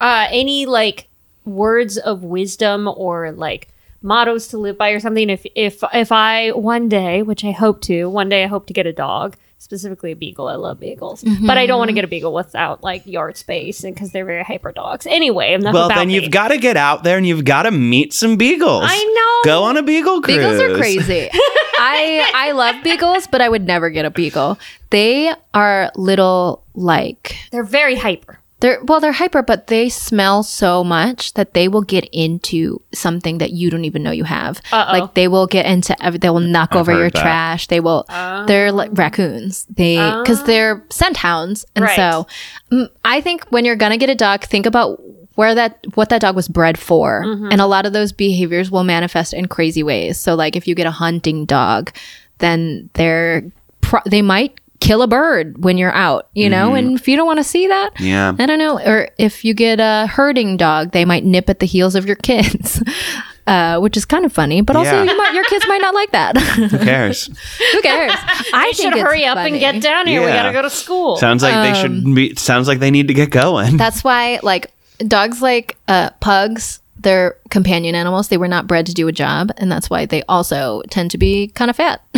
[0.00, 1.08] uh, any like
[1.44, 3.68] words of wisdom or like
[4.00, 7.80] mottos to live by or something if if if i one day which i hope
[7.82, 9.34] to one day i hope to get a dog
[9.64, 11.46] specifically a beagle i love beagles mm-hmm.
[11.46, 14.24] but i don't want to get a beagle without like yard space and because they're
[14.24, 16.14] very hyper dogs anyway enough Well, about Well, then me.
[16.14, 18.84] you've got to get out there and you've got to meet some beagles.
[18.86, 19.50] I know.
[19.50, 20.36] Go on a beagle cruise.
[20.36, 21.30] Beagles are crazy.
[21.32, 24.58] I I love beagles, but I would never get a beagle.
[24.90, 30.82] They are little like they're very hyper they're well they're hyper, but they smell so
[30.82, 34.58] much that they will get into something that you don't even know you have.
[34.72, 34.90] Uh-oh.
[34.98, 37.20] Like they will get into every, they will knock over your that.
[37.20, 37.66] trash.
[37.66, 38.06] They will
[38.46, 39.66] they're like raccoons.
[39.66, 41.94] They because they're scent hounds, and Right.
[41.94, 42.26] so
[42.72, 44.98] mm, I think when you're gonna get a dog, think about
[45.34, 48.84] where that what that dog was bred for and a lot of those behaviors will
[48.84, 51.90] manifest in crazy ways so like if you get a hunting dog
[52.38, 53.42] then they're
[53.80, 57.26] pro- they might kill a bird when you're out you know and if you don't
[57.26, 58.34] want to see that Yeah.
[58.38, 61.66] i don't know or if you get a herding dog they might nip at the
[61.66, 62.82] heels of your kids
[63.46, 65.10] uh, which is kind of funny but also Yeah.
[65.10, 66.36] you might, your kids might not like that
[66.70, 67.26] Who cares?
[67.72, 68.12] who cares
[68.52, 70.20] i I should hurry up and get down here.
[70.20, 71.16] We gotta go to school.
[71.16, 72.34] sounds like they should be.
[72.36, 73.76] Sounds like they need to get going.
[73.76, 74.72] That's why, like,
[75.06, 78.28] dogs like uh, pugs, they're companion animals.
[78.28, 79.52] They were not bred to do a job.
[79.56, 82.02] And that's why they also tend to be kind of fat.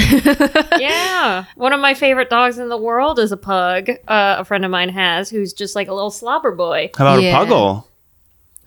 [0.79, 3.91] yeah, one of my favorite dogs in the world is a pug.
[4.09, 6.91] Uh, a friend of mine has, who's just like a little slobber boy.
[6.97, 7.41] How about Yeah.
[7.41, 7.85] a puggle?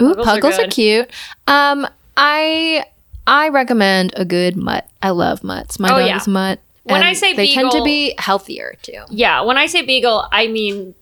[0.01, 0.71] Ooh, Puggles are puggles are, good.
[0.71, 1.11] cute.
[1.47, 2.85] Um, I
[3.27, 4.87] I recommend a good mutt.
[5.01, 5.79] I love mutts.
[5.79, 6.17] My Oh, dog yeah.
[6.17, 6.59] is mutt.
[6.83, 9.03] When I say they tend to be healthier too.
[9.09, 10.95] Yeah, when I say beagle, I mean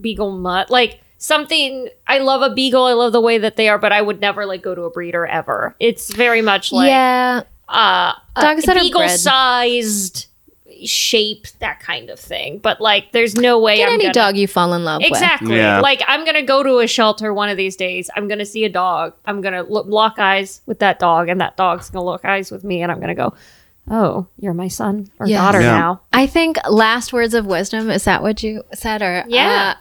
[0.00, 0.70] beagle mutt.
[0.70, 2.84] Like something I love a beagle.
[2.84, 4.90] I love the way that they are, but I would never like go to a
[4.90, 5.74] breeder ever.
[5.80, 9.18] It's very much like yeah, uh Dogs that are beagle bred.
[9.18, 10.26] sized
[10.84, 12.58] shape, that kind of thing.
[12.58, 15.08] But like there's no way get I'm any gonna, dog you fall in love with.
[15.10, 15.56] Exactly.
[15.56, 15.80] Yeah.
[15.80, 18.10] Like I'm gonna go to a shelter one of these days.
[18.16, 19.14] I'm gonna see a dog.
[19.24, 22.64] I'm gonna look, lock eyes with that dog, and that dog's gonna lock eyes with
[22.64, 23.32] me, and I'm gonna go,
[23.88, 25.40] "Oh, you're my son or Yes.
[25.40, 25.78] daughter Yeah.
[25.78, 29.74] now." I think last words of wisdom is that what you said or Yeah.
[29.76, 29.80] uh,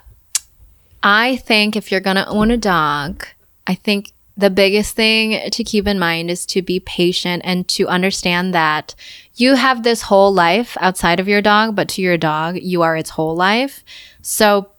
[1.04, 3.26] I think if you're going to own a dog,
[3.68, 7.88] I think the biggest thing to keep in mind is to be patient and to
[7.88, 8.96] understand that
[9.36, 12.96] you have this whole life outside of your dog, but to your dog, you are
[12.96, 13.84] its whole life.
[14.22, 14.70] So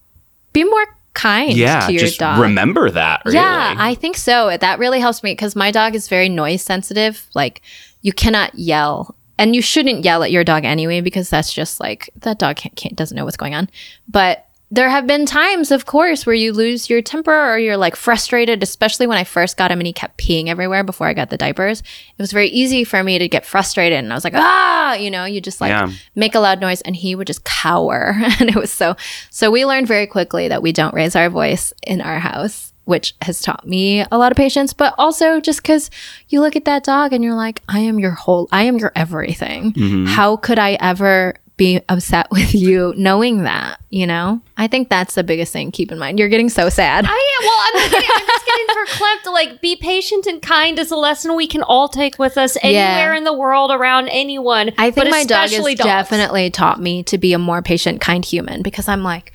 [0.52, 2.40] be more kind Yeah, to your just dog.
[2.40, 3.22] remember that.
[3.24, 3.36] Really.
[3.36, 4.56] Yeah, I think so.
[4.56, 7.26] That really helps me because my dog is very noise sensitive.
[7.34, 7.62] Like,
[8.00, 12.08] you cannot yell, and you shouldn't yell at your dog anyway because that's just like
[12.16, 13.68] that dog can't, can't doesn't know what's going on.
[14.08, 17.94] But there have been times, of course, where you lose your temper or you're like
[17.94, 21.28] frustrated, especially when I first got him and he kept peeing everywhere before I got
[21.28, 21.80] the diapers.
[21.80, 25.10] It was very easy for me to get frustrated and I was like, ah, you
[25.10, 25.92] know, you just like Yeah.
[26.14, 28.14] make a loud noise and he would just cower.
[28.40, 28.96] and it was so,
[29.28, 33.14] so we learned very quickly that we don't raise our voice in our house, which
[33.20, 35.90] has taught me a lot of patience, but also just because
[36.30, 38.92] you look at that dog and you're like, I am your whole, I am your
[38.96, 40.06] everything.
[40.06, 44.40] How could I ever be upset with you knowing that, you know?
[44.56, 45.70] I think that's the biggest thing.
[45.70, 46.18] Keep in mind.
[46.18, 47.04] You're getting so sad.
[47.06, 47.46] I am.
[47.46, 49.32] Well, I'm, getting, I'm just getting verklempt.
[49.32, 53.14] Like, be patient and kind is a lesson we can all take with us anywhere
[53.14, 54.70] in the world around anyone.
[54.78, 55.76] I think but my dog has dogs.
[55.76, 59.32] definitely taught me to be a more patient, kind human because I'm like,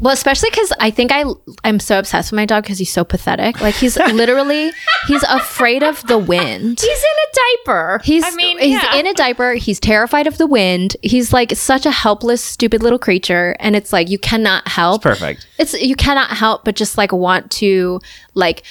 [0.00, 1.24] well, especially because I think I
[1.62, 3.60] I'm so obsessed with my dog because he's so pathetic.
[3.60, 4.72] Like he's literally
[5.06, 6.80] he's afraid of the wind.
[6.80, 8.00] He's in a diaper.
[8.02, 8.96] He's I mean, he's yeah.
[8.96, 9.54] in a diaper.
[9.54, 10.96] He's terrified of the wind.
[11.02, 15.02] He's like such a helpless, stupid little creature, and it's like you cannot help.
[15.02, 15.46] Perfect.
[15.58, 18.00] It's you cannot help but just like want to
[18.34, 18.62] like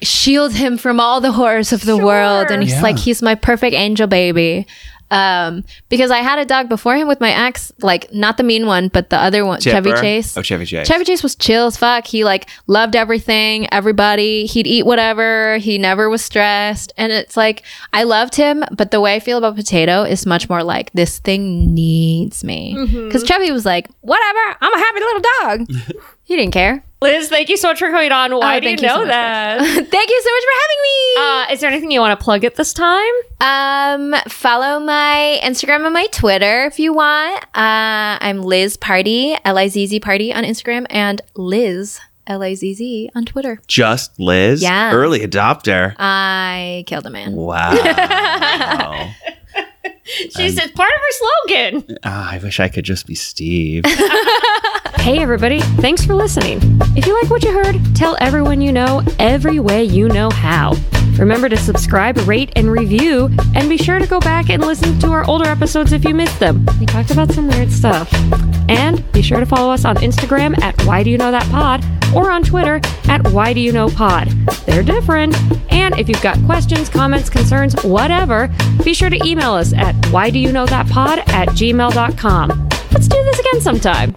[0.00, 2.82] shield him from all the horrors of the world and he's Yeah.
[2.82, 4.64] like he's my perfect angel baby
[5.10, 8.66] um because i had a dog before him with my ex like not the mean
[8.66, 10.86] one but the other one chevy chase Oh, Chevy Chase.
[10.86, 12.06] Chevy Chase was chill as fuck.
[12.06, 14.46] He like loved everything, everybody.
[14.46, 15.58] He'd eat whatever.
[15.58, 16.92] He never was stressed.
[16.96, 17.62] And it's like
[17.92, 21.18] I loved him, but the way I feel about Potato is much more like this
[21.18, 22.74] thing needs me.
[23.06, 26.02] Because Chevy was like, whatever, I'm a happy little dog.
[26.24, 26.84] he didn't care.
[27.00, 28.34] Liz, thank you so much for coming on.
[28.36, 29.58] Why Oh, do you thank you so know much, that?
[29.90, 31.50] Thank you so much for having me.
[31.50, 33.12] uh, is there anything you want to plug at this time?
[33.40, 37.40] Um, follow my Instagram and my Twitter if you want.
[37.54, 42.54] Uh, I'm Liz Party, L I Z Z Party on Instagram, and Liz L I
[42.54, 43.60] Z Z on Twitter.
[43.68, 44.60] Just Liz.
[44.60, 44.92] Yeah.
[44.92, 45.94] Early adopter.
[46.00, 47.32] I killed a man.
[47.32, 49.12] Wow.
[50.10, 51.98] She said part of her slogan.
[52.02, 53.84] Ah, I wish I could just be Steve.
[54.96, 56.60] Hey, everybody, thanks for listening.
[56.96, 60.74] If you like what you heard, tell everyone you know every way you know how.
[61.18, 65.08] Remember to subscribe, rate, and review, and be sure to go back and listen to
[65.08, 66.64] our older episodes if you missed them.
[66.78, 68.12] We talked about some weird stuff.
[68.68, 71.84] And be sure to follow us on Instagram at Why Do You Know That Pod
[72.14, 74.28] or on Twitter at Why Do You Know Pod.
[74.66, 75.36] They're different.
[75.72, 78.48] And if you've got questions, comments, concerns, whatever,
[78.84, 82.68] be sure to email us at Why Do You Know That Pod at gmail.com.
[82.92, 84.14] Let's do this again sometime.